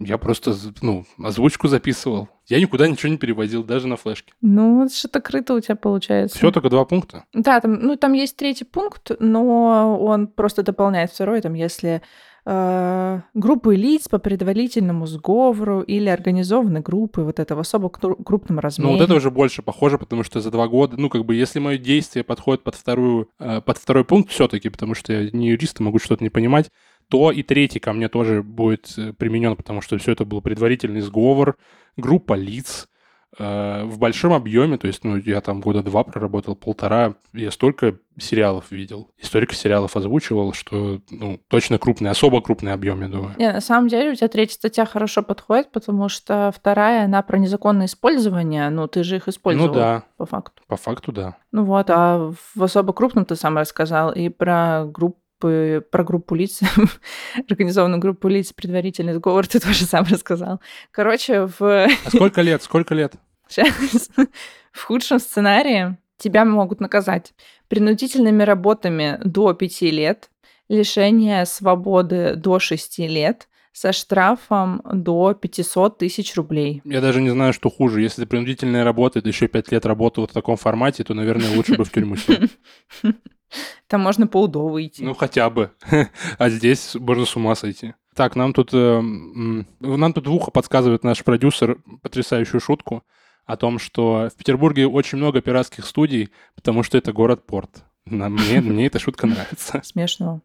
Я 0.00 0.16
просто, 0.16 0.54
ну, 0.80 1.06
озвучку 1.20 1.66
записывал. 1.66 2.28
Я 2.46 2.60
никуда 2.60 2.86
ничего 2.86 3.10
не 3.10 3.18
переводил, 3.18 3.64
даже 3.64 3.88
на 3.88 3.96
флешке. 3.96 4.32
Ну, 4.40 4.82
вот 4.82 4.92
что-то 4.92 5.20
крыто 5.20 5.54
у 5.54 5.60
тебя 5.60 5.74
получается. 5.74 6.38
Все, 6.38 6.52
только 6.52 6.70
два 6.70 6.84
пункта. 6.84 7.24
Да, 7.32 7.60
там, 7.60 7.74
ну, 7.74 7.96
там 7.96 8.12
есть 8.12 8.36
третий 8.36 8.64
пункт, 8.64 9.10
но 9.18 9.98
он 10.00 10.28
просто 10.28 10.62
дополняет 10.62 11.10
второй, 11.10 11.40
там, 11.40 11.54
если 11.54 12.02
э, 12.48 13.20
группы 13.34 13.76
лиц 13.76 14.08
по 14.08 14.18
предварительному 14.18 15.06
сговору 15.06 15.82
или 15.82 16.08
организованные 16.08 16.82
группы 16.82 17.20
вот 17.20 17.38
это 17.38 17.54
в 17.54 17.58
особо 17.58 17.88
кру- 17.88 18.22
крупном 18.24 18.58
размере. 18.58 18.90
Ну, 18.90 18.96
вот 18.96 19.04
это 19.04 19.14
уже 19.14 19.30
больше 19.30 19.60
похоже, 19.60 19.98
потому 19.98 20.24
что 20.24 20.40
за 20.40 20.50
два 20.50 20.66
года, 20.66 20.96
ну, 20.96 21.10
как 21.10 21.26
бы, 21.26 21.34
если 21.34 21.58
мое 21.58 21.76
действие 21.76 22.24
подходит 22.24 22.64
под, 22.64 22.74
вторую, 22.74 23.28
э, 23.38 23.60
под 23.60 23.76
второй 23.76 24.04
пункт 24.04 24.30
все-таки, 24.30 24.70
потому 24.70 24.94
что 24.94 25.12
я 25.12 25.30
не 25.30 25.48
юрист 25.48 25.80
и 25.80 25.82
могу 25.82 25.98
что-то 25.98 26.24
не 26.24 26.30
понимать, 26.30 26.70
то 27.10 27.30
и 27.30 27.42
третий 27.42 27.80
ко 27.80 27.92
мне 27.92 28.08
тоже 28.08 28.42
будет 28.42 28.94
э, 28.96 29.12
применен, 29.12 29.54
потому 29.54 29.82
что 29.82 29.98
все 29.98 30.12
это 30.12 30.24
был 30.24 30.40
предварительный 30.40 31.00
сговор, 31.00 31.56
группа 31.96 32.32
лиц 32.32 32.88
в 33.38 33.98
большом 33.98 34.32
объеме, 34.32 34.78
то 34.78 34.86
есть, 34.86 35.04
ну, 35.04 35.16
я 35.16 35.40
там 35.40 35.60
года 35.60 35.82
два 35.82 36.04
проработал, 36.04 36.56
полтора, 36.56 37.14
я 37.32 37.50
столько 37.50 37.98
сериалов 38.18 38.70
видел, 38.70 39.10
и 39.16 39.24
столько 39.24 39.54
сериалов 39.54 39.96
озвучивал, 39.96 40.52
что, 40.52 41.00
ну, 41.10 41.40
точно 41.48 41.78
крупный, 41.78 42.10
особо 42.10 42.40
крупный 42.40 42.72
объем, 42.72 43.00
я 43.02 43.08
думаю. 43.08 43.34
Не, 43.38 43.52
на 43.52 43.60
самом 43.60 43.88
деле 43.88 44.10
у 44.10 44.14
тебя 44.14 44.28
третья 44.28 44.54
статья 44.54 44.86
хорошо 44.86 45.22
подходит, 45.22 45.70
потому 45.70 46.08
что 46.08 46.52
вторая, 46.54 47.04
она 47.04 47.22
про 47.22 47.38
незаконное 47.38 47.86
использование, 47.86 48.70
ну, 48.70 48.88
ты 48.88 49.04
же 49.04 49.16
их 49.16 49.28
использовал 49.28 49.68
Ну 49.68 49.74
да, 49.74 50.02
по 50.16 50.26
факту. 50.26 50.62
по 50.66 50.76
факту 50.76 51.12
да. 51.12 51.36
Ну 51.52 51.64
вот, 51.64 51.90
а 51.90 52.32
в 52.54 52.62
особо 52.62 52.92
крупном 52.92 53.24
ты 53.24 53.36
сам 53.36 53.56
рассказал, 53.56 54.12
и 54.12 54.28
про 54.28 54.84
группы 54.84 55.20
про 55.40 56.02
группу 56.02 56.34
лиц, 56.34 56.60
организованную 57.48 58.00
группу 58.00 58.26
лиц, 58.26 58.52
предварительный 58.52 59.12
сговор 59.14 59.46
ты 59.46 59.60
тоже 59.60 59.84
сам 59.84 60.04
рассказал. 60.10 60.60
Короче, 60.90 61.46
в, 61.46 61.62
А 61.62 61.88
сколько 62.08 62.42
лет, 62.42 62.60
сколько 62.64 62.92
лет? 62.92 63.14
Сейчас. 63.48 64.10
в 64.72 64.84
худшем 64.84 65.18
сценарии 65.18 65.96
тебя 66.16 66.44
могут 66.44 66.80
наказать 66.80 67.34
принудительными 67.68 68.42
работами 68.42 69.20
до 69.24 69.52
5 69.52 69.82
лет, 69.82 70.30
лишение 70.68 71.46
свободы 71.46 72.34
до 72.36 72.58
6 72.58 72.98
лет, 73.00 73.48
со 73.72 73.92
штрафом 73.92 74.82
до 74.92 75.34
500 75.34 75.98
тысяч 75.98 76.34
рублей. 76.34 76.82
Я 76.84 77.00
даже 77.00 77.20
не 77.20 77.30
знаю, 77.30 77.52
что 77.52 77.70
хуже. 77.70 78.00
Если 78.00 78.24
принудительная 78.24 78.82
работа, 78.82 79.20
это 79.20 79.28
еще 79.28 79.46
пять 79.46 79.70
лет 79.70 79.86
работы 79.86 80.20
вот 80.20 80.32
в 80.32 80.34
таком 80.34 80.56
формате, 80.56 81.04
то, 81.04 81.14
наверное, 81.14 81.54
лучше 81.54 81.76
бы 81.76 81.84
в 81.84 81.92
тюрьму 81.92 82.16
сел. 82.16 82.38
Там 83.86 84.00
можно 84.00 84.26
по 84.26 84.42
УДО 84.42 84.66
выйти. 84.66 85.02
Ну, 85.02 85.14
хотя 85.14 85.48
бы. 85.48 85.70
А 86.38 86.50
здесь 86.50 86.96
можно 86.96 87.24
с 87.24 87.36
ума 87.36 87.54
сойти. 87.54 87.94
Так, 88.14 88.34
нам 88.34 88.52
тут, 88.52 88.70
э, 88.72 89.00
нам 89.00 90.12
тут 90.12 90.26
в 90.26 90.34
ухо 90.34 90.50
подсказывает 90.50 91.04
наш 91.04 91.22
продюсер 91.22 91.78
потрясающую 92.02 92.60
шутку 92.60 93.04
о 93.48 93.56
том, 93.56 93.78
что 93.78 94.28
в 94.32 94.36
Петербурге 94.36 94.86
очень 94.86 95.16
много 95.16 95.40
пиратских 95.40 95.86
студий, 95.86 96.28
потому 96.54 96.82
что 96.82 96.98
это 96.98 97.14
город-порт. 97.14 97.82
Мне, 98.04 98.60
мне 98.60 98.86
эта 98.86 98.98
шутка 98.98 99.26
нравится. 99.26 99.80
Смешно. 99.82 100.42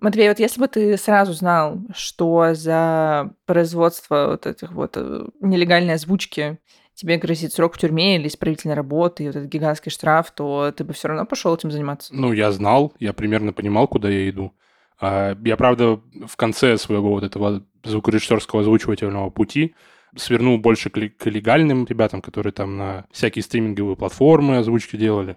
Матвей, 0.00 0.28
вот 0.28 0.40
если 0.40 0.60
бы 0.60 0.66
ты 0.66 0.96
сразу 0.96 1.32
знал, 1.32 1.78
что 1.94 2.54
за 2.54 3.32
производство 3.46 4.28
вот 4.30 4.46
этих 4.46 4.72
вот 4.72 4.96
э, 4.96 5.26
нелегальной 5.40 5.94
озвучки 5.94 6.58
тебе 6.94 7.16
грозит 7.16 7.52
срок 7.52 7.74
в 7.74 7.78
тюрьме 7.78 8.16
или 8.16 8.26
исправительной 8.26 8.74
работы, 8.74 9.22
и 9.22 9.26
вот 9.28 9.36
этот 9.36 9.48
гигантский 9.48 9.90
штраф, 9.90 10.32
то 10.32 10.72
ты 10.76 10.82
бы 10.82 10.94
все 10.94 11.08
равно 11.08 11.26
пошел 11.26 11.54
этим 11.54 11.70
заниматься. 11.70 12.12
Ну, 12.14 12.32
я 12.32 12.50
знал, 12.50 12.92
я 12.98 13.12
примерно 13.12 13.52
понимал, 13.52 13.86
куда 13.86 14.08
я 14.08 14.28
иду. 14.28 14.52
А, 15.00 15.36
Я, 15.44 15.56
правда, 15.56 16.00
в 16.26 16.36
конце 16.36 16.76
своего 16.76 17.10
вот 17.10 17.24
этого 17.24 17.64
звукорежиссерского 17.84 18.62
озвучивательного 18.62 19.30
пути 19.30 19.74
свернул 20.16 20.58
больше 20.58 20.90
к 20.90 20.96
ле- 20.96 21.10
к 21.10 21.26
легальным 21.26 21.84
ребятам, 21.84 22.20
которые 22.22 22.52
там 22.52 22.76
на 22.76 23.06
всякие 23.12 23.42
стриминговые 23.42 23.96
платформы 23.96 24.56
озвучки 24.58 24.96
делали. 24.96 25.36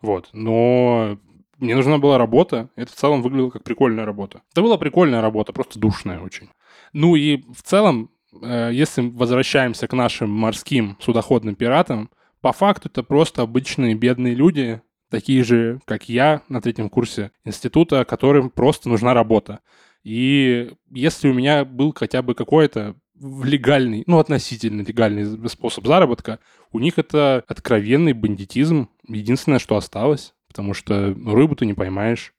Вот. 0.00 0.30
Но 0.32 1.18
мне 1.58 1.74
нужна 1.76 1.98
была 1.98 2.18
работа. 2.18 2.70
Это 2.76 2.92
в 2.92 2.94
целом 2.96 3.22
выглядело 3.22 3.50
как 3.50 3.62
прикольная 3.64 4.04
работа. 4.04 4.42
Это 4.52 4.62
была 4.62 4.78
прикольная 4.78 5.20
работа, 5.20 5.52
просто 5.52 5.78
душная 5.78 6.20
очень. 6.20 6.50
Ну 6.92 7.14
и 7.16 7.42
в 7.52 7.62
целом, 7.62 8.10
э, 8.42 8.70
если 8.72 9.02
возвращаемся 9.08 9.86
к 9.86 9.92
нашим 9.92 10.30
морским 10.30 10.96
судоходным 11.00 11.54
пиратам, 11.54 12.10
по 12.40 12.52
факту 12.52 12.88
это 12.88 13.02
просто 13.02 13.42
обычные 13.42 13.94
бедные 13.94 14.34
люди, 14.34 14.80
такие 15.10 15.44
же, 15.44 15.80
как 15.84 16.08
я 16.08 16.42
на 16.48 16.60
третьем 16.60 16.88
курсе 16.88 17.30
института, 17.44 18.04
которым 18.04 18.50
просто 18.50 18.88
нужна 18.88 19.14
работа. 19.14 19.60
И 20.02 20.72
если 20.90 21.28
у 21.28 21.34
меня 21.34 21.64
был 21.64 21.92
хотя 21.94 22.22
бы 22.22 22.34
какой-то 22.34 22.96
легальный, 23.20 24.04
ну, 24.06 24.18
относительно 24.18 24.82
легальный 24.82 25.48
способ 25.48 25.86
заработка, 25.86 26.38
у 26.70 26.78
них 26.78 26.98
это 26.98 27.44
откровенный 27.48 28.12
бандитизм. 28.12 28.88
Единственное, 29.08 29.58
что 29.58 29.76
осталось, 29.76 30.34
потому 30.48 30.74
что 30.74 31.14
рыбу 31.26 31.56
ты 31.56 31.66
не 31.66 31.74
поймаешь, 31.74 32.34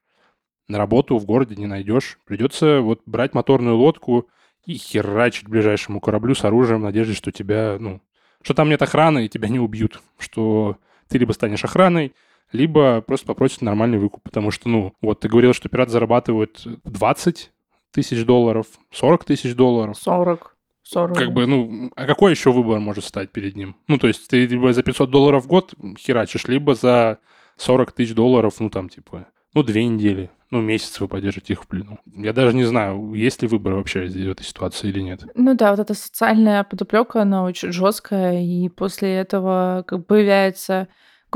на 0.68 0.78
работу 0.78 1.18
в 1.18 1.26
городе 1.26 1.56
не 1.56 1.66
найдешь. 1.66 2.20
Придется 2.26 2.82
вот 2.82 3.02
брать 3.06 3.34
моторную 3.34 3.78
лодку 3.78 4.28
и 4.66 4.76
херачить 4.76 5.48
ближайшему 5.48 6.00
кораблю 6.02 6.36
с 6.36 6.44
оружием 6.44 6.82
в 6.82 6.84
надежде, 6.84 7.14
что 7.14 7.32
тебя, 7.32 7.78
ну, 7.80 8.02
что 8.42 8.54
там 8.54 8.70
нет 8.70 8.82
охраны 8.82 9.26
и 9.26 9.30
тебя 9.30 9.48
не 9.48 9.60
убьют, 9.60 10.02
что 10.20 10.78
ты 11.08 11.18
либо 11.18 11.32
станешь 11.32 11.64
охраной, 11.64 12.14
либо 12.52 13.02
просто 13.02 13.28
попросят 13.28 13.62
нормальный 13.62 13.98
выкуп, 13.98 14.24
потому 14.24 14.52
что, 14.52 14.70
ну, 14.70 14.94
вот 15.02 15.20
ты 15.20 15.30
говорил, 15.30 15.54
что 15.54 15.70
пират 15.70 15.90
зарабатывает 15.90 16.64
20 16.84 17.52
тысяч 17.92 18.26
долларов, 18.26 18.68
40 18.92 19.24
тысяч 19.26 19.56
долларов. 19.56 19.98
40. 19.98 20.56
40. 20.84 21.18
Как 21.18 21.34
бы, 21.34 21.46
ну, 21.46 21.92
а 21.96 22.06
какой 22.06 22.32
еще 22.32 22.52
выбор 22.52 22.80
может 22.80 23.04
стать 23.04 23.32
перед 23.32 23.56
ним? 23.56 23.76
Ну, 23.88 23.98
то 23.98 24.08
есть 24.08 24.28
ты 24.28 24.46
либо 24.46 24.72
за 24.72 24.84
500 24.84 25.10
долларов 25.10 25.44
в 25.44 25.48
год 25.48 25.74
херачишь, 25.98 26.46
либо 26.46 26.76
за 26.76 27.20
40 27.58 27.92
тысяч 27.92 28.14
долларов, 28.14 28.56
ну, 28.60 28.70
там, 28.70 28.88
типа, 28.88 29.28
ну, 29.54 29.64
две 29.64 29.86
недели, 29.86 30.30
ну, 30.50 30.62
месяц 30.62 31.00
вы 31.00 31.10
поддержите 31.10 31.54
их 31.54 31.64
в 31.64 31.68
плену. 31.68 32.00
Я 32.06 32.32
даже 32.32 32.56
не 32.56 32.64
знаю, 32.64 33.14
есть 33.14 33.42
ли 33.42 33.48
выбор 33.50 33.74
вообще 33.74 34.08
в 34.08 34.32
этой 34.32 34.44
ситуации 34.46 34.88
или 34.88 35.02
нет. 35.02 35.24
Ну 35.36 35.56
да, 35.56 35.72
вот 35.72 35.80
эта 35.80 35.94
социальная 35.94 36.64
подоплека, 36.64 37.24
она 37.24 37.44
очень 37.44 37.72
жесткая, 37.74 38.42
и 38.42 38.70
после 38.70 39.16
этого 39.16 39.84
как 39.86 40.00
бы 40.00 40.06
появляется 40.06 40.88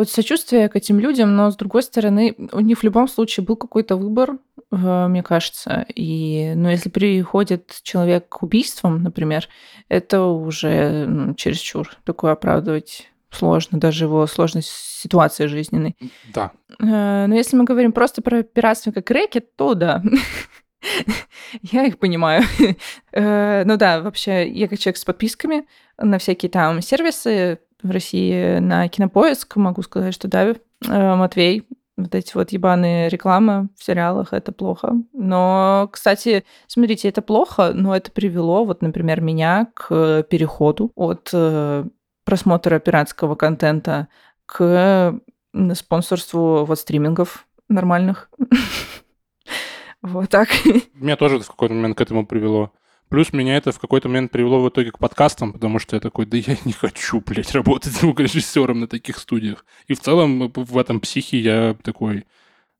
какое-то 0.02 0.14
сочувствие 0.14 0.68
к 0.68 0.76
этим 0.76 1.00
людям, 1.00 1.36
но 1.36 1.52
с 1.52 1.56
другой 1.56 1.84
стороны, 1.84 2.36
у 2.54 2.60
них 2.60 2.80
в 2.80 2.84
любом 2.84 3.08
случае 3.08 3.46
был 3.46 3.56
какой-то 3.56 3.96
выбор, 3.96 4.40
э, 4.72 5.08
мне 5.08 5.22
кажется. 5.22 5.86
И, 5.94 6.54
ну, 6.56 6.70
если 6.70 6.90
приходит 6.90 7.80
человек 7.84 8.28
к 8.28 8.42
убийствам, 8.42 9.04
например, 9.04 9.48
это 9.90 10.24
уже 10.24 11.06
ну, 11.06 11.36
чересчур 11.36 11.88
такое 12.04 12.32
оправдывать 12.32 13.12
сложно, 13.30 13.80
даже 13.80 14.06
его 14.06 14.26
сложной 14.26 14.64
ситуации 14.66 15.46
жизненной. 15.46 15.96
Да. 16.34 16.52
Э, 16.80 17.28
Но 17.28 17.36
если 17.36 17.56
мы 17.56 17.64
говорим 17.64 17.92
просто 17.92 18.24
про 18.24 18.42
пиратство 18.42 18.92
как 18.92 19.12
рэкет, 19.12 19.56
то 19.56 19.76
да. 19.76 20.02
Я 21.62 21.86
их 21.86 22.00
понимаю. 22.00 22.44
Э, 23.14 23.64
Ну 23.66 23.78
да, 23.78 24.02
вообще, 24.02 24.50
я 24.50 24.68
как 24.68 24.80
человек 24.80 24.98
с 24.98 25.06
подписками 25.06 25.68
на 25.98 26.18
всякие 26.18 26.50
там 26.50 26.82
сервисы 26.82 27.60
в 27.84 27.92
России, 27.92 28.60
на 28.60 28.88
Кинопоиск, 28.88 29.56
могу 29.56 29.82
сказать, 29.82 30.14
что 30.14 30.28
да, 30.28 30.44
э, 30.48 30.56
Матвей, 30.82 31.68
вот 31.98 32.16
эти 32.16 32.36
вот 32.36 32.52
ебаные 32.52 33.10
рекламы 33.10 33.70
в 33.78 33.84
сериалах, 33.84 34.34
это 34.34 34.52
плохо. 34.52 34.94
Но, 35.14 35.90
кстати, 35.92 36.46
смотрите, 36.68 37.10
это 37.10 37.22
плохо, 37.22 37.72
но 37.74 37.96
это 37.96 38.12
привело, 38.12 38.66
вот, 38.66 38.82
например, 38.82 39.22
меня 39.22 39.68
к 39.74 40.24
переходу 40.24 40.92
от 40.96 41.30
э, 41.34 41.86
просмотра 42.26 42.80
пиратского 42.80 43.36
контента 43.36 44.08
к 44.46 45.20
спонсорству 45.74 46.66
вот 46.66 46.80
стримингов 46.80 47.48
нормальных. 47.70 48.30
Вот 50.04 50.30
так. 50.30 50.50
Меня 50.96 51.16
тоже 51.16 51.40
в 51.40 51.48
какой-то 51.48 51.76
момент 51.76 51.96
к 51.96 52.02
этому 52.02 52.26
привело. 52.26 52.72
Плюс 53.12 53.34
меня 53.34 53.58
это 53.58 53.74
в 53.74 53.80
какой-то 53.80 54.08
момент 54.08 54.32
привело 54.32 54.62
в 54.62 54.70
итоге 54.70 54.92
к 54.92 54.98
подкастам, 54.98 55.52
потому 55.52 55.80
что 55.80 55.98
я 55.98 56.00
такой, 56.00 56.26
да 56.26 56.38
я 56.38 56.56
не 56.64 56.72
хочу, 56.72 57.20
блядь, 57.20 57.52
работать 57.52 57.92
звукорежиссером 57.92 58.80
на 58.80 58.88
таких 58.88 59.18
студиях. 59.18 59.66
И 59.88 59.96
в 59.96 60.00
целом 60.00 60.50
в 60.56 60.78
этом 60.78 61.02
психе 61.02 61.38
я 61.40 61.76
такой, 61.84 62.26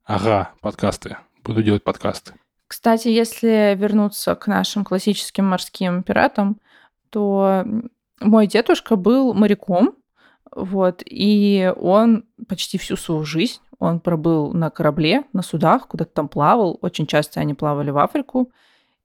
ага, 0.04 0.52
подкасты, 0.62 1.18
буду 1.44 1.62
делать 1.62 1.84
подкасты. 1.84 2.32
Кстати, 2.66 3.08
если 3.08 3.76
вернуться 3.78 4.34
к 4.34 4.46
нашим 4.46 4.86
классическим 4.86 5.44
морским 5.44 6.02
пиратам, 6.02 6.56
то 7.10 7.66
мой 8.18 8.46
дедушка 8.46 8.96
был 8.96 9.34
моряком, 9.34 9.96
вот, 10.50 11.02
и 11.04 11.74
он 11.76 12.24
почти 12.48 12.78
всю 12.78 12.96
свою 12.96 13.24
жизнь, 13.24 13.60
он 13.78 14.00
пробыл 14.00 14.54
на 14.54 14.70
корабле, 14.70 15.24
на 15.34 15.42
судах, 15.42 15.88
куда-то 15.88 16.12
там 16.14 16.28
плавал, 16.30 16.78
очень 16.80 17.06
часто 17.06 17.40
они 17.40 17.52
плавали 17.52 17.90
в 17.90 17.98
Африку, 17.98 18.50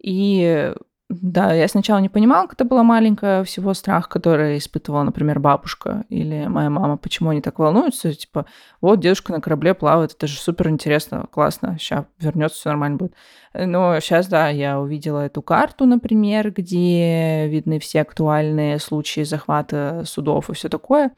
и 0.01 0.73
да, 1.09 1.53
я 1.53 1.67
сначала 1.69 1.99
не 1.99 2.09
понимала, 2.09 2.47
когда 2.47 2.65
была 2.65 2.83
маленькая, 2.83 3.45
всего 3.45 3.73
страх, 3.73 4.09
который 4.09 4.57
испытывала, 4.57 5.03
например, 5.03 5.39
бабушка 5.39 6.03
или 6.09 6.47
моя 6.47 6.69
мама, 6.69 6.97
почему 6.97 7.29
они 7.29 7.41
так 7.41 7.59
волнуются, 7.59 8.13
типа, 8.13 8.45
вот 8.81 8.99
дедушка 8.99 9.31
на 9.31 9.39
корабле 9.39 9.73
плавает, 9.73 10.11
это 10.11 10.27
же 10.27 10.37
супер 10.37 10.67
интересно, 10.67 11.25
классно, 11.31 11.77
сейчас 11.79 12.05
вернется, 12.19 12.57
все 12.57 12.69
нормально 12.69 12.97
будет. 12.97 13.13
Но 13.53 13.97
сейчас, 14.01 14.27
да, 14.27 14.49
я 14.49 14.81
увидела 14.81 15.25
эту 15.25 15.41
карту, 15.41 15.85
например, 15.85 16.51
где 16.51 17.47
видны 17.47 17.79
все 17.79 18.01
актуальные 18.01 18.77
случаи 18.79 19.23
захвата 19.23 20.03
судов 20.05 20.49
и 20.49 20.53
все 20.53 20.67
такое. 20.67 21.11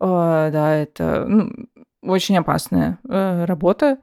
Да, 0.00 0.74
это 0.74 1.26
ну, 1.28 1.48
очень 2.02 2.36
опасная 2.36 2.98
э, 3.08 3.44
работа, 3.44 3.98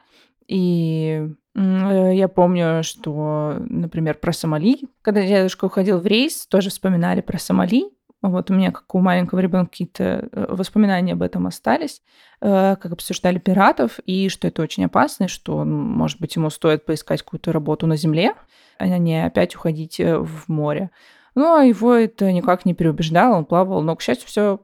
и 0.50 1.30
Э, 1.60 2.12
я 2.14 2.28
помню, 2.28 2.84
что, 2.84 3.56
например, 3.60 4.16
про 4.16 4.32
Сомали, 4.32 4.80
когда 5.02 5.26
дедушка 5.26 5.66
уходил 5.66 6.00
в 6.00 6.06
рейс, 6.06 6.47
тоже 6.47 6.70
вспоминали 6.70 7.22
про 7.22 7.38
Сомали. 7.38 7.86
Вот 8.22 8.52
у 8.52 8.54
меня, 8.54 8.72
как 8.72 8.93
у 8.95 9.00
маленького 9.00 9.39
ребенка, 9.39 9.72
какие-то 9.72 10.30
э, 10.32 10.45
воспоминания 10.50 11.14
об 11.14 11.22
этом 11.22 11.47
остались, 11.47 12.02
э, 12.41 12.76
как 12.80 12.91
обсуждали 12.91 13.39
пиратов, 13.39 14.00
и 14.06 14.30
что 14.30 14.47
это 14.47 14.62
очень 14.62 14.86
опасно, 14.86 15.26
и 15.26 15.28
что, 15.28 15.64
может 15.64 16.20
быть, 16.20 16.36
ему 16.36 16.50
стоит 16.50 16.86
поискать 16.86 17.22
какую-то 17.24 17.52
работу 17.52 17.88
на 17.88 17.95
земле, 17.95 18.34
а 18.78 18.88
не 18.88 19.26
опять 19.26 19.56
уходить 19.56 20.00
в 20.00 20.50
море. 20.50 20.91
Но 21.36 21.62
его 21.62 21.93
это 21.93 22.32
никак 22.32 22.66
не 22.66 22.74
переубеждало, 22.74 23.38
он 23.38 23.45
плавал, 23.45 23.82
но, 23.82 23.95
к 23.95 24.02
счастью, 24.02 24.28
все 24.28 24.60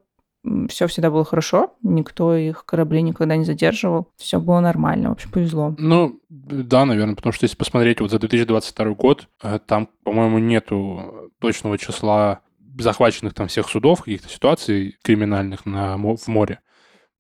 все 0.69 0.87
всегда 0.87 1.11
было 1.11 1.25
хорошо, 1.25 1.73
никто 1.81 2.35
их 2.35 2.65
корабли 2.65 3.01
никогда 3.01 3.35
не 3.35 3.45
задерживал, 3.45 4.09
все 4.17 4.39
было 4.39 4.59
нормально, 4.59 5.09
в 5.09 5.13
общем, 5.13 5.31
повезло. 5.31 5.75
Ну, 5.77 6.19
да, 6.29 6.85
наверное, 6.85 7.15
потому 7.15 7.33
что 7.33 7.45
если 7.45 7.57
посмотреть 7.57 8.01
вот 8.01 8.11
за 8.11 8.19
2022 8.19 8.93
год, 8.93 9.27
э, 9.43 9.59
там, 9.65 9.89
по-моему, 10.03 10.39
нету 10.39 11.31
точного 11.39 11.77
числа 11.77 12.41
захваченных 12.77 13.33
там 13.33 13.47
всех 13.47 13.69
судов, 13.69 14.01
каких-то 14.03 14.29
ситуаций 14.29 14.97
криминальных 15.01 15.65
на, 15.65 15.97
в 15.97 16.27
море. 16.27 16.59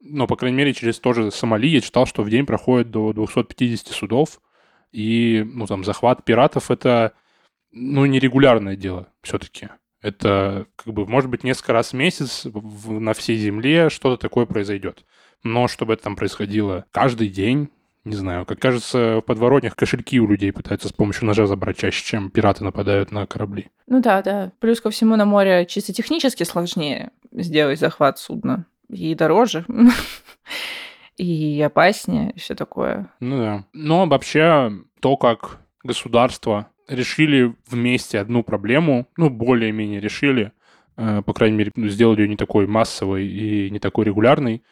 Но, 0.01 0.27
по 0.27 0.35
крайней 0.35 0.57
мере, 0.57 0.73
через 0.73 0.99
тоже 0.99 1.31
Сомали 1.31 1.67
я 1.67 1.81
читал, 1.81 2.05
что 2.05 2.23
в 2.23 2.29
день 2.29 2.45
проходит 2.45 2.91
до 2.91 3.13
250 3.13 3.87
судов, 3.87 4.41
и, 4.91 5.43
ну, 5.45 5.65
там, 5.65 5.83
захват 5.83 6.23
пиратов— 6.23 6.69
это, 6.71 7.13
ну, 7.71 8.05
нерегулярное 8.05 8.75
дело 8.75 9.07
все-таки. 9.21 9.69
Это, 10.05 10.67
как 10.75 10.93
бы, 10.93 11.07
может 11.07 11.31
быть, 11.31 11.43
несколько 11.43 11.73
раз 11.73 11.89
в 11.89 11.93
месяц 11.93 12.45
в, 12.45 12.99
на 12.99 13.13
всей 13.15 13.37
Земле 13.37 13.89
что-то 13.89 14.21
такое 14.21 14.45
произойдет. 14.45 15.03
Но 15.41 15.67
чтобы 15.67 15.93
это 15.93 16.03
там 16.03 16.15
происходило 16.15 16.85
каждый 16.91 17.27
день, 17.27 17.69
не 18.03 18.15
знаю, 18.15 18.45
как 18.45 18.59
кажется, 18.59 19.17
в 19.17 19.21
подворотнях 19.21 19.75
кошельки 19.75 20.19
у 20.19 20.27
людей 20.27 20.51
пытаются 20.53 20.89
с 20.89 20.91
помощью 20.91 21.25
ножа 21.25 21.47
забрать 21.47 21.77
чаще, 21.77 22.05
чем 22.05 22.29
пираты 22.29 22.63
нападают 22.63 23.11
на 23.11 23.25
корабли. 23.25 23.71
Ну 23.87 23.99
да, 23.99 24.21
да. 24.21 24.51
Плюс 24.59 24.79
ко 24.79 24.91
всему 24.91 25.15
на 25.15 25.25
море 25.25 25.65
чисто 25.65 25.91
технически 25.91 26.43
сложнее 26.43 27.09
сделать 27.31 27.79
захват 27.79 28.19
судна. 28.19 28.67
И 28.89 29.15
дороже. 29.15 29.65
И 31.17 31.59
опаснее, 31.61 32.31
и 32.31 32.39
все 32.39 32.53
такое. 32.53 33.09
Ну 33.21 33.37
да. 33.37 33.65
Но 33.73 34.05
вообще 34.05 34.71
то, 34.99 35.15
как 35.15 35.61
государство 35.81 36.67
решили 36.87 37.53
вместе 37.69 38.19
одну 38.19 38.43
проблему, 38.43 39.07
ну, 39.17 39.29
более-менее 39.29 39.99
решили, 39.99 40.51
э, 40.97 41.21
по 41.25 41.33
крайней 41.33 41.57
мере, 41.57 41.71
ну, 41.75 41.87
сделали 41.87 42.21
ее 42.21 42.27
не 42.27 42.37
такой 42.37 42.67
массовой 42.67 43.27
и 43.27 43.69
не 43.69 43.79
такой 43.79 44.05
регулярной, 44.05 44.63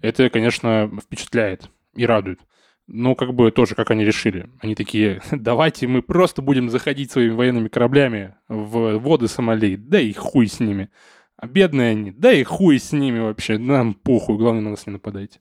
это, 0.00 0.30
конечно, 0.30 0.90
впечатляет 1.02 1.70
и 1.94 2.06
радует. 2.06 2.40
Но 2.86 3.14
как 3.14 3.34
бы 3.34 3.50
тоже, 3.50 3.74
как 3.74 3.90
они 3.90 4.04
решили. 4.04 4.48
Они 4.60 4.74
такие, 4.74 5.20
давайте 5.30 5.86
мы 5.86 6.02
просто 6.02 6.40
будем 6.42 6.70
заходить 6.70 7.10
своими 7.10 7.32
военными 7.32 7.68
кораблями 7.68 8.34
в 8.48 8.98
воды 8.98 9.28
Сомали, 9.28 9.76
да 9.76 10.00
и 10.00 10.12
хуй 10.12 10.46
с 10.46 10.60
ними. 10.60 10.88
А 11.36 11.46
бедные 11.46 11.90
они, 11.90 12.10
да 12.10 12.32
и 12.32 12.42
хуй 12.42 12.78
с 12.78 12.92
ними 12.92 13.20
вообще, 13.20 13.58
нам 13.58 13.94
похуй, 13.94 14.36
главное 14.38 14.62
на 14.62 14.70
нас 14.70 14.86
не 14.86 14.92
нападайте. 14.94 15.38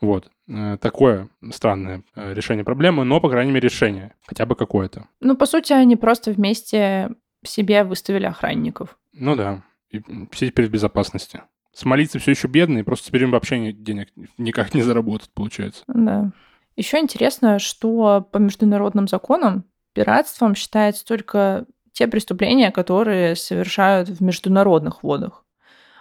Вот. 0.00 0.30
Э, 0.48 0.76
такое 0.80 1.28
странное 1.50 2.02
э, 2.14 2.34
решение 2.34 2.64
проблемы, 2.64 3.04
но, 3.04 3.20
по 3.20 3.28
крайней 3.28 3.52
мере, 3.52 3.68
решение. 3.68 4.14
Хотя 4.26 4.46
бы 4.46 4.54
какое-то. 4.54 5.06
Ну, 5.20 5.36
по 5.36 5.46
сути, 5.46 5.72
они 5.72 5.96
просто 5.96 6.32
вместе 6.32 7.10
себе 7.44 7.84
выставили 7.84 8.26
охранников. 8.26 8.98
Ну 9.12 9.36
да. 9.36 9.62
И 9.90 10.00
все 10.30 10.48
теперь 10.48 10.66
в 10.66 10.70
безопасности. 10.70 11.42
Смолиться 11.72 12.18
все 12.18 12.32
еще 12.32 12.48
бедные, 12.48 12.84
просто 12.84 13.08
теперь 13.08 13.22
им 13.24 13.30
вообще 13.30 13.72
денег 13.72 14.08
никак 14.36 14.74
не 14.74 14.82
заработать, 14.82 15.30
получается. 15.32 15.84
Да. 15.86 16.30
Еще 16.76 16.98
интересно, 16.98 17.58
что 17.58 18.20
по 18.20 18.38
международным 18.38 19.08
законам 19.08 19.64
пиратством 19.92 20.54
считается 20.54 21.04
только 21.04 21.66
те 21.92 22.06
преступления, 22.06 22.70
которые 22.70 23.34
совершают 23.36 24.08
в 24.08 24.20
международных 24.22 25.02
водах 25.02 25.44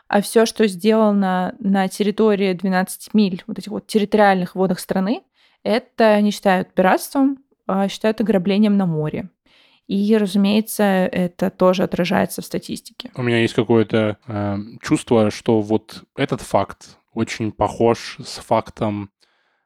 а 0.08 0.22
все, 0.22 0.46
что 0.46 0.68
сделано 0.68 1.56
на 1.60 1.88
территории 1.88 2.54
12 2.54 3.14
миль, 3.14 3.44
вот 3.48 3.60
этих 3.60 3.72
вот 3.72 3.88
территориальных 3.88 4.56
водах 4.56 4.80
страны, 4.80 5.24
это 5.64 6.20
не 6.22 6.32
считают 6.32 6.74
пиратством, 6.74 7.40
а 7.68 7.88
считают 7.90 8.22
ограблением 8.22 8.78
на 8.78 8.86
море. 8.86 9.30
И, 9.88 10.18
разумеется, 10.18 10.84
это 10.84 11.50
тоже 11.50 11.84
отражается 11.84 12.42
в 12.42 12.46
статистике. 12.46 13.12
У 13.16 13.22
меня 13.22 13.40
есть 13.40 13.54
какое-то 13.54 14.18
э, 14.28 14.58
чувство, 14.82 15.32
что 15.32 15.62
вот 15.62 16.04
этот 16.16 16.42
факт 16.42 16.98
очень 17.14 17.52
похож 17.52 18.18
с 18.24 18.40
фактом, 18.40 19.12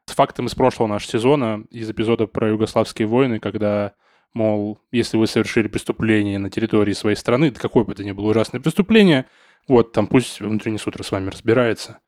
с 0.06 0.14
фактом 0.14 0.46
из 0.46 0.54
прошлого 0.54 0.88
нашего 0.88 1.12
сезона, 1.12 1.64
из 1.70 1.90
эпизода 1.90 2.26
про 2.26 2.50
югославские 2.50 3.08
войны, 3.08 3.40
когда 3.40 3.94
мол, 4.32 4.78
если 4.90 5.16
вы 5.16 5.26
совершили 5.26 5.68
преступление 5.68 6.38
на 6.38 6.50
территории 6.50 6.92
своей 6.92 7.16
страны, 7.16 7.50
какое 7.50 7.84
бы 7.84 7.92
это 7.92 8.04
ни 8.04 8.12
было 8.12 8.30
ужасное 8.30 8.60
преступление, 8.60 9.26
вот, 9.68 9.92
там 9.92 10.06
пусть 10.06 10.40
внутренний 10.40 10.78
суд 10.78 10.96
с 11.00 11.10
вами 11.10 11.30
разбирается. 11.30 11.98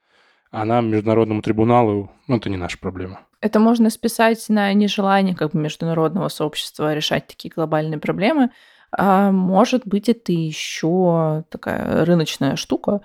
А 0.50 0.64
нам, 0.64 0.88
международному 0.88 1.42
трибуналу, 1.42 2.12
ну, 2.28 2.36
это 2.36 2.48
не 2.48 2.56
наша 2.56 2.78
проблема. 2.78 3.20
Это 3.40 3.58
можно 3.58 3.90
списать 3.90 4.48
на 4.48 4.72
нежелание 4.72 5.34
как 5.34 5.52
бы 5.52 5.58
международного 5.58 6.28
сообщества 6.28 6.94
решать 6.94 7.26
такие 7.26 7.52
глобальные 7.54 7.98
проблемы. 7.98 8.50
А 8.96 9.32
может 9.32 9.82
быть, 9.84 10.08
это 10.08 10.32
еще 10.32 11.44
такая 11.50 12.04
рыночная 12.04 12.56
штука, 12.56 13.00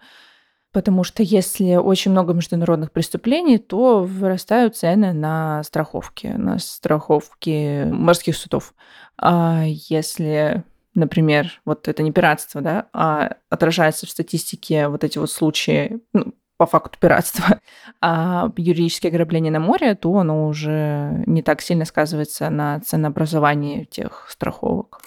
потому 0.72 1.04
что 1.04 1.24
если 1.24 1.76
очень 1.76 2.12
много 2.12 2.34
международных 2.34 2.92
преступлений, 2.92 3.58
то 3.58 4.04
вырастают 4.04 4.78
цены 4.78 5.14
на 5.14 5.64
страховки, 5.64 6.28
на 6.28 6.60
страховки 6.60 7.86
морских 7.92 8.38
судов. 8.38 8.76
А 9.18 9.64
если 9.66 10.64
например, 10.96 11.62
вот 11.66 11.88
это 11.88 12.04
не 12.04 12.12
пиратство, 12.12 12.62
да, 12.62 12.88
а 12.94 13.38
отражается 13.50 14.06
в 14.06 14.10
статистике 14.10 14.88
вот 14.88 15.04
эти 15.04 15.18
вот 15.18 15.32
случаи, 15.32 16.00
ну, 16.14 16.34
по 16.58 16.66
факту 16.66 17.00
пиратства, 17.00 17.60
а 18.02 18.52
юридические 18.58 19.10
ограбления 19.12 19.52
на 19.52 19.60
море, 19.60 19.96
то 19.96 20.14
оно 20.18 20.48
уже 20.48 21.24
не 21.26 21.42
так 21.42 21.62
сильно 21.62 21.86
сказывается 21.86 22.50
на 22.50 22.80
ценообразовании 22.82 23.86
тех 23.86 24.28
страховок. 24.30 25.02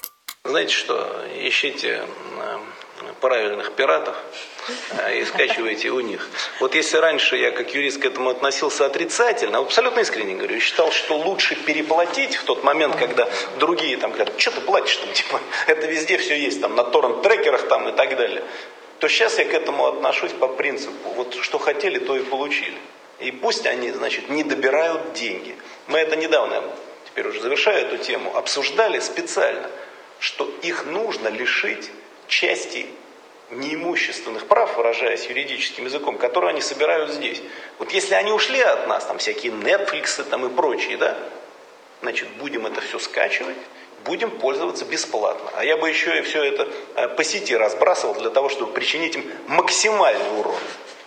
Знаете 0.45 0.73
что, 0.73 0.95
ищите 1.41 2.01
правильных 3.23 3.71
пиратов 3.71 4.17
э, 4.97 5.19
и 5.19 5.23
скачивайте 5.23 5.89
у 5.91 6.01
них. 6.01 6.29
Вот 6.59 6.75
если 6.75 6.97
раньше 6.97 7.37
я 7.37 7.51
как 7.51 7.73
юрист 7.73 8.01
к 8.01 8.05
этому 8.05 8.29
относился 8.29 8.85
отрицательно, 8.85 9.59
абсолютно 9.59 10.01
искренне 10.01 10.35
говорю, 10.35 10.59
считал, 10.59 10.91
что 10.91 11.15
лучше 11.15 11.55
переплатить 11.55 12.35
в 12.35 12.43
тот 12.43 12.65
момент, 12.65 12.97
когда 12.97 13.29
другие 13.59 13.95
там 13.95 14.11
говорят, 14.11 14.37
что 14.37 14.51
ты 14.51 14.59
платишь 14.59 14.97
там, 14.97 15.13
типа, 15.13 15.39
это 15.67 15.87
везде 15.87 16.17
все 16.17 16.37
есть, 16.37 16.59
там, 16.59 16.75
на 16.75 16.83
торрент-трекерах 16.83 17.69
там 17.69 17.87
и 17.87 17.93
так 17.93 18.17
далее, 18.17 18.43
то 18.99 19.07
сейчас 19.07 19.39
я 19.39 19.45
к 19.45 19.53
этому 19.53 19.87
отношусь 19.87 20.33
по 20.33 20.49
принципу, 20.49 21.09
вот 21.15 21.35
что 21.35 21.59
хотели, 21.59 21.99
то 21.99 22.17
и 22.17 22.23
получили. 22.23 22.77
И 23.21 23.31
пусть 23.31 23.65
они, 23.65 23.89
значит, 23.91 24.29
не 24.29 24.43
добирают 24.43 25.13
деньги. 25.13 25.55
Мы 25.87 25.99
это 25.99 26.17
недавно, 26.17 26.61
теперь 27.05 27.25
уже 27.29 27.39
завершаю 27.39 27.85
эту 27.87 27.99
тему, 27.99 28.35
обсуждали 28.35 28.99
специально, 28.99 29.69
что 30.19 30.53
их 30.61 30.85
нужно 30.87 31.29
лишить 31.29 31.89
части 32.27 32.85
неимущественных 33.51 34.47
прав, 34.47 34.75
выражаясь 34.77 35.25
юридическим 35.25 35.85
языком, 35.85 36.17
которые 36.17 36.51
они 36.51 36.61
собирают 36.61 37.11
здесь. 37.11 37.41
Вот 37.79 37.91
если 37.91 38.15
они 38.15 38.31
ушли 38.31 38.61
от 38.61 38.87
нас, 38.87 39.05
там 39.05 39.17
всякие 39.17 39.51
Netflix 39.51 40.23
там 40.29 40.45
и 40.45 40.49
прочие, 40.49 40.97
да, 40.97 41.17
значит, 42.01 42.27
будем 42.39 42.65
это 42.65 42.81
все 42.81 42.99
скачивать, 42.99 43.57
будем 44.05 44.31
пользоваться 44.31 44.85
бесплатно. 44.85 45.49
А 45.55 45.63
я 45.63 45.77
бы 45.77 45.87
еще 45.89 46.19
и 46.19 46.21
все 46.21 46.43
это 46.43 46.67
э, 46.95 47.07
по 47.09 47.23
сети 47.23 47.55
разбрасывал 47.55 48.15
для 48.15 48.29
того, 48.29 48.49
чтобы 48.49 48.71
причинить 48.73 49.15
им 49.15 49.25
максимальный 49.47 50.39
урон. 50.39 50.55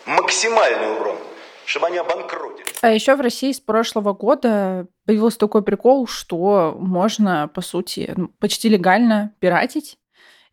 Максимальный 0.06 0.92
урон 0.92 1.18
чтобы 1.66 1.88
они 1.88 1.98
обанкротились. 1.98 2.78
А 2.80 2.90
еще 2.90 3.16
в 3.16 3.20
России 3.20 3.52
с 3.52 3.60
прошлого 3.60 4.12
года 4.12 4.86
появился 5.04 5.38
такой 5.38 5.62
прикол, 5.62 6.06
что 6.06 6.76
можно, 6.78 7.50
по 7.52 7.60
сути, 7.60 8.12
ну, 8.16 8.28
почти 8.38 8.68
легально 8.68 9.34
пиратить. 9.40 9.98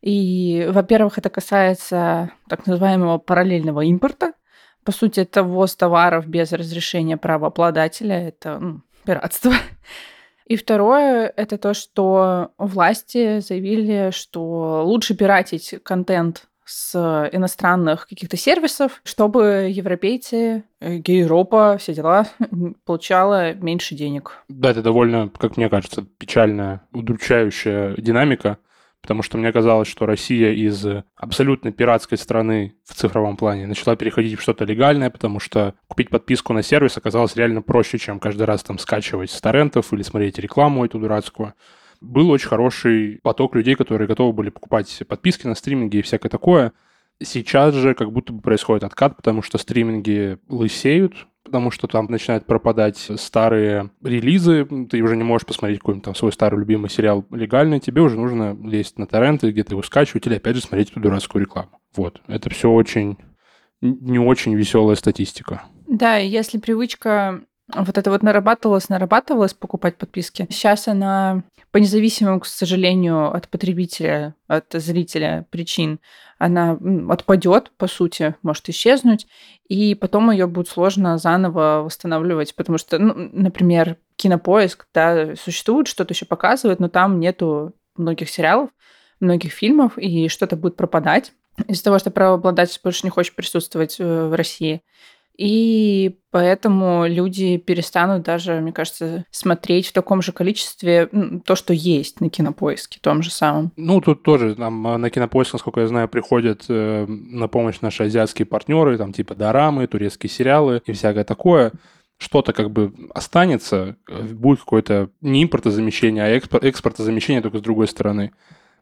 И, 0.04 0.66
во-первых, 0.68 1.16
это 1.16 1.30
касается 1.30 2.30
так 2.46 2.66
называемого 2.66 3.16
параллельного 3.16 3.80
импорта. 3.80 4.34
По 4.84 4.92
сути, 4.92 5.20
это 5.20 5.42
ввоз 5.42 5.74
товаров 5.76 6.26
без 6.26 6.52
разрешения 6.52 7.16
правообладателя. 7.16 8.28
Это 8.28 8.58
ну, 8.58 8.82
пиратство. 9.06 9.54
И 10.46 10.56
второе— 10.56 11.32
это 11.36 11.56
то, 11.56 11.72
что 11.72 12.50
власти 12.58 13.40
заявили, 13.40 14.10
что 14.12 14.82
лучше 14.84 15.16
пиратить 15.16 15.76
контент 15.82 16.48
с 16.66 17.30
иностранных 17.32 18.06
каких-то 18.06 18.36
сервисов, 18.36 19.00
чтобы 19.04 19.70
европейцы, 19.70 20.64
э, 20.80 21.00
Европа, 21.06 21.76
все 21.78 21.94
дела, 21.94 22.26
получала 22.84 23.54
меньше 23.54 23.94
денег. 23.94 24.44
Да, 24.48 24.70
это 24.70 24.82
довольно, 24.82 25.30
как 25.30 25.56
мне 25.56 25.70
кажется, 25.70 26.02
печальная, 26.18 26.82
удручающая 26.92 27.94
динамика, 27.96 28.58
потому 29.04 29.22
что 29.22 29.36
мне 29.36 29.52
казалось, 29.52 29.86
что 29.86 30.06
Россия 30.06 30.52
из 30.52 30.82
абсолютно 31.14 31.72
пиратской 31.72 32.16
страны 32.16 32.74
в 32.86 32.94
цифровом 32.94 33.36
плане 33.36 33.66
начала 33.66 33.96
переходить 33.96 34.38
в 34.38 34.40
что-то 34.40 34.64
легальное, 34.64 35.10
потому 35.10 35.40
что 35.40 35.74
купить 35.88 36.08
подписку 36.08 36.54
на 36.54 36.62
сервис 36.62 36.96
оказалось 36.96 37.36
реально 37.36 37.60
проще, 37.60 37.98
чем 37.98 38.18
каждый 38.18 38.44
раз 38.44 38.62
там 38.62 38.78
скачивать 38.78 39.30
с 39.30 39.38
торрентов 39.42 39.92
или 39.92 40.00
смотреть 40.00 40.38
рекламу 40.38 40.86
эту 40.86 40.98
дурацкую. 40.98 41.52
Был 42.00 42.30
очень 42.30 42.48
хороший 42.48 43.20
поток 43.22 43.54
людей, 43.54 43.74
которые 43.74 44.08
готовы 44.08 44.32
были 44.32 44.48
покупать 44.48 45.02
подписки 45.06 45.46
на 45.46 45.54
стриминге 45.54 45.98
и 45.98 46.02
всякое 46.02 46.30
такое. 46.30 46.72
Сейчас 47.22 47.74
же 47.74 47.92
как 47.92 48.10
будто 48.10 48.32
бы 48.32 48.40
происходит 48.40 48.84
откат, 48.84 49.16
потому 49.16 49.42
что 49.42 49.58
стриминги 49.58 50.38
лысеют, 50.48 51.26
потому 51.44 51.70
что 51.70 51.86
там 51.86 52.06
начинают 52.06 52.46
пропадать 52.46 52.96
старые 53.16 53.90
релизы, 54.02 54.64
ты 54.90 55.02
уже 55.02 55.16
не 55.16 55.24
можешь 55.24 55.46
посмотреть 55.46 55.78
какой-нибудь 55.80 56.04
там 56.04 56.14
свой 56.14 56.32
старый 56.32 56.58
любимый 56.58 56.90
сериал 56.90 57.24
легально, 57.30 57.80
тебе 57.80 58.02
уже 58.02 58.16
нужно 58.16 58.56
лезть 58.64 58.98
на 58.98 59.06
торренты, 59.06 59.50
где-то 59.50 59.72
его 59.74 59.82
скачивать 59.82 60.26
или 60.26 60.36
опять 60.36 60.56
же 60.56 60.62
смотреть 60.62 60.90
эту 60.90 61.00
дурацкую 61.00 61.42
рекламу. 61.42 61.70
Вот, 61.94 62.20
это 62.26 62.50
все 62.50 62.70
очень 62.70 63.18
не 63.80 64.18
очень 64.18 64.54
веселая 64.54 64.96
статистика. 64.96 65.64
Да, 65.86 66.16
если 66.16 66.58
привычка 66.58 67.42
вот 67.72 67.96
это 67.96 68.10
вот 68.10 68.22
нарабатывалось, 68.22 68.88
нарабатывалось 68.88 69.54
покупать 69.54 69.96
подписки. 69.96 70.46
Сейчас 70.50 70.86
она 70.86 71.44
по 71.70 71.78
независимым, 71.78 72.40
к 72.40 72.46
сожалению, 72.46 73.34
от 73.34 73.48
потребителя, 73.48 74.34
от 74.46 74.66
зрителя 74.72 75.46
причин, 75.50 75.98
она 76.38 76.78
отпадет, 77.08 77.72
по 77.76 77.86
сути, 77.86 78.34
может 78.42 78.68
исчезнуть, 78.68 79.26
и 79.68 79.94
потом 79.94 80.30
ее 80.30 80.46
будет 80.46 80.68
сложно 80.68 81.16
заново 81.18 81.82
восстанавливать, 81.84 82.54
потому 82.54 82.78
что, 82.78 82.98
ну, 82.98 83.14
например, 83.32 83.96
кинопоиск, 84.16 84.86
да, 84.92 85.34
существует, 85.36 85.88
что-то 85.88 86.12
еще 86.12 86.26
показывает, 86.26 86.80
но 86.80 86.88
там 86.88 87.18
нету 87.18 87.72
многих 87.96 88.28
сериалов, 88.28 88.70
многих 89.20 89.52
фильмов, 89.52 89.96
и 89.96 90.28
что-то 90.28 90.56
будет 90.56 90.76
пропадать 90.76 91.32
из-за 91.68 91.84
того, 91.84 91.98
что 91.98 92.10
правообладатель 92.10 92.80
больше 92.82 93.00
не 93.04 93.10
хочет 93.10 93.34
присутствовать 93.34 93.96
э, 93.98 94.28
в 94.28 94.34
России. 94.34 94.82
И 95.36 96.20
поэтому 96.30 97.06
люди 97.06 97.56
перестанут 97.56 98.22
даже, 98.22 98.60
мне 98.60 98.72
кажется, 98.72 99.24
смотреть 99.30 99.88
в 99.88 99.92
таком 99.92 100.22
же 100.22 100.32
количестве 100.32 101.08
то, 101.44 101.56
что 101.56 101.72
есть 101.72 102.20
на 102.20 102.28
кинопоиске, 102.28 102.98
том 103.00 103.22
же 103.22 103.30
самом. 103.30 103.72
Ну, 103.76 104.00
тут 104.00 104.22
тоже 104.22 104.54
там 104.54 104.86
а, 104.86 104.98
на 104.98 105.10
кинопоиск, 105.10 105.54
насколько 105.54 105.80
я 105.80 105.88
знаю, 105.88 106.08
приходят 106.08 106.64
э, 106.68 107.06
на 107.06 107.48
помощь 107.48 107.80
наши 107.80 108.04
азиатские 108.04 108.46
партнеры, 108.46 108.96
там 108.96 109.12
типа 109.12 109.34
дорамы, 109.34 109.86
турецкие 109.88 110.30
сериалы 110.30 110.82
и 110.86 110.92
всякое 110.92 111.24
такое 111.24 111.72
что-то 112.16 112.52
как 112.52 112.70
бы 112.70 112.92
останется, 113.12 113.96
э, 114.08 114.22
будет 114.22 114.60
какое-то 114.60 115.10
не 115.20 115.42
импортозамещение, 115.42 116.24
а 116.24 116.28
экспорт, 116.28 116.64
экспортозамещение 116.64 117.42
только 117.42 117.58
с 117.58 117.62
другой 117.62 117.88
стороны 117.88 118.32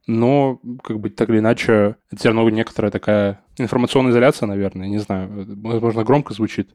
но 0.07 0.61
как 0.83 1.01
бы 1.01 1.11
так 1.11 1.29
или 1.31 1.39
иначе 1.39 1.97
это 2.11 2.19
все 2.19 2.29
равно 2.29 2.49
некоторая 2.51 2.91
такая 2.91 3.41
информационная 3.59 4.13
изоляция, 4.13 4.47
наверное, 4.47 4.89
не 4.89 4.99
знаю, 4.99 5.47
возможно, 5.63 6.05
громко 6.05 6.35
звучит, 6.35 6.71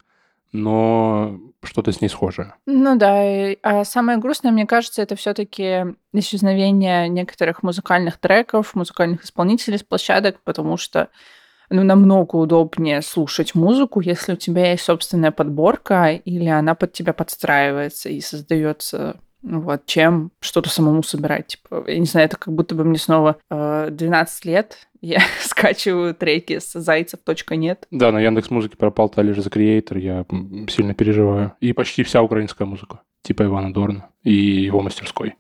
но 0.51 1.39
что-то 1.63 1.91
с 1.91 2.01
ней 2.01 2.07
схожее. 2.07 2.55
Ну 2.65 2.97
да, 2.97 3.21
а 3.63 3.83
самое 3.83 4.17
грустное, 4.17 4.51
мне 4.51 4.65
кажется, 4.65 5.01
это 5.01 5.15
все-таки 5.15 5.95
исчезновение 6.13 7.09
некоторых 7.09 7.63
музыкальных 7.63 8.17
треков, 8.17 8.75
музыкальных 8.75 9.25
исполнителей 9.25 9.77
с 9.77 9.83
площадок, 9.83 10.39
потому 10.43 10.77
что 10.77 11.09
ну, 11.69 11.83
намного 11.83 12.37
удобнее 12.37 13.01
слушать 13.01 13.53
музыку, 13.55 13.99
если 13.99 14.33
у 14.33 14.37
тебя 14.37 14.71
есть 14.71 14.85
собственная 14.85 15.31
подборка, 15.31 16.13
или 16.13 16.47
она 16.47 16.75
под 16.75 16.93
тебя 16.93 17.11
подстраивается 17.11 18.07
и 18.07 18.21
создается 18.21 19.19
вот, 19.41 19.85
чем 19.85 20.31
что-то 20.39 20.69
самому 20.69 21.03
собирать. 21.03 21.47
Типа, 21.47 21.83
я 21.87 21.99
не 21.99 22.05
знаю, 22.05 22.25
это 22.25 22.37
как 22.37 22.53
будто 22.53 22.75
бы 22.75 22.83
мне 22.83 22.97
снова 22.97 23.37
э, 23.49 23.89
12 23.91 24.45
лет, 24.45 24.87
я 25.01 25.21
скачиваю 25.41 26.15
треки 26.15 26.59
с 26.59 26.79
зайцев.нет. 26.79 27.87
Да, 27.91 28.11
на 28.11 28.19
Яндекс 28.19 28.49
Музыке 28.49 28.77
пропал 28.77 29.09
Талер 29.09 29.39
за 29.39 29.49
Creator, 29.49 29.99
я 29.99 30.25
сильно 30.69 30.93
переживаю. 30.93 31.53
И 31.59 31.73
почти 31.73 32.03
вся 32.03 32.21
украинская 32.21 32.67
музыка, 32.67 33.01
типа 33.21 33.43
Ивана 33.43 33.73
Дорна 33.73 34.09
и 34.23 34.33
его 34.33 34.81
мастерской. 34.81 35.35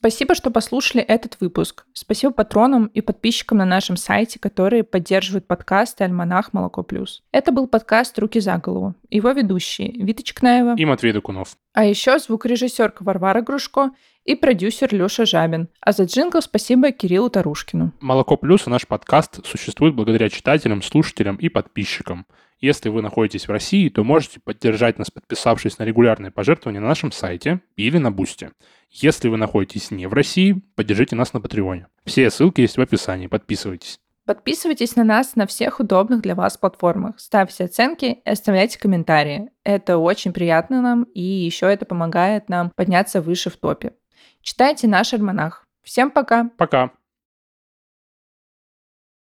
Спасибо, 0.00 0.34
что 0.34 0.50
послушали 0.50 1.04
этот 1.04 1.36
выпуск. 1.40 1.84
Спасибо 1.92 2.32
патронам 2.32 2.86
и 2.86 3.02
подписчикам 3.02 3.58
на 3.58 3.66
нашем 3.66 3.98
сайте, 3.98 4.38
которые 4.38 4.82
поддерживают 4.82 5.46
подкасты 5.46 6.04
«Альманах 6.04 6.54
Молоко 6.54 6.82
Плюс». 6.82 7.22
Это 7.32 7.52
был 7.52 7.68
подкаст 7.68 8.18
«Руки 8.18 8.40
за 8.40 8.56
голову». 8.56 8.94
Его 9.10 9.32
ведущие 9.32 9.92
Вита 9.92 10.22
Чекнаева 10.22 10.74
и 10.78 10.86
Матвей 10.86 11.12
Докунов. 11.12 11.54
А 11.74 11.84
еще 11.84 12.18
звукорежиссерка 12.18 13.04
Варвара 13.04 13.42
Грушко 13.42 13.90
и 14.24 14.34
продюсер 14.34 14.94
Леша 14.94 15.24
Жабин. 15.24 15.68
А 15.80 15.92
за 15.92 16.04
джингл 16.04 16.40
спасибо 16.42 16.92
Кириллу 16.92 17.30
Тарушкину. 17.30 17.92
«Молоко 18.00 18.36
Плюс» 18.36 18.66
и 18.66 18.70
наш 18.70 18.86
подкаст 18.86 19.44
существует 19.46 19.94
благодаря 19.94 20.28
читателям, 20.28 20.82
слушателям 20.82 21.36
и 21.36 21.48
подписчикам. 21.48 22.26
Если 22.60 22.90
вы 22.90 23.00
находитесь 23.00 23.48
в 23.48 23.50
России, 23.50 23.88
то 23.88 24.04
можете 24.04 24.38
поддержать 24.38 24.98
нас, 24.98 25.10
подписавшись 25.10 25.78
на 25.78 25.84
регулярные 25.84 26.30
пожертвования 26.30 26.80
на 26.80 26.88
нашем 26.88 27.10
сайте 27.10 27.60
или 27.76 27.96
на 27.96 28.10
Бусте. 28.10 28.50
Если 28.90 29.28
вы 29.28 29.38
находитесь 29.38 29.90
не 29.90 30.06
в 30.06 30.12
России, 30.12 30.62
поддержите 30.74 31.16
нас 31.16 31.32
на 31.32 31.40
Патреоне. 31.40 31.86
Все 32.04 32.30
ссылки 32.30 32.60
есть 32.60 32.76
в 32.76 32.80
описании, 32.80 33.28
подписывайтесь. 33.28 33.98
Подписывайтесь 34.26 34.94
на 34.94 35.02
нас 35.02 35.34
на 35.34 35.46
всех 35.46 35.80
удобных 35.80 36.20
для 36.20 36.34
вас 36.34 36.56
платформах, 36.56 37.18
ставьте 37.18 37.64
оценки 37.64 38.20
и 38.24 38.30
оставляйте 38.30 38.78
комментарии. 38.78 39.50
Это 39.64 39.98
очень 39.98 40.32
приятно 40.32 40.82
нам, 40.82 41.04
и 41.14 41.22
еще 41.22 41.66
это 41.66 41.84
помогает 41.86 42.48
нам 42.48 42.70
подняться 42.76 43.22
выше 43.22 43.50
в 43.50 43.56
топе. 43.56 43.94
Читайте 44.42 44.88
наш 44.88 45.12
альманах. 45.12 45.66
Всем 45.82 46.10
пока! 46.10 46.50
Пока! 46.56 46.90